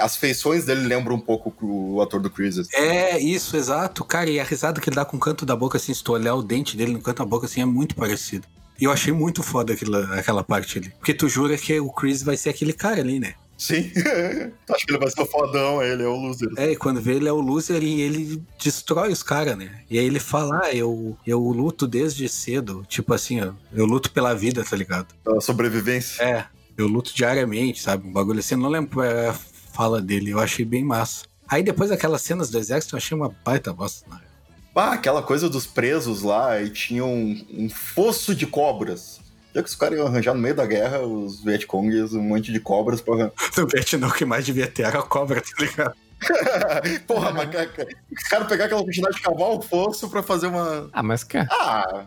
As 0.00 0.16
feições 0.16 0.64
dele 0.64 0.86
lembram 0.86 1.16
um 1.16 1.20
pouco 1.20 1.54
o 1.62 2.00
ator 2.00 2.20
do 2.20 2.30
Chris. 2.30 2.58
assim. 2.58 2.74
É, 2.74 3.18
isso, 3.20 3.54
exato. 3.54 4.02
Cara, 4.02 4.30
e 4.30 4.40
a 4.40 4.44
risada 4.44 4.80
que 4.80 4.88
ele 4.88 4.96
dá 4.96 5.04
com 5.04 5.18
o 5.18 5.20
canto 5.20 5.44
da 5.44 5.54
boca, 5.54 5.76
assim, 5.76 5.92
se 5.92 6.02
tu 6.02 6.12
olhar 6.12 6.34
o 6.34 6.42
dente 6.42 6.74
dele 6.74 6.92
no 6.92 7.02
canto 7.02 7.18
da 7.18 7.26
boca, 7.26 7.44
assim, 7.44 7.60
é 7.60 7.66
muito 7.66 7.94
parecido. 7.94 8.48
E 8.80 8.84
eu 8.84 8.90
achei 8.90 9.12
muito 9.12 9.42
foda 9.42 9.74
aquela, 9.74 10.14
aquela 10.14 10.42
parte 10.42 10.78
ali. 10.78 10.90
Porque 10.98 11.12
tu 11.12 11.28
jura 11.28 11.56
que 11.58 11.78
o 11.78 11.90
Chris 11.90 12.22
vai 12.22 12.36
ser 12.36 12.48
aquele 12.48 12.72
cara 12.72 13.00
ali, 13.00 13.20
né? 13.20 13.34
Sim. 13.58 13.92
Acho 14.70 14.86
que 14.86 14.92
ele 14.92 14.98
vai 14.98 15.10
ser 15.10 15.20
o 15.20 15.26
fodão, 15.26 15.82
ele 15.82 16.02
é 16.02 16.06
o 16.06 16.16
loser. 16.16 16.48
É, 16.56 16.72
e 16.72 16.76
quando 16.76 16.98
vê 16.98 17.16
ele 17.16 17.28
é 17.28 17.32
o 17.32 17.40
loser 17.40 17.82
e 17.82 18.00
ele 18.00 18.42
destrói 18.58 19.12
os 19.12 19.22
caras, 19.22 19.54
né? 19.58 19.82
E 19.90 19.98
aí 19.98 20.06
ele 20.06 20.18
fala, 20.18 20.62
ah, 20.64 20.74
eu, 20.74 21.14
eu 21.26 21.38
luto 21.40 21.86
desde 21.86 22.26
cedo. 22.26 22.82
Tipo 22.88 23.12
assim, 23.12 23.42
ó, 23.42 23.52
eu 23.70 23.84
luto 23.84 24.10
pela 24.12 24.34
vida, 24.34 24.64
tá 24.64 24.74
ligado? 24.74 25.08
A 25.26 25.42
sobrevivência. 25.42 26.22
É, 26.24 26.46
eu 26.78 26.86
luto 26.86 27.14
diariamente, 27.14 27.82
sabe? 27.82 28.08
Um 28.08 28.12
bagulho 28.12 28.40
assim, 28.40 28.54
eu 28.54 28.60
não 28.60 28.70
lembro 28.70 28.92
qual 28.94 29.04
é 29.04 29.28
a 29.28 29.34
fala 29.34 30.00
dele, 30.00 30.30
eu 30.30 30.40
achei 30.40 30.64
bem 30.64 30.82
massa. 30.82 31.24
Aí 31.46 31.62
depois 31.62 31.90
daquelas 31.90 32.22
cenas 32.22 32.48
do 32.48 32.58
exército, 32.58 32.94
eu 32.94 32.96
achei 32.96 33.14
uma 33.14 33.34
baita 33.44 33.74
bosta, 33.74 34.08
né? 34.08 34.20
Ah, 34.74 34.92
aquela 34.92 35.22
coisa 35.22 35.48
dos 35.48 35.66
presos 35.66 36.22
lá 36.22 36.60
e 36.60 36.70
tinha 36.70 37.04
um, 37.04 37.44
um 37.52 37.68
fosso 37.68 38.34
de 38.34 38.46
cobras. 38.46 39.20
Já 39.54 39.62
que 39.62 39.68
os 39.68 39.74
caras 39.74 39.98
iam 39.98 40.06
arranjar 40.06 40.32
no 40.32 40.40
meio 40.40 40.54
da 40.54 40.64
guerra, 40.64 41.00
os 41.00 41.42
Vietcongs, 41.42 42.14
um 42.14 42.22
monte 42.22 42.52
de 42.52 42.60
cobras 42.60 43.00
pra 43.00 43.14
arranjar. 43.14 43.32
No 43.56 43.66
Vietnã, 43.66 44.08
o 44.08 44.12
que 44.12 44.24
mais 44.24 44.46
devia 44.46 44.68
ter 44.68 44.84
era 44.84 45.00
a 45.00 45.02
cobra, 45.02 45.40
tá 45.40 45.50
ligado? 45.58 45.94
Porra, 47.06 47.32
macaca. 47.32 47.88
Os 48.16 48.28
caras 48.28 48.46
pegar 48.48 48.66
aquela 48.66 48.84
quantidade 48.84 49.16
de 49.16 49.22
cavar 49.22 49.48
o 49.48 49.60
fosso 49.60 50.08
pra 50.08 50.22
fazer 50.22 50.46
uma. 50.46 50.88
Ah, 50.92 51.02
mas, 51.02 51.24
cara. 51.24 51.48
Ah, 51.50 52.04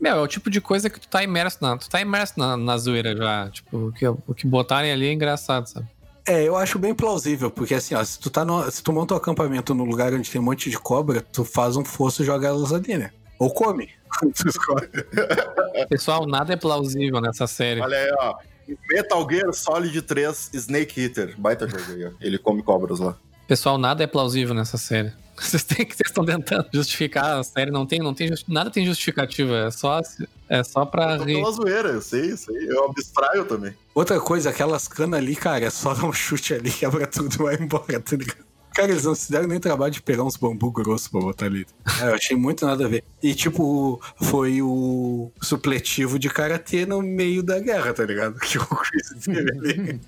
Meu, 0.00 0.16
é 0.16 0.20
o 0.20 0.26
tipo 0.28 0.48
de 0.48 0.60
coisa 0.60 0.88
que 0.88 1.00
tu 1.00 1.08
tá 1.08 1.22
imerso 1.22 1.58
na. 1.60 1.76
Tu 1.76 1.88
tá 1.88 2.00
imerso 2.00 2.34
na, 2.36 2.56
na 2.56 2.78
zoeira 2.78 3.16
já. 3.16 3.50
Tipo, 3.50 3.88
o 3.88 3.92
que, 3.92 4.06
o 4.06 4.34
que 4.34 4.46
botarem 4.46 4.92
ali 4.92 5.06
é 5.08 5.12
engraçado, 5.12 5.66
sabe? 5.66 5.86
É, 6.26 6.42
eu 6.42 6.56
acho 6.56 6.78
bem 6.78 6.92
plausível, 6.92 7.50
porque 7.50 7.74
assim, 7.74 7.94
ó, 7.94 8.02
se 8.02 8.18
tu, 8.18 8.28
tá 8.28 8.44
no, 8.44 8.68
se 8.68 8.82
tu 8.82 8.92
monta 8.92 9.14
um 9.14 9.16
acampamento 9.16 9.72
no 9.74 9.84
lugar 9.84 10.12
onde 10.12 10.28
tem 10.28 10.40
um 10.40 10.44
monte 10.44 10.68
de 10.68 10.76
cobra, 10.76 11.20
tu 11.20 11.44
faz 11.44 11.76
um 11.76 11.84
fosso 11.84 12.22
e 12.22 12.26
joga 12.26 12.48
elas 12.48 12.72
ali, 12.72 12.98
né? 12.98 13.12
Ou 13.38 13.52
come. 13.52 13.90
Pessoal, 15.88 16.26
nada 16.26 16.52
é 16.52 16.56
plausível 16.56 17.20
nessa 17.20 17.46
série. 17.46 17.80
olha 17.80 17.96
aí, 17.96 18.12
ó. 18.18 18.34
Metal 18.90 19.28
Gear 19.30 19.52
Solid 19.52 20.02
3 20.02 20.50
Snake 20.54 21.00
Eater. 21.00 21.34
Baita 21.38 21.68
jogo 21.68 21.92
aí, 21.92 22.06
ó. 22.06 22.10
Ele 22.20 22.38
come 22.38 22.62
cobras 22.62 22.98
lá. 22.98 23.16
Pessoal, 23.46 23.78
nada 23.78 24.02
é 24.02 24.06
plausível 24.06 24.54
nessa 24.54 24.76
série. 24.76 25.12
Vocês 25.36 25.62
têm 25.64 25.84
que 25.84 25.94
vocês 25.94 26.08
estão 26.08 26.24
tentando 26.24 26.66
justificar 26.72 27.38
a 27.38 27.44
série, 27.44 27.70
não 27.70 27.84
tem, 27.84 27.98
não 27.98 28.14
tem 28.14 28.32
nada 28.48 28.70
tem 28.70 28.86
justificativa, 28.86 29.66
é 29.66 29.70
só 29.70 30.00
é 30.48 30.64
só 30.64 30.86
pra 30.86 31.16
Eu 31.16 31.24
rir. 31.24 31.34
pela 31.34 31.50
zoeira, 31.52 31.88
eu 31.90 32.00
sei, 32.00 32.32
eu 32.32 32.36
sei. 32.38 32.56
Eu 32.70 32.86
abstraio 32.86 33.44
também. 33.44 33.74
Outra 33.94 34.18
coisa, 34.18 34.48
aquelas 34.48 34.88
canas 34.88 35.20
ali, 35.20 35.36
cara, 35.36 35.66
é 35.66 35.68
só 35.68 35.92
dar 35.94 36.04
um 36.06 36.12
chute 36.12 36.54
ali, 36.54 36.70
quebra 36.70 37.06
tudo 37.06 37.34
e 37.34 37.38
vai 37.38 37.54
embora, 37.56 38.00
tá 38.00 38.16
ligado? 38.16 38.46
Cara, 38.74 38.90
eles 38.90 39.04
não 39.04 39.14
se 39.14 39.30
deram 39.30 39.46
nem 39.48 39.60
trabalho 39.60 39.92
de 39.92 40.00
pegar 40.02 40.22
uns 40.22 40.36
bambu 40.36 40.70
grossos 40.70 41.08
pra 41.08 41.20
botar 41.20 41.46
ali. 41.46 41.66
É, 42.00 42.08
eu 42.08 42.14
achei 42.14 42.36
muito 42.36 42.64
nada 42.64 42.84
a 42.86 42.88
ver. 42.88 43.04
E, 43.22 43.34
tipo, 43.34 44.00
foi 44.22 44.60
o 44.62 45.30
supletivo 45.42 46.18
de 46.18 46.28
karatê 46.30 46.84
no 46.86 47.00
meio 47.02 47.42
da 47.42 47.58
guerra, 47.58 47.92
tá 47.92 48.04
ligado? 48.04 48.38
Que 48.40 48.58
o 48.58 48.66
Chris 48.66 49.08
teve 49.22 49.50
ali. 49.50 50.00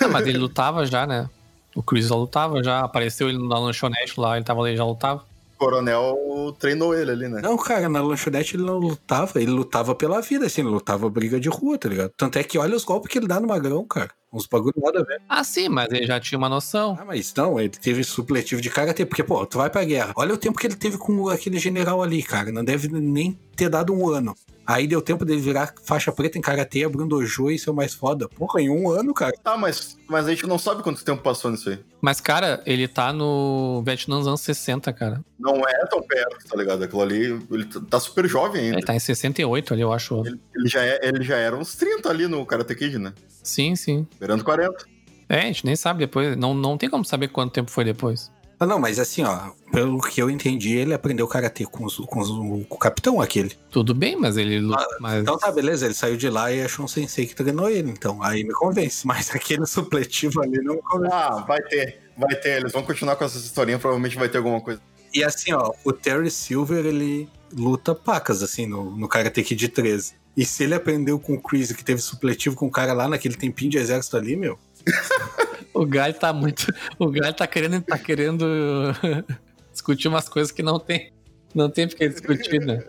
Ah, 0.00 0.08
mas 0.08 0.26
ele 0.26 0.38
lutava 0.38 0.84
já, 0.86 1.06
né? 1.06 1.28
O 1.76 1.82
Chris 1.82 2.08
já 2.08 2.14
lutava 2.14 2.64
já, 2.64 2.80
apareceu 2.80 3.28
ele 3.28 3.38
na 3.46 3.58
lanchonete 3.58 4.18
lá, 4.18 4.36
ele 4.36 4.44
tava 4.44 4.62
ali 4.62 4.74
já 4.74 4.84
lutava. 4.84 5.22
O 5.54 5.58
coronel 5.58 6.54
treinou 6.58 6.94
ele 6.94 7.10
ali, 7.10 7.28
né? 7.28 7.40
Não, 7.42 7.56
cara, 7.56 7.88
na 7.88 8.02
lanchonete 8.02 8.56
ele 8.56 8.64
não 8.64 8.78
lutava, 8.78 9.40
ele 9.40 9.50
lutava 9.50 9.94
pela 9.94 10.20
vida, 10.20 10.46
assim, 10.46 10.62
ele 10.62 10.70
lutava 10.70 11.08
briga 11.08 11.38
de 11.38 11.48
rua, 11.50 11.78
tá 11.78 11.88
ligado? 11.88 12.12
Tanto 12.16 12.38
é 12.38 12.44
que 12.44 12.58
olha 12.58 12.74
os 12.74 12.84
golpes 12.84 13.10
que 13.10 13.18
ele 13.18 13.26
dá 13.26 13.38
no 13.38 13.46
magrão, 13.46 13.84
cara. 13.84 14.10
Uns 14.32 14.46
bagulho 14.46 14.74
nada 14.78 15.00
a 15.00 15.04
ver. 15.04 15.20
Ah, 15.28 15.44
sim, 15.44 15.68
mas 15.68 15.90
ele 15.90 16.06
já 16.06 16.18
tinha 16.18 16.36
uma 16.36 16.48
noção. 16.48 16.96
Ah, 17.00 17.04
mas 17.04 17.32
não, 17.34 17.58
ele 17.60 17.70
teve 17.70 18.04
supletivo 18.04 18.60
de 18.60 18.68
karatê, 18.68 19.06
porque, 19.06 19.22
pô, 19.22 19.46
tu 19.46 19.58
vai 19.58 19.70
pra 19.70 19.84
guerra. 19.84 20.12
Olha 20.16 20.34
o 20.34 20.36
tempo 20.36 20.58
que 20.58 20.66
ele 20.66 20.76
teve 20.76 20.98
com 20.98 21.28
aquele 21.28 21.58
general 21.58 22.02
ali, 22.02 22.22
cara. 22.22 22.52
Não 22.52 22.64
deve 22.64 22.88
nem 22.88 23.38
ter 23.54 23.68
dado 23.68 23.94
um 23.94 24.08
ano. 24.08 24.34
Aí 24.66 24.86
deu 24.86 25.00
tempo 25.00 25.24
dele 25.24 25.40
virar 25.40 25.72
faixa 25.84 26.10
preta 26.10 26.36
em 26.36 26.40
karatê, 26.40 26.84
abrir 26.84 27.02
um 27.02 27.08
dojo 27.08 27.50
e 27.50 27.58
ser 27.58 27.70
o 27.70 27.74
mais 27.74 27.94
foda. 27.94 28.28
Porra, 28.28 28.60
em 28.60 28.68
um 28.68 28.90
ano, 28.90 29.14
cara. 29.14 29.32
Tá, 29.42 29.56
mas, 29.56 29.96
mas 30.08 30.26
a 30.26 30.30
gente 30.30 30.46
não 30.46 30.58
sabe 30.58 30.82
quanto 30.82 31.04
tempo 31.04 31.22
passou 31.22 31.50
nisso 31.50 31.70
aí. 31.70 31.78
Mas, 32.00 32.20
cara, 32.20 32.62
ele 32.66 32.88
tá 32.88 33.12
no 33.12 33.82
Vietnã 33.84 34.16
nos 34.16 34.26
anos 34.26 34.40
60, 34.40 34.92
cara. 34.92 35.24
Não 35.38 35.56
é 35.68 35.86
tão 35.86 36.02
perto, 36.02 36.48
tá 36.48 36.56
ligado? 36.56 36.82
Aquilo 36.82 37.02
ali, 37.02 37.38
ele 37.50 37.64
tá 37.88 38.00
super 38.00 38.26
jovem 38.28 38.62
ainda. 38.62 38.78
Ele 38.78 38.86
tá 38.86 38.94
em 38.94 38.98
68 38.98 39.72
ali, 39.72 39.82
eu 39.82 39.92
acho. 39.92 40.26
Ele, 40.26 40.40
ele 40.54 40.68
já, 40.68 40.84
é, 40.84 41.00
ele 41.02 41.22
já 41.22 41.36
era 41.36 41.56
uns 41.56 41.74
30 41.76 42.08
ali 42.08 42.26
no 42.26 42.44
Karate 42.44 42.74
Kid, 42.74 42.98
né? 42.98 43.12
Sim, 43.28 43.76
sim. 43.76 44.06
Beirando 44.18 44.42
40. 44.42 44.84
É, 45.28 45.40
a 45.40 45.42
gente 45.42 45.64
nem 45.64 45.76
sabe 45.76 46.00
depois. 46.00 46.36
Não, 46.36 46.54
não 46.54 46.76
tem 46.78 46.88
como 46.88 47.04
saber 47.04 47.28
quanto 47.28 47.52
tempo 47.52 47.70
foi 47.70 47.84
depois. 47.84 48.30
Ah, 48.58 48.64
não, 48.64 48.78
mas 48.78 48.98
assim, 48.98 49.22
ó, 49.22 49.50
pelo 49.70 50.00
que 50.00 50.20
eu 50.22 50.30
entendi, 50.30 50.74
ele 50.76 50.94
aprendeu 50.94 51.28
karatê 51.28 51.66
com, 51.66 51.84
os- 51.84 51.96
com, 51.98 52.20
os- 52.20 52.30
com 52.66 52.74
o 52.74 52.78
capitão 52.78 53.20
aquele. 53.20 53.50
Tudo 53.70 53.94
bem, 53.94 54.16
mas 54.16 54.36
ele. 54.38 54.66
Ah, 54.74 54.86
mas... 54.98 55.20
Então 55.22 55.36
tá, 55.36 55.52
beleza, 55.52 55.84
ele 55.84 55.94
saiu 55.94 56.16
de 56.16 56.30
lá 56.30 56.50
e 56.50 56.62
achou 56.62 56.84
um 56.86 56.88
sensei 56.88 57.26
que 57.26 57.34
treinou 57.34 57.68
ele, 57.68 57.90
então 57.90 58.22
aí 58.22 58.42
me 58.44 58.54
convence. 58.54 59.04
Mas 59.06 59.30
aquele 59.34 59.66
supletivo 59.66 60.40
ali 60.42 60.58
não 60.62 60.76
me 60.76 60.82
convence. 60.82 61.12
Ah, 61.14 61.44
vai 61.46 61.60
ter. 61.62 62.00
Vai 62.16 62.34
ter. 62.34 62.58
Eles 62.60 62.72
vão 62.72 62.82
continuar 62.82 63.16
com 63.16 63.24
essas 63.24 63.44
historinhas. 63.44 63.80
Provavelmente 63.80 64.16
vai 64.16 64.28
ter 64.28 64.38
alguma 64.38 64.60
coisa. 64.60 64.80
E 65.12 65.22
assim, 65.22 65.52
ó, 65.52 65.72
o 65.84 65.92
Terry 65.92 66.30
Silver, 66.30 66.84
ele 66.86 67.28
luta 67.52 67.94
pacas, 67.94 68.42
assim, 68.42 68.66
no, 68.66 68.96
no 68.96 69.06
Karate 69.06 69.42
Kid 69.42 69.68
13. 69.68 70.14
E 70.36 70.44
se 70.44 70.64
ele 70.64 70.74
aprendeu 70.74 71.18
com 71.18 71.34
o 71.34 71.40
Chris, 71.42 71.72
que 71.72 71.84
teve 71.84 72.00
supletivo 72.00 72.56
com 72.56 72.66
o 72.66 72.70
cara 72.70 72.92
lá 72.94 73.06
naquele 73.08 73.34
tempinho 73.36 73.70
de 73.70 73.78
exército 73.78 74.16
ali, 74.16 74.34
meu. 74.34 74.58
O 75.76 75.84
Galho 75.84 76.14
tá 76.14 76.32
muito. 76.32 76.72
O 76.98 77.10
Galho 77.10 77.34
tá 77.34 77.46
querendo, 77.46 77.82
tá 77.82 77.98
querendo 77.98 78.46
discutir 79.70 80.08
umas 80.08 80.28
coisas 80.28 80.50
que 80.50 80.62
não 80.62 80.78
tem. 80.78 81.12
Não 81.54 81.70
tem 81.70 81.86
porque 81.86 82.08
discutir, 82.08 82.60
né? 82.60 82.82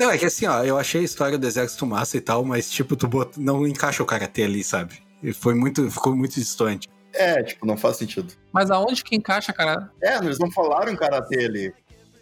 Não, 0.00 0.10
é 0.10 0.18
que 0.18 0.26
assim, 0.26 0.46
ó, 0.46 0.62
eu 0.62 0.78
achei 0.78 1.00
a 1.00 1.04
história 1.04 1.38
do 1.38 1.46
exército 1.46 1.86
massa 1.86 2.16
e 2.16 2.20
tal, 2.20 2.44
mas, 2.44 2.70
tipo, 2.70 2.94
tu 2.94 3.08
bot... 3.08 3.38
não 3.38 3.66
encaixa 3.66 4.02
o 4.02 4.06
Karate 4.06 4.42
ali, 4.42 4.62
sabe? 4.62 5.02
E 5.22 5.32
Foi 5.32 5.54
muito, 5.54 5.90
ficou 5.90 6.14
muito 6.14 6.34
distante. 6.34 6.88
É, 7.12 7.42
tipo, 7.42 7.66
não 7.66 7.76
faz 7.76 7.96
sentido. 7.96 8.32
Mas 8.52 8.70
aonde 8.70 9.02
que 9.02 9.16
encaixa, 9.16 9.52
cara? 9.52 9.90
É, 10.02 10.18
eles 10.18 10.38
não 10.38 10.50
falaram 10.52 10.92
em 10.92 10.96
Karate 10.96 11.36
ali. 11.36 11.74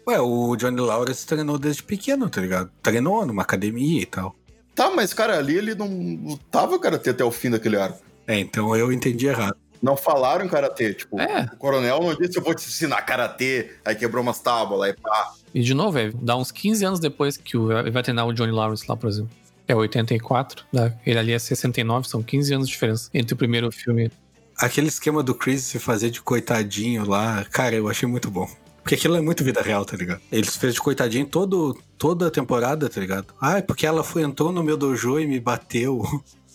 Ué, 0.07 0.19
o 0.19 0.55
Johnny 0.55 0.79
Lawrence 0.79 1.25
treinou 1.25 1.57
desde 1.57 1.83
pequeno, 1.83 2.29
tá 2.29 2.41
ligado? 2.41 2.71
Treinou 2.81 3.25
numa 3.25 3.41
academia 3.41 4.01
e 4.01 4.05
tal. 4.05 4.35
Tá, 4.73 4.89
mas 4.89 5.13
cara, 5.13 5.37
ali 5.37 5.57
ele 5.57 5.73
não 5.73 5.87
lutava 5.87 6.79
karatê 6.79 7.09
até 7.09 7.23
o 7.23 7.31
fim 7.31 7.49
daquele 7.49 7.77
arco. 7.77 7.99
É, 8.27 8.39
então 8.39 8.75
eu 8.75 8.91
entendi 8.91 9.27
errado. 9.27 9.57
Não 9.81 9.95
falaram 9.97 10.45
em 10.45 10.47
karatê, 10.47 10.93
tipo, 10.93 11.19
É. 11.19 11.49
o 11.53 11.57
coronel 11.57 11.99
não 12.01 12.15
disse 12.15 12.37
eu 12.37 12.43
vou 12.43 12.53
te 12.53 12.67
ensinar 12.67 13.01
karatê, 13.03 13.71
aí 13.83 13.95
quebrou 13.95 14.21
umas 14.23 14.39
tábuas 14.39 14.79
lá 14.79 14.89
e 14.89 14.93
pá. 14.93 15.33
E 15.53 15.61
de 15.61 15.73
novo, 15.73 15.97
é, 15.97 16.11
dá 16.13 16.35
uns 16.35 16.51
15 16.51 16.85
anos 16.85 16.99
depois 16.99 17.37
que 17.37 17.55
o, 17.57 17.71
ele 17.71 17.91
vai 17.91 18.03
treinar 18.03 18.27
o 18.27 18.33
Johnny 18.33 18.51
Lawrence 18.51 18.85
lá, 18.87 18.95
por 18.97 19.09
exemplo. 19.09 19.31
É 19.67 19.73
84, 19.75 20.63
né? 20.71 20.93
ele 21.05 21.17
ali 21.17 21.31
é 21.33 21.39
69, 21.39 22.07
são 22.07 22.21
15 22.21 22.53
anos 22.53 22.67
de 22.67 22.73
diferença 22.73 23.09
entre 23.13 23.33
o 23.33 23.37
primeiro 23.37 23.71
filme. 23.71 24.11
Aquele 24.57 24.87
esquema 24.87 25.23
do 25.23 25.33
Chris 25.33 25.63
se 25.63 25.79
fazer 25.79 26.09
de 26.11 26.21
coitadinho 26.21 27.07
lá, 27.07 27.43
cara, 27.51 27.75
eu 27.75 27.89
achei 27.89 28.07
muito 28.07 28.29
bom. 28.29 28.47
Porque 28.83 28.93
aquilo 28.95 29.15
é 29.15 29.21
muito 29.21 29.43
vida 29.43 29.61
real, 29.63 29.83
tá 29.83 29.97
ligado? 29.97 30.21
Ele 30.31 30.45
se 30.45 30.59
fez 30.59 30.75
de 30.75 30.79
coitadinho 30.79 31.25
todo, 31.25 31.75
toda 31.97 32.27
a 32.27 32.31
temporada, 32.31 32.87
tá 32.87 33.01
ligado? 33.01 33.33
Ah, 33.41 33.57
é 33.57 33.61
porque 33.63 33.87
ela 33.87 34.03
foi, 34.03 34.21
entrou 34.21 34.51
no 34.51 34.61
meu 34.63 34.77
dojo 34.77 35.19
e 35.19 35.25
me 35.25 35.39
bateu. 35.39 36.03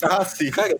Ah, 0.02 0.24
sim. 0.24 0.50
Cara, 0.50 0.78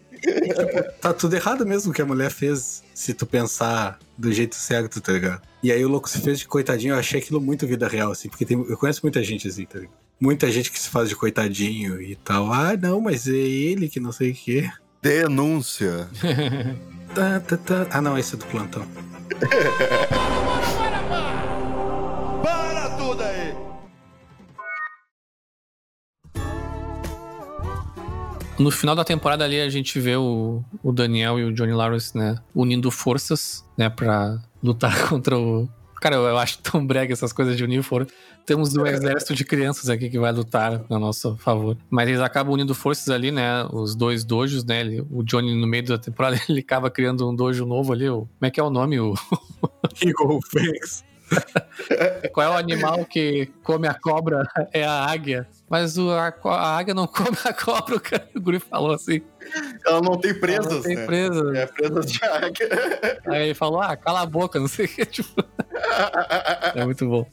tá 1.00 1.12
tudo 1.12 1.34
errado 1.36 1.66
mesmo 1.66 1.92
que 1.92 2.02
a 2.02 2.06
mulher 2.06 2.30
fez, 2.30 2.82
se 2.94 3.12
tu 3.14 3.26
pensar 3.26 3.98
do 4.16 4.32
jeito 4.32 4.54
certo, 4.56 5.00
tá 5.00 5.12
ligado? 5.12 5.42
E 5.62 5.70
aí 5.72 5.84
o 5.84 5.88
louco 5.88 6.08
se 6.08 6.20
fez 6.20 6.38
de 6.38 6.46
coitadinho, 6.46 6.94
eu 6.94 6.98
achei 6.98 7.20
aquilo 7.20 7.40
muito 7.40 7.66
vida 7.66 7.86
real, 7.88 8.12
assim, 8.12 8.28
porque 8.28 8.44
tem- 8.44 8.64
eu 8.68 8.76
conheço 8.76 9.00
muita 9.02 9.22
gente 9.22 9.46
assim, 9.48 9.64
tá 9.66 9.78
ligado? 9.78 9.94
Muita 10.20 10.50
gente 10.50 10.70
que 10.70 10.78
se 10.78 10.88
faz 10.88 11.08
de 11.08 11.16
coitadinho 11.16 12.00
e 12.00 12.14
tal. 12.16 12.52
Ah, 12.52 12.76
não, 12.76 13.00
mas 13.00 13.26
é 13.26 13.32
ele 13.32 13.88
que 13.88 13.98
não 14.00 14.12
sei 14.12 14.30
o 14.32 14.34
quê. 14.34 14.70
Denúncia. 15.02 16.08
Tá, 17.14 17.40
tá, 17.40 17.56
tá. 17.56 17.86
Ah, 17.90 18.00
não, 18.02 18.18
esse 18.18 18.34
é 18.34 18.38
do 18.38 18.44
plantão. 18.46 18.86
No 28.60 28.70
final 28.70 28.94
da 28.94 29.04
temporada 29.04 29.42
ali, 29.42 29.58
a 29.58 29.70
gente 29.70 29.98
vê 29.98 30.16
o, 30.16 30.62
o 30.82 30.92
Daniel 30.92 31.38
e 31.38 31.44
o 31.44 31.52
Johnny 31.52 31.72
Lawrence, 31.72 32.16
né, 32.16 32.36
unindo 32.54 32.90
forças, 32.90 33.64
né, 33.76 33.88
pra 33.88 34.38
lutar 34.62 34.92
contra 35.08 35.38
o. 35.38 35.66
Cara, 36.00 36.16
eu, 36.16 36.22
eu 36.24 36.38
acho 36.38 36.58
tão 36.58 36.86
brega 36.86 37.12
essas 37.12 37.32
coisas 37.32 37.56
de 37.56 37.64
unir 37.64 37.82
forças. 37.82 38.12
Temos 38.46 38.74
um 38.76 38.86
exército 38.86 39.34
de 39.34 39.44
crianças 39.44 39.88
aqui 39.90 40.08
que 40.08 40.18
vai 40.18 40.32
lutar 40.32 40.82
a 40.90 40.98
nosso 40.98 41.36
favor. 41.36 41.76
Mas 41.90 42.08
eles 42.08 42.20
acabam 42.20 42.52
unindo 42.54 42.74
forças 42.74 43.08
ali, 43.10 43.30
né? 43.30 43.64
Os 43.70 43.94
dois 43.94 44.24
dojos, 44.24 44.64
né? 44.64 44.80
ele- 44.80 45.06
o 45.10 45.22
Johnny, 45.22 45.54
no 45.58 45.66
meio 45.66 45.84
da 45.84 45.98
temporada, 45.98 46.38
ele 46.48 46.60
acaba 46.60 46.90
criando 46.90 47.28
um 47.28 47.34
dojo 47.34 47.64
novo 47.66 47.92
ali. 47.92 48.08
O, 48.08 48.20
como 48.20 48.28
é 48.42 48.50
que 48.50 48.58
é 48.60 48.62
o 48.62 48.70
nome? 48.70 48.98
O, 48.98 49.14
Eagle 50.02 50.38
Fênix. 50.50 51.04
Qual 52.32 52.46
é 52.46 52.50
o 52.50 52.58
animal 52.58 53.04
que 53.04 53.50
come 53.62 53.86
a 53.86 53.94
cobra? 53.94 54.46
É 54.72 54.84
a 54.84 55.04
águia. 55.04 55.48
Mas 55.68 55.96
o, 55.96 56.10
a, 56.10 56.34
a 56.44 56.78
águia 56.78 56.94
não 56.94 57.06
come 57.06 57.36
a 57.44 57.52
cobra, 57.52 57.94
o, 57.96 58.00
cara, 58.00 58.28
o 58.34 58.40
guri 58.40 58.58
falou 58.58 58.92
assim. 58.92 59.22
Ela 59.86 60.00
não 60.00 60.18
tem 60.18 60.34
presas, 60.34 60.66
Ela 60.66 60.74
não 60.74 60.82
tem 60.82 60.96
né? 60.96 61.06
presas. 61.06 61.54
É 61.54 61.66
presas 61.66 62.06
de 62.06 62.24
águia. 62.24 62.68
Aí 63.26 63.44
ele 63.44 63.54
falou, 63.54 63.80
ah, 63.80 63.96
cala 63.96 64.22
a 64.22 64.26
boca, 64.26 64.58
não 64.60 64.68
sei 64.68 64.86
o 64.86 64.88
que, 64.88 65.06
tipo... 65.06 65.44
É 66.74 66.84
muito 66.84 67.06
bom. 67.06 67.26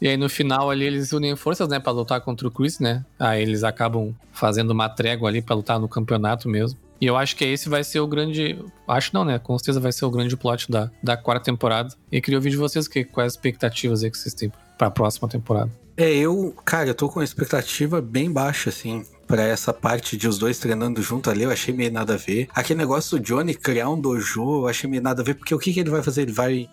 E 0.00 0.06
aí 0.06 0.16
no 0.16 0.28
final 0.28 0.70
ali 0.70 0.84
eles 0.84 1.12
unem 1.12 1.34
forças, 1.34 1.68
né, 1.68 1.80
pra 1.80 1.90
lutar 1.90 2.20
contra 2.20 2.46
o 2.46 2.50
Chris, 2.50 2.78
né? 2.78 3.04
Aí 3.18 3.42
eles 3.42 3.64
acabam 3.64 4.14
fazendo 4.32 4.70
uma 4.70 4.88
trégua 4.88 5.28
ali 5.28 5.42
pra 5.42 5.56
lutar 5.56 5.80
no 5.80 5.88
campeonato 5.88 6.48
mesmo. 6.48 6.78
E 7.00 7.06
eu 7.06 7.16
acho 7.16 7.36
que 7.36 7.44
esse 7.44 7.68
vai 7.68 7.84
ser 7.84 8.00
o 8.00 8.06
grande... 8.06 8.58
Acho 8.86 9.10
não, 9.14 9.24
né? 9.24 9.38
Com 9.38 9.56
certeza 9.58 9.80
vai 9.80 9.92
ser 9.92 10.04
o 10.04 10.10
grande 10.10 10.36
plot 10.36 10.70
da, 10.70 10.90
da 11.02 11.16
quarta 11.16 11.44
temporada. 11.44 11.94
E 12.10 12.20
queria 12.20 12.38
ouvir 12.38 12.50
de 12.50 12.56
vocês 12.56 12.88
que, 12.88 13.04
quais 13.04 13.28
as 13.28 13.32
expectativas 13.34 14.02
aí 14.02 14.10
que 14.10 14.18
vocês 14.18 14.34
têm 14.34 14.50
pra 14.76 14.90
próxima 14.90 15.28
temporada. 15.28 15.70
É, 15.96 16.14
eu, 16.14 16.54
cara, 16.64 16.90
eu 16.90 16.94
tô 16.94 17.08
com 17.08 17.18
uma 17.18 17.24
expectativa 17.24 18.00
bem 18.00 18.30
baixa, 18.30 18.70
assim, 18.70 19.04
pra 19.26 19.42
essa 19.42 19.72
parte 19.72 20.16
de 20.16 20.28
os 20.28 20.38
dois 20.38 20.58
treinando 20.58 21.02
junto 21.02 21.28
ali, 21.28 21.42
eu 21.42 21.50
achei 21.50 21.74
meio 21.74 21.92
nada 21.92 22.14
a 22.14 22.16
ver. 22.16 22.48
Aquele 22.54 22.78
negócio 22.78 23.18
do 23.18 23.24
Johnny 23.24 23.52
criar 23.52 23.90
um 23.90 24.00
dojo, 24.00 24.62
eu 24.62 24.68
achei 24.68 24.88
meio 24.88 25.02
nada 25.02 25.22
a 25.22 25.24
ver, 25.24 25.34
porque 25.34 25.52
o 25.54 25.58
que, 25.58 25.72
que 25.72 25.80
ele 25.80 25.90
vai 25.90 26.02
fazer? 26.02 26.22
Ele 26.22 26.32
vai, 26.32 26.68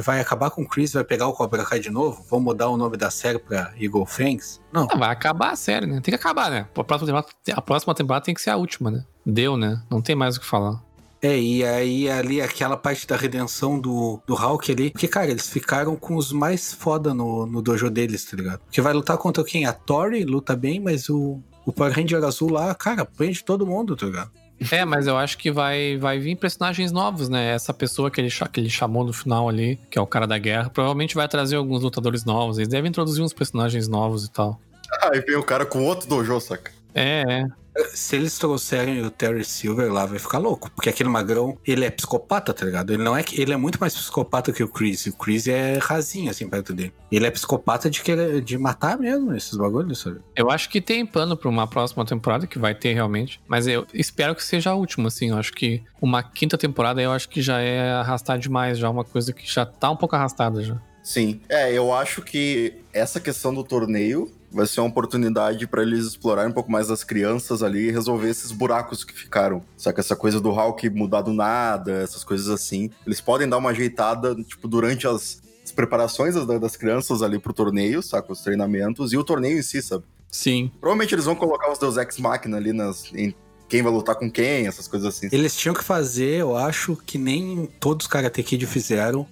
vai 0.00 0.20
acabar 0.20 0.50
com 0.50 0.62
o 0.62 0.68
Chris, 0.68 0.92
vai 0.92 1.04
pegar 1.04 1.26
o 1.26 1.32
Cobra 1.32 1.64
Kai 1.64 1.80
de 1.80 1.90
novo? 1.90 2.24
Vão 2.28 2.40
mudar 2.40 2.68
o 2.68 2.76
nome 2.76 2.96
da 2.96 3.10
série 3.10 3.38
pra 3.38 3.72
Eagle 3.80 4.06
Fangs? 4.06 4.60
Não. 4.72 4.86
Ah, 4.90 4.96
vai 4.96 5.10
acabar 5.10 5.52
a 5.52 5.56
série, 5.56 5.86
né? 5.86 6.00
Tem 6.00 6.12
que 6.12 6.14
acabar, 6.14 6.50
né? 6.50 6.66
A 6.74 6.84
próxima, 6.84 7.06
temporada, 7.06 7.28
a 7.52 7.62
próxima 7.62 7.94
temporada 7.94 8.24
tem 8.24 8.34
que 8.34 8.42
ser 8.42 8.50
a 8.50 8.56
última, 8.56 8.90
né? 8.90 9.04
Deu, 9.24 9.56
né? 9.56 9.82
Não 9.90 10.00
tem 10.00 10.14
mais 10.14 10.36
o 10.36 10.40
que 10.40 10.46
falar. 10.46 10.82
É, 11.24 11.38
e 11.38 11.64
aí 11.64 12.10
ali 12.10 12.42
aquela 12.42 12.76
parte 12.76 13.06
da 13.06 13.16
redenção 13.16 13.80
do, 13.80 14.20
do 14.26 14.34
Hulk 14.34 14.70
ali. 14.70 14.90
Porque, 14.90 15.08
cara, 15.08 15.30
eles 15.30 15.48
ficaram 15.48 15.96
com 15.96 16.16
os 16.16 16.32
mais 16.32 16.74
foda 16.74 17.14
no, 17.14 17.46
no 17.46 17.62
dojo 17.62 17.88
deles, 17.88 18.24
tá 18.26 18.36
ligado? 18.36 18.60
Porque 18.60 18.82
vai 18.82 18.92
lutar 18.92 19.16
contra 19.16 19.42
quem? 19.42 19.64
A 19.64 19.72
Tori 19.72 20.22
luta 20.22 20.54
bem, 20.54 20.78
mas 20.78 21.08
o, 21.08 21.40
o 21.64 21.72
Power 21.72 21.94
Ranger 21.94 22.22
azul 22.22 22.52
lá, 22.52 22.74
cara, 22.74 23.06
prende 23.06 23.42
todo 23.42 23.66
mundo, 23.66 23.96
tá 23.96 24.04
ligado? 24.04 24.30
É, 24.70 24.84
mas 24.84 25.06
eu 25.06 25.16
acho 25.16 25.36
que 25.36 25.50
vai, 25.50 25.96
vai 25.96 26.18
vir 26.18 26.36
personagens 26.36 26.92
novos, 26.92 27.28
né? 27.28 27.52
Essa 27.54 27.74
pessoa 27.74 28.10
que 28.10 28.20
ele, 28.20 28.30
que 28.30 28.60
ele 28.60 28.70
chamou 28.70 29.04
no 29.04 29.12
final 29.12 29.48
ali, 29.48 29.78
que 29.90 29.98
é 29.98 30.02
o 30.02 30.06
cara 30.06 30.26
da 30.26 30.38
guerra, 30.38 30.70
provavelmente 30.70 31.14
vai 31.14 31.28
trazer 31.28 31.56
alguns 31.56 31.82
lutadores 31.82 32.24
novos. 32.24 32.58
Eles 32.58 32.68
devem 32.68 32.88
introduzir 32.88 33.22
uns 33.22 33.32
personagens 33.32 33.88
novos 33.88 34.24
e 34.24 34.30
tal. 34.30 34.60
Aí 35.02 35.20
vem 35.20 35.36
o 35.36 35.42
cara 35.42 35.66
com 35.66 35.82
outro 35.84 36.08
dojo, 36.08 36.40
saca? 36.40 36.72
É, 36.94 37.24
é. 37.28 37.46
Se 37.92 38.16
eles 38.16 38.38
trouxerem 38.38 39.02
o 39.02 39.10
Terry 39.10 39.44
Silver 39.44 39.92
lá, 39.92 40.06
vai 40.06 40.18
ficar 40.18 40.38
louco. 40.38 40.70
Porque 40.70 40.88
aquele 40.88 41.08
magrão, 41.08 41.58
ele 41.66 41.84
é 41.84 41.90
psicopata, 41.90 42.52
tá 42.52 42.64
ligado? 42.64 42.92
Ele 42.92 43.02
não 43.02 43.16
é 43.16 43.22
que. 43.22 43.40
Ele 43.40 43.52
é 43.52 43.56
muito 43.56 43.80
mais 43.80 43.94
psicopata 43.94 44.52
que 44.52 44.62
o 44.62 44.68
Chris. 44.68 45.06
O 45.06 45.16
Chris 45.16 45.46
é 45.48 45.78
rasinho, 45.78 46.30
assim, 46.30 46.48
perto 46.48 46.72
dele. 46.72 46.92
Ele 47.10 47.26
é 47.26 47.30
psicopata 47.30 47.90
de 47.90 48.02
querer 48.02 48.40
de 48.40 48.56
matar 48.58 48.98
mesmo 48.98 49.34
esses 49.34 49.56
bagulhos, 49.56 50.00
sabe? 50.00 50.20
Eu 50.36 50.50
acho 50.50 50.68
que 50.68 50.80
tem 50.80 51.04
pano 51.04 51.36
pra 51.36 51.48
uma 51.48 51.66
próxima 51.66 52.04
temporada, 52.04 52.46
que 52.46 52.58
vai 52.58 52.74
ter 52.74 52.92
realmente. 52.92 53.40
Mas 53.48 53.66
eu 53.66 53.86
espero 53.92 54.34
que 54.34 54.44
seja 54.44 54.70
a 54.70 54.74
última, 54.74 55.08
assim. 55.08 55.30
Eu 55.30 55.38
acho 55.38 55.52
que 55.52 55.82
uma 56.00 56.22
quinta 56.22 56.56
temporada 56.56 57.02
eu 57.02 57.10
acho 57.10 57.28
que 57.28 57.42
já 57.42 57.60
é 57.60 57.92
arrastar 57.92 58.38
demais, 58.38 58.78
já 58.78 58.86
é 58.86 58.90
uma 58.90 59.04
coisa 59.04 59.32
que 59.32 59.50
já 59.50 59.66
tá 59.66 59.90
um 59.90 59.96
pouco 59.96 60.14
arrastada 60.14 60.62
já. 60.62 60.80
Sim. 61.02 61.40
É, 61.50 61.70
eu 61.70 61.92
acho 61.92 62.22
que 62.22 62.74
essa 62.92 63.20
questão 63.20 63.54
do 63.54 63.62
torneio 63.62 64.32
vai 64.54 64.66
ser 64.66 64.80
uma 64.80 64.88
oportunidade 64.88 65.66
pra 65.66 65.82
eles 65.82 66.06
explorarem 66.06 66.50
um 66.50 66.54
pouco 66.54 66.70
mais 66.70 66.90
as 66.90 67.02
crianças 67.02 67.62
ali 67.62 67.88
e 67.88 67.90
resolver 67.90 68.28
esses 68.28 68.52
buracos 68.52 69.02
que 69.04 69.12
ficaram. 69.12 69.62
Saca? 69.76 70.00
Essa 70.00 70.14
coisa 70.14 70.40
do 70.40 70.50
Hulk 70.50 70.88
mudar 70.90 71.22
do 71.22 71.32
nada, 71.32 72.02
essas 72.02 72.22
coisas 72.22 72.48
assim. 72.48 72.90
Eles 73.06 73.20
podem 73.20 73.48
dar 73.48 73.58
uma 73.58 73.70
ajeitada, 73.70 74.34
tipo, 74.36 74.68
durante 74.68 75.06
as, 75.06 75.42
as 75.62 75.72
preparações 75.72 76.34
das, 76.34 76.60
das 76.60 76.76
crianças 76.76 77.22
ali 77.22 77.38
pro 77.38 77.52
torneio, 77.52 78.02
saca? 78.02 78.32
Os 78.32 78.40
treinamentos 78.40 79.12
e 79.12 79.16
o 79.16 79.24
torneio 79.24 79.58
em 79.58 79.62
si, 79.62 79.82
sabe? 79.82 80.04
Sim. 80.30 80.70
Provavelmente 80.80 81.14
eles 81.14 81.24
vão 81.24 81.34
colocar 81.34 81.70
os 81.70 81.78
Deus 81.78 81.96
Ex 81.96 82.18
Machina 82.18 82.56
ali 82.56 82.72
nas, 82.72 83.12
em 83.14 83.34
quem 83.68 83.82
vai 83.82 83.92
lutar 83.92 84.14
com 84.14 84.30
quem, 84.30 84.66
essas 84.66 84.86
coisas 84.86 85.08
assim. 85.08 85.28
Eles 85.32 85.56
tinham 85.56 85.74
que 85.74 85.82
fazer, 85.82 86.40
eu 86.40 86.56
acho, 86.56 86.96
que 86.96 87.18
nem 87.18 87.68
todos 87.80 88.06
os 88.06 88.12
Karate 88.12 88.42
Kid 88.42 88.66
fizeram. 88.66 89.26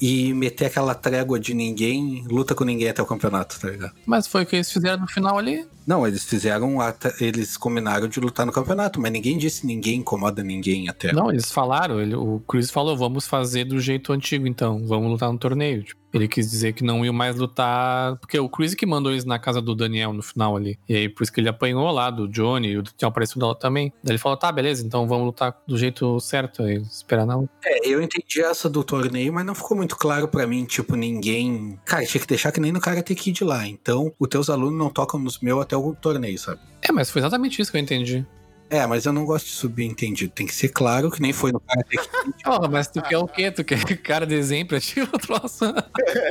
E 0.00 0.34
meter 0.34 0.66
aquela 0.66 0.94
trégua 0.94 1.38
de 1.38 1.54
ninguém 1.54 2.24
luta 2.28 2.54
com 2.54 2.64
ninguém 2.64 2.88
até 2.88 3.00
o 3.02 3.06
campeonato, 3.06 3.58
tá 3.60 3.70
ligado? 3.70 3.92
Mas 4.04 4.26
foi 4.26 4.42
o 4.42 4.46
que 4.46 4.56
eles 4.56 4.70
fizeram 4.70 5.00
no 5.02 5.08
final 5.08 5.38
ali. 5.38 5.64
Não, 5.86 6.06
eles 6.06 6.24
fizeram. 6.24 6.80
até- 6.80 7.14
eles 7.20 7.56
combinaram 7.56 8.08
de 8.08 8.18
lutar 8.20 8.44
no 8.46 8.52
campeonato, 8.52 9.00
mas 9.00 9.12
ninguém 9.12 9.38
disse 9.38 9.66
ninguém 9.66 10.00
incomoda 10.00 10.42
ninguém 10.42 10.88
até. 10.88 11.12
Não, 11.12 11.30
eles 11.30 11.50
falaram, 11.50 12.00
ele- 12.00 12.14
o 12.16 12.40
Chris 12.48 12.70
falou, 12.70 12.96
vamos 12.96 13.26
fazer 13.26 13.64
do 13.64 13.78
jeito 13.80 14.12
antigo 14.12 14.46
então, 14.46 14.84
vamos 14.86 15.10
lutar 15.10 15.30
no 15.32 15.38
torneio. 15.38 15.82
Tipo, 15.84 16.00
ele 16.14 16.28
quis 16.28 16.48
dizer 16.48 16.72
que 16.72 16.84
não 16.84 17.04
iam 17.04 17.12
mais 17.12 17.36
lutar, 17.36 18.16
porque 18.18 18.38
o 18.38 18.48
Chris 18.48 18.74
que 18.74 18.86
mandou 18.86 19.10
eles 19.10 19.24
na 19.24 19.38
casa 19.38 19.60
do 19.60 19.74
Daniel 19.74 20.12
no 20.12 20.22
final 20.22 20.56
ali. 20.56 20.78
E 20.88 20.94
aí 20.94 21.08
por 21.08 21.24
isso 21.24 21.32
que 21.32 21.40
ele 21.40 21.48
apanhou 21.48 21.90
lá 21.90 22.08
do 22.08 22.28
Johnny, 22.28 22.68
e 22.68 22.78
o 22.78 22.82
tinha 22.82 23.08
aparecido 23.08 23.46
lá 23.46 23.54
também. 23.54 23.92
Daí 24.02 24.12
ele 24.12 24.18
falou, 24.18 24.38
tá, 24.38 24.50
beleza, 24.52 24.86
então 24.86 25.08
vamos 25.08 25.26
lutar 25.26 25.60
do 25.66 25.76
jeito 25.76 26.20
certo. 26.20 26.62
Aí 26.62 26.76
esperar 26.76 27.26
não. 27.26 27.48
É, 27.64 27.88
eu 27.88 28.00
entendi 28.00 28.40
essa 28.40 28.70
do 28.70 28.84
torneio, 28.84 29.32
mas 29.32 29.44
não 29.44 29.54
ficou 29.54 29.76
muito 29.76 29.96
claro 29.96 30.28
pra 30.28 30.46
mim, 30.46 30.64
tipo, 30.64 30.94
ninguém. 30.94 31.78
Cara, 31.84 32.06
tinha 32.06 32.20
que 32.20 32.26
deixar 32.26 32.52
que 32.52 32.60
nem 32.60 32.70
no 32.70 32.80
Karate 32.80 33.14
Kid 33.14 33.42
lá. 33.42 33.66
Então, 33.66 34.12
os 34.18 34.28
teus 34.28 34.48
alunos 34.48 34.78
não 34.78 34.90
tocam 34.90 35.18
nos 35.18 35.40
meus 35.40 35.60
até 35.60 35.76
o 35.76 35.94
torneio, 35.94 36.38
sabe? 36.38 36.60
É, 36.80 36.92
mas 36.92 37.10
foi 37.10 37.20
exatamente 37.20 37.60
isso 37.60 37.70
que 37.72 37.76
eu 37.76 37.82
entendi. 37.82 38.24
É, 38.70 38.86
mas 38.86 39.04
eu 39.04 39.12
não 39.12 39.24
gosto 39.24 39.46
de 39.46 39.52
subentendido. 39.52 40.32
Tem 40.32 40.46
que 40.46 40.54
ser 40.54 40.68
claro 40.70 41.10
que 41.10 41.20
nem 41.20 41.32
foi 41.32 41.52
no 41.52 41.60
Karate 41.60 41.96
Kid. 41.96 42.42
Porra, 42.42 42.68
mas 42.68 42.88
tu 42.88 43.00
quer 43.02 43.18
o 43.18 43.26
quê? 43.28 43.50
Tu 43.50 43.62
quer 43.62 43.84
que 43.84 43.92
o 43.92 43.98
cara 44.02 44.26
desenhe 44.26 44.64
pra 44.64 44.80
ti 44.80 45.00
o 45.00 45.06
troço? 45.18 45.72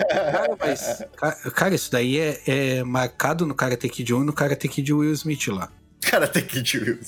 Cara, 0.09 0.57
mas. 0.59 1.03
ca- 1.15 1.35
Cara, 1.51 1.75
isso 1.75 1.91
daí 1.91 2.19
é, 2.19 2.41
é 2.47 2.83
marcado 2.83 3.45
no 3.45 3.53
Karate 3.55 3.87
Kid 3.87 4.13
1 4.13 4.21
e 4.21 4.25
no 4.25 4.33
Karate 4.33 4.67
Kid 4.67 4.91
Will 4.93 5.13
Smith 5.13 5.47
lá. 5.47 5.69
Cara, 6.01 6.27
tem 6.27 6.43
que 6.43 6.59
ir 6.59 6.99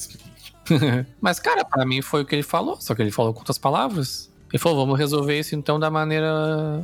mas, 1.22 1.40
cara, 1.40 1.64
pra 1.64 1.86
mim 1.86 2.02
foi 2.02 2.22
o 2.22 2.26
que 2.26 2.34
ele 2.34 2.42
falou, 2.44 2.80
só 2.82 2.96
que 2.96 3.02
ele 3.02 3.12
falou 3.12 3.34
com 3.34 3.40
outras 3.40 3.58
palavras. 3.58 4.32
Ele 4.52 4.58
falou, 4.60 4.78
vamos 4.86 4.98
resolver 4.98 5.38
isso 5.38 5.54
então 5.56 5.80
da 5.80 5.92
maneira 5.92 6.28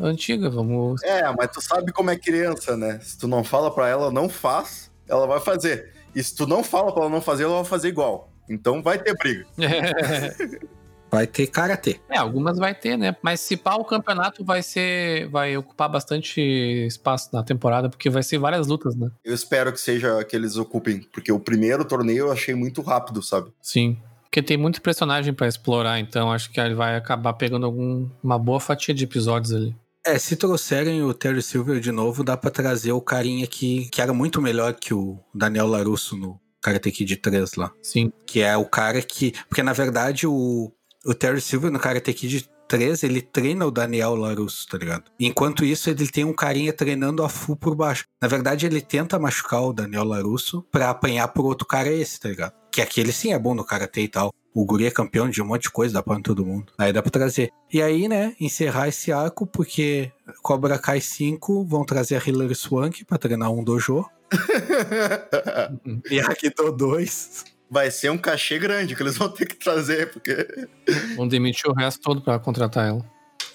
antiga, 0.02 0.50
vamos 0.50 1.02
É, 1.04 1.24
mas 1.38 1.50
tu 1.52 1.62
sabe 1.62 1.92
como 1.92 2.10
é 2.12 2.16
criança, 2.18 2.76
né? 2.76 3.00
Se 3.02 3.18
tu 3.18 3.28
não 3.28 3.44
fala 3.44 3.74
pra 3.74 3.88
ela, 3.88 4.12
não 4.12 4.28
faz, 4.28 4.92
ela 5.08 5.26
vai 5.26 5.40
fazer. 5.40 5.94
E 6.14 6.22
se 6.22 6.36
tu 6.36 6.46
não 6.46 6.64
fala 6.64 6.92
pra 6.94 7.04
ela 7.04 7.10
não 7.12 7.22
fazer, 7.22 7.44
ela 7.46 7.56
vai 7.56 7.66
fazer 7.66 7.88
igual. 7.88 8.31
Então 8.52 8.84
vai 8.84 9.00
ter 9.00 9.16
briga. 9.16 9.46
Vai 11.12 11.28
ter 11.28 11.46
karatê. 11.48 12.00
É, 12.10 12.18
algumas 12.18 12.58
vai 12.58 12.74
ter, 12.74 12.98
né? 12.98 13.14
Mas 13.22 13.42
se 13.42 13.58
pá, 13.58 13.76
o 13.76 13.84
campeonato 13.84 14.46
vai 14.46 14.64
ser. 14.64 15.28
vai 15.28 15.58
ocupar 15.58 15.90
bastante 15.90 16.40
espaço 16.40 17.30
na 17.34 17.44
temporada, 17.44 17.90
porque 17.90 18.10
vai 18.10 18.24
ser 18.24 18.38
várias 18.38 18.66
lutas, 18.66 18.96
né? 18.96 19.12
Eu 19.22 19.34
espero 19.34 19.74
que 19.74 19.82
seja 19.82 20.24
que 20.24 20.34
eles 20.34 20.56
ocupem, 20.56 21.02
porque 21.12 21.30
o 21.30 21.38
primeiro 21.38 21.84
torneio 21.84 22.28
eu 22.28 22.32
achei 22.32 22.56
muito 22.56 22.82
rápido, 22.82 23.22
sabe? 23.22 23.52
Sim. 23.62 23.98
Porque 24.22 24.42
tem 24.42 24.56
muito 24.56 24.82
personagem 24.82 25.34
pra 25.34 25.50
explorar, 25.50 26.00
então 26.00 26.32
acho 26.32 26.50
que 26.50 26.62
ele 26.62 26.76
vai 26.76 26.96
acabar 26.96 27.34
pegando 27.34 27.66
algum, 27.66 28.10
uma 28.24 28.40
boa 28.40 28.62
fatia 28.62 28.94
de 28.94 29.04
episódios 29.04 29.54
ali. 29.54 29.76
É, 30.06 30.18
se 30.18 30.38
trouxerem 30.38 31.04
o 31.04 31.14
Terry 31.14 31.42
Silver 31.42 31.82
de 31.82 31.92
novo, 31.92 32.24
dá 32.24 32.38
pra 32.38 32.50
trazer 32.50 32.94
o 32.94 33.02
carinha 33.02 33.46
que, 33.46 33.90
que 33.90 34.02
era 34.02 34.14
muito 34.14 34.42
melhor 34.42 34.74
que 34.74 34.94
o 34.94 35.20
Daniel 35.36 35.68
Larusso 35.68 36.16
no 36.16 36.40
Karate 36.62 36.92
Kid 36.92 37.18
3 37.18 37.56
lá. 37.56 37.72
Sim. 37.82 38.12
Que 38.26 38.42
é 38.42 38.56
o 38.56 38.66
cara 38.66 39.02
que. 39.02 39.34
Porque 39.50 39.64
na 39.64 39.74
verdade 39.74 40.28
o, 40.28 40.72
o 41.06 41.14
Terry 41.14 41.42
Silver 41.42 41.72
no 41.72 41.80
Karate 41.80 42.14
Kid 42.14 42.50
3, 42.72 43.04
ele 43.04 43.22
treina 43.22 43.66
o 43.66 43.72
Daniel 43.72 44.16
Larusso, 44.16 44.66
tá 44.66 44.78
ligado? 44.78 45.12
Enquanto 45.20 45.66
isso, 45.66 45.90
ele 45.90 46.08
tem 46.08 46.24
um 46.24 46.32
carinha 46.32 46.72
treinando 46.72 47.22
a 47.22 47.28
full 47.28 47.58
por 47.58 47.76
baixo. 47.76 48.06
Na 48.22 48.30
verdade, 48.30 48.66
ele 48.66 48.80
tenta 48.80 49.20
machucar 49.20 49.62
o 49.62 49.74
Daniel 49.74 50.06
Larusso 50.06 50.66
pra 50.72 50.90
apanhar 50.90 51.28
por 51.28 51.44
outro 51.44 51.68
cara 51.68 51.90
esse, 51.92 52.18
tá 52.18 52.30
ligado? 52.30 52.54
Que 52.72 52.82
aquele 52.82 53.12
sim 53.12 53.34
é 53.34 53.38
bom 53.38 53.54
no 53.54 53.66
Karate 53.66 54.00
e 54.00 54.08
tal. 54.08 54.34
O 54.54 54.64
guri 54.64 54.86
é 54.86 54.92
campeão 54.92 55.30
de 55.30 55.42
um 55.42 55.46
monte 55.46 55.64
de 55.64 55.70
coisa, 55.70 55.96
dá 55.96 56.02
pra 56.02 56.18
todo 56.22 56.46
mundo. 56.46 56.72
Aí 56.78 56.94
dá 56.94 57.02
pra 57.02 57.12
trazer. 57.12 57.52
E 57.74 57.82
aí, 57.82 58.08
né, 58.08 58.34
encerrar 58.40 58.88
esse 58.88 59.12
arco, 59.12 59.46
porque 59.46 60.10
Cobra 60.42 60.80
Kai 60.80 61.02
5 61.02 61.66
vão 61.66 61.84
trazer 61.84 62.16
a 62.16 62.22
Hilary 62.26 62.56
Swank 62.56 63.04
pra 63.04 63.18
treinar 63.18 63.52
um 63.52 63.64
dojo. 63.66 64.06
e 66.10 66.20
Aikido 66.20 66.72
2 66.72 67.52
Vai 67.74 67.90
ser 67.90 68.10
um 68.10 68.18
cachê 68.18 68.60
grande 68.60 68.98
que 68.98 69.02
eles 69.02 69.16
vão 69.16 69.30
ter 69.30 69.46
que 69.46 69.56
trazer, 69.56 70.12
porque. 70.12 70.46
Vão 71.16 71.26
demitir 71.26 71.72
o 71.72 71.74
resto 71.74 72.02
todo 72.02 72.22
pra 72.22 72.38
contratar 72.38 72.90
ela. 72.90 73.06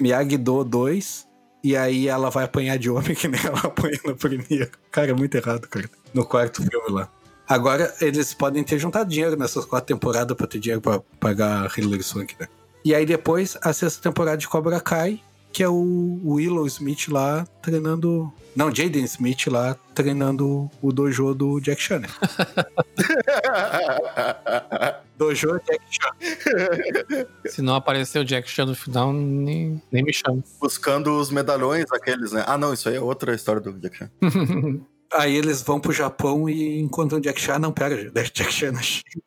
Miyagi-Do 0.01 0.65
2. 0.65 1.27
E 1.63 1.77
aí 1.77 2.09
ela 2.09 2.31
vai 2.31 2.45
apanhar 2.45 2.79
de 2.79 2.89
homem 2.89 3.13
que 3.15 3.29
nem 3.29 3.45
ela 3.45 3.59
apanha 3.59 3.99
no 4.07 4.17
primeiro. 4.17 4.71
Cara, 4.91 5.11
é 5.11 5.15
muito 5.15 5.35
errado, 5.35 5.69
cara. 5.69 5.91
No 6.15 6.25
quarto 6.25 6.63
filme 6.63 6.91
lá. 6.91 7.13
Agora, 7.47 7.95
eles 8.01 8.33
podem 8.33 8.65
ter 8.65 8.79
juntado 8.79 9.11
dinheiro 9.11 9.37
nessas 9.37 9.67
quatro 9.67 9.95
temporadas 9.95 10.35
pra 10.35 10.47
ter 10.47 10.61
dinheiro 10.61 10.81
pra 10.81 11.01
pagar 11.21 11.67
a 11.67 11.71
Hilary 11.77 12.03
Swank, 12.03 12.35
né? 12.41 12.49
E 12.83 12.95
aí 12.95 13.05
depois, 13.05 13.59
a 13.63 13.73
sexta 13.75 14.03
temporada 14.03 14.39
de 14.39 14.49
Cobra 14.49 14.81
Kai, 14.81 15.21
que 15.57 15.63
é 15.63 15.69
o 15.71 16.21
Willow 16.23 16.67
Smith 16.67 17.09
lá 17.09 17.47
treinando... 17.63 18.31
Não, 18.55 18.75
Jaden 18.75 19.05
Smith 19.05 19.47
lá 19.47 19.75
treinando 19.95 20.71
o 20.83 20.93
dojo 20.93 21.33
do 21.33 21.59
Jack 21.61 21.81
Chan? 21.81 22.03
Dojo 25.17 25.59
Jack 25.67 25.81
Chan. 25.89 26.11
Se 27.47 27.63
não 27.63 27.75
aparecer 27.75 28.19
o 28.19 28.25
Jack 28.25 28.51
Chan 28.51 28.67
no 28.67 28.75
final, 28.75 29.15
nem, 29.15 29.81
nem 29.91 30.05
me 30.05 30.13
chama. 30.13 30.45
Buscando 30.61 31.19
os 31.19 31.31
medalhões 31.31 31.87
aqueles, 31.91 32.33
né? 32.33 32.45
Ah, 32.47 32.59
não, 32.59 32.75
isso 32.75 32.91
aí 32.91 32.97
é 32.97 33.01
outra 33.01 33.35
história 33.35 33.63
do 33.63 33.73
Jack 33.79 33.97
Chan. 33.97 34.11
Aí 35.15 35.37
eles 35.37 35.63
vão 35.63 35.79
pro 35.81 35.93
Japão 35.93 36.51
e 36.51 36.81
encontram 36.81 37.19
o 37.19 37.23
Jack 37.23 37.41
Chan. 37.41 37.61
Não, 37.61 37.73
pera, 37.73 38.11
Jack 38.11 38.53
Chan 38.53 38.73
na 38.73 38.83
China. 38.83 39.23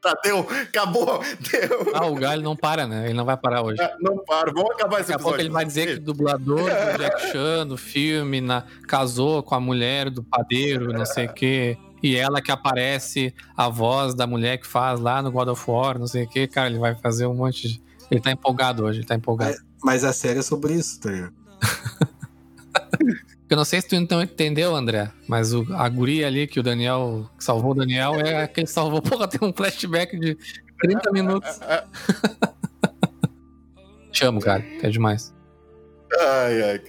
Tá, 0.00 0.14
deu, 0.22 0.40
acabou, 0.62 1.20
deu. 1.50 1.92
Ah, 1.94 2.06
o 2.06 2.14
Galho 2.14 2.42
não 2.42 2.54
para, 2.56 2.86
né? 2.86 3.04
Ele 3.06 3.14
não 3.14 3.24
vai 3.24 3.36
parar 3.36 3.62
hoje. 3.62 3.80
Ah, 3.80 3.96
Não 4.00 4.18
para, 4.24 4.52
vamos 4.52 4.70
acabar 4.72 5.00
esse 5.00 5.10
Daqui 5.10 5.12
a 5.12 5.18
pouco 5.18 5.30
episódio. 5.36 5.42
ele 5.46 5.52
vai 5.52 5.64
dizer 5.64 5.86
que 5.86 5.94
o 5.94 6.00
dublador 6.00 6.58
do 6.64 6.66
Jack 6.98 7.32
Chan 7.32 7.64
no 7.64 7.76
filme 7.76 8.40
na, 8.40 8.64
casou 8.86 9.42
com 9.42 9.54
a 9.54 9.60
mulher 9.60 10.10
do 10.10 10.22
padeiro, 10.22 10.92
não 10.92 11.04
sei 11.06 11.26
o 11.26 11.32
quê. 11.32 11.76
E 12.02 12.14
ela 12.14 12.40
que 12.42 12.52
aparece 12.52 13.34
a 13.56 13.68
voz 13.68 14.14
da 14.14 14.26
mulher 14.26 14.58
que 14.58 14.66
faz 14.66 15.00
lá 15.00 15.20
no 15.22 15.32
God 15.32 15.48
of 15.48 15.70
War, 15.70 15.98
não 15.98 16.06
sei 16.06 16.24
o 16.24 16.28
quê. 16.28 16.46
Cara, 16.46 16.68
ele 16.68 16.78
vai 16.78 16.94
fazer 16.94 17.26
um 17.26 17.34
monte 17.34 17.68
de. 17.68 17.82
Ele 18.10 18.20
tá 18.20 18.30
empolgado 18.30 18.84
hoje, 18.84 19.00
ele 19.00 19.06
tá 19.06 19.14
empolgado. 19.14 19.56
Mas 19.82 20.04
a 20.04 20.12
série 20.12 20.38
é 20.38 20.42
sobre 20.42 20.74
isso, 20.74 21.00
tá 21.00 21.10
ligado? 21.10 21.32
Eu 23.48 23.56
não 23.56 23.64
sei 23.64 23.80
se 23.80 23.86
tu 23.86 23.94
então 23.94 24.20
entendeu, 24.20 24.74
André, 24.74 25.08
mas 25.28 25.54
o, 25.54 25.64
a 25.74 25.88
guria 25.88 26.26
ali 26.26 26.48
que 26.48 26.58
o 26.58 26.62
Daniel 26.62 27.30
que 27.38 27.44
salvou 27.44 27.70
o 27.70 27.74
Daniel 27.74 28.14
é 28.14 28.42
a 28.42 28.48
que 28.48 28.66
salvou. 28.66 29.00
Porra, 29.00 29.28
tem 29.28 29.48
um 29.48 29.52
flashback 29.52 30.18
de 30.18 30.36
30 30.80 31.12
minutos. 31.12 31.60
Te 34.10 34.24
amo, 34.24 34.40
cara. 34.40 34.64
É 34.82 34.88
demais. 34.88 35.32
Ai, 36.18 36.62
ai. 36.62 36.80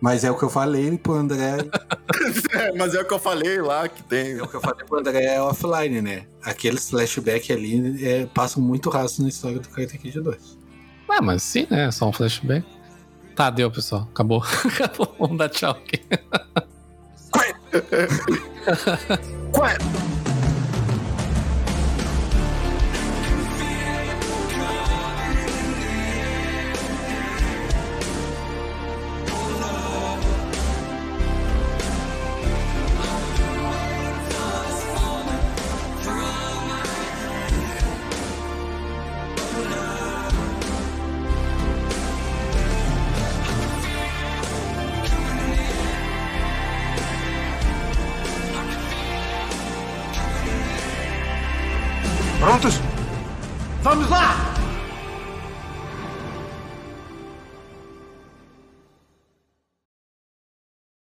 Mas 0.00 0.22
é 0.22 0.30
o 0.30 0.36
que 0.36 0.44
eu 0.44 0.50
falei 0.50 0.96
pro 0.98 1.14
André. 1.14 1.56
Mas 2.76 2.94
é 2.94 3.00
o 3.00 3.06
que 3.06 3.14
eu 3.14 3.18
falei 3.18 3.60
lá, 3.60 3.88
que 3.88 4.02
tem. 4.02 4.32
É 4.32 4.42
o 4.42 4.46
que 4.46 4.54
eu 4.54 4.60
falei 4.60 4.84
pro 4.84 4.98
André 4.98 5.40
offline, 5.40 6.02
né? 6.02 6.26
Aqueles 6.42 6.90
flashback 6.90 7.52
ali 7.52 8.06
é, 8.06 8.26
passam 8.26 8.62
muito 8.62 8.90
rastro 8.90 9.22
na 9.22 9.30
história 9.30 9.58
do 9.58 9.68
Karate 9.68 9.96
Kid 9.96 10.20
2. 10.20 10.58
Ah, 11.08 11.22
mas 11.22 11.42
sim, 11.42 11.66
né? 11.70 11.86
É 11.86 11.90
só 11.90 12.08
um 12.08 12.12
flashback. 12.12 12.66
Tá, 13.34 13.50
deu, 13.50 13.70
pessoal. 13.70 14.08
Acabou. 14.12 14.42
Acabou. 14.64 15.14
Vamos 15.18 15.38
dar 15.38 15.48
tchau 15.48 15.72
aqui. 15.72 16.00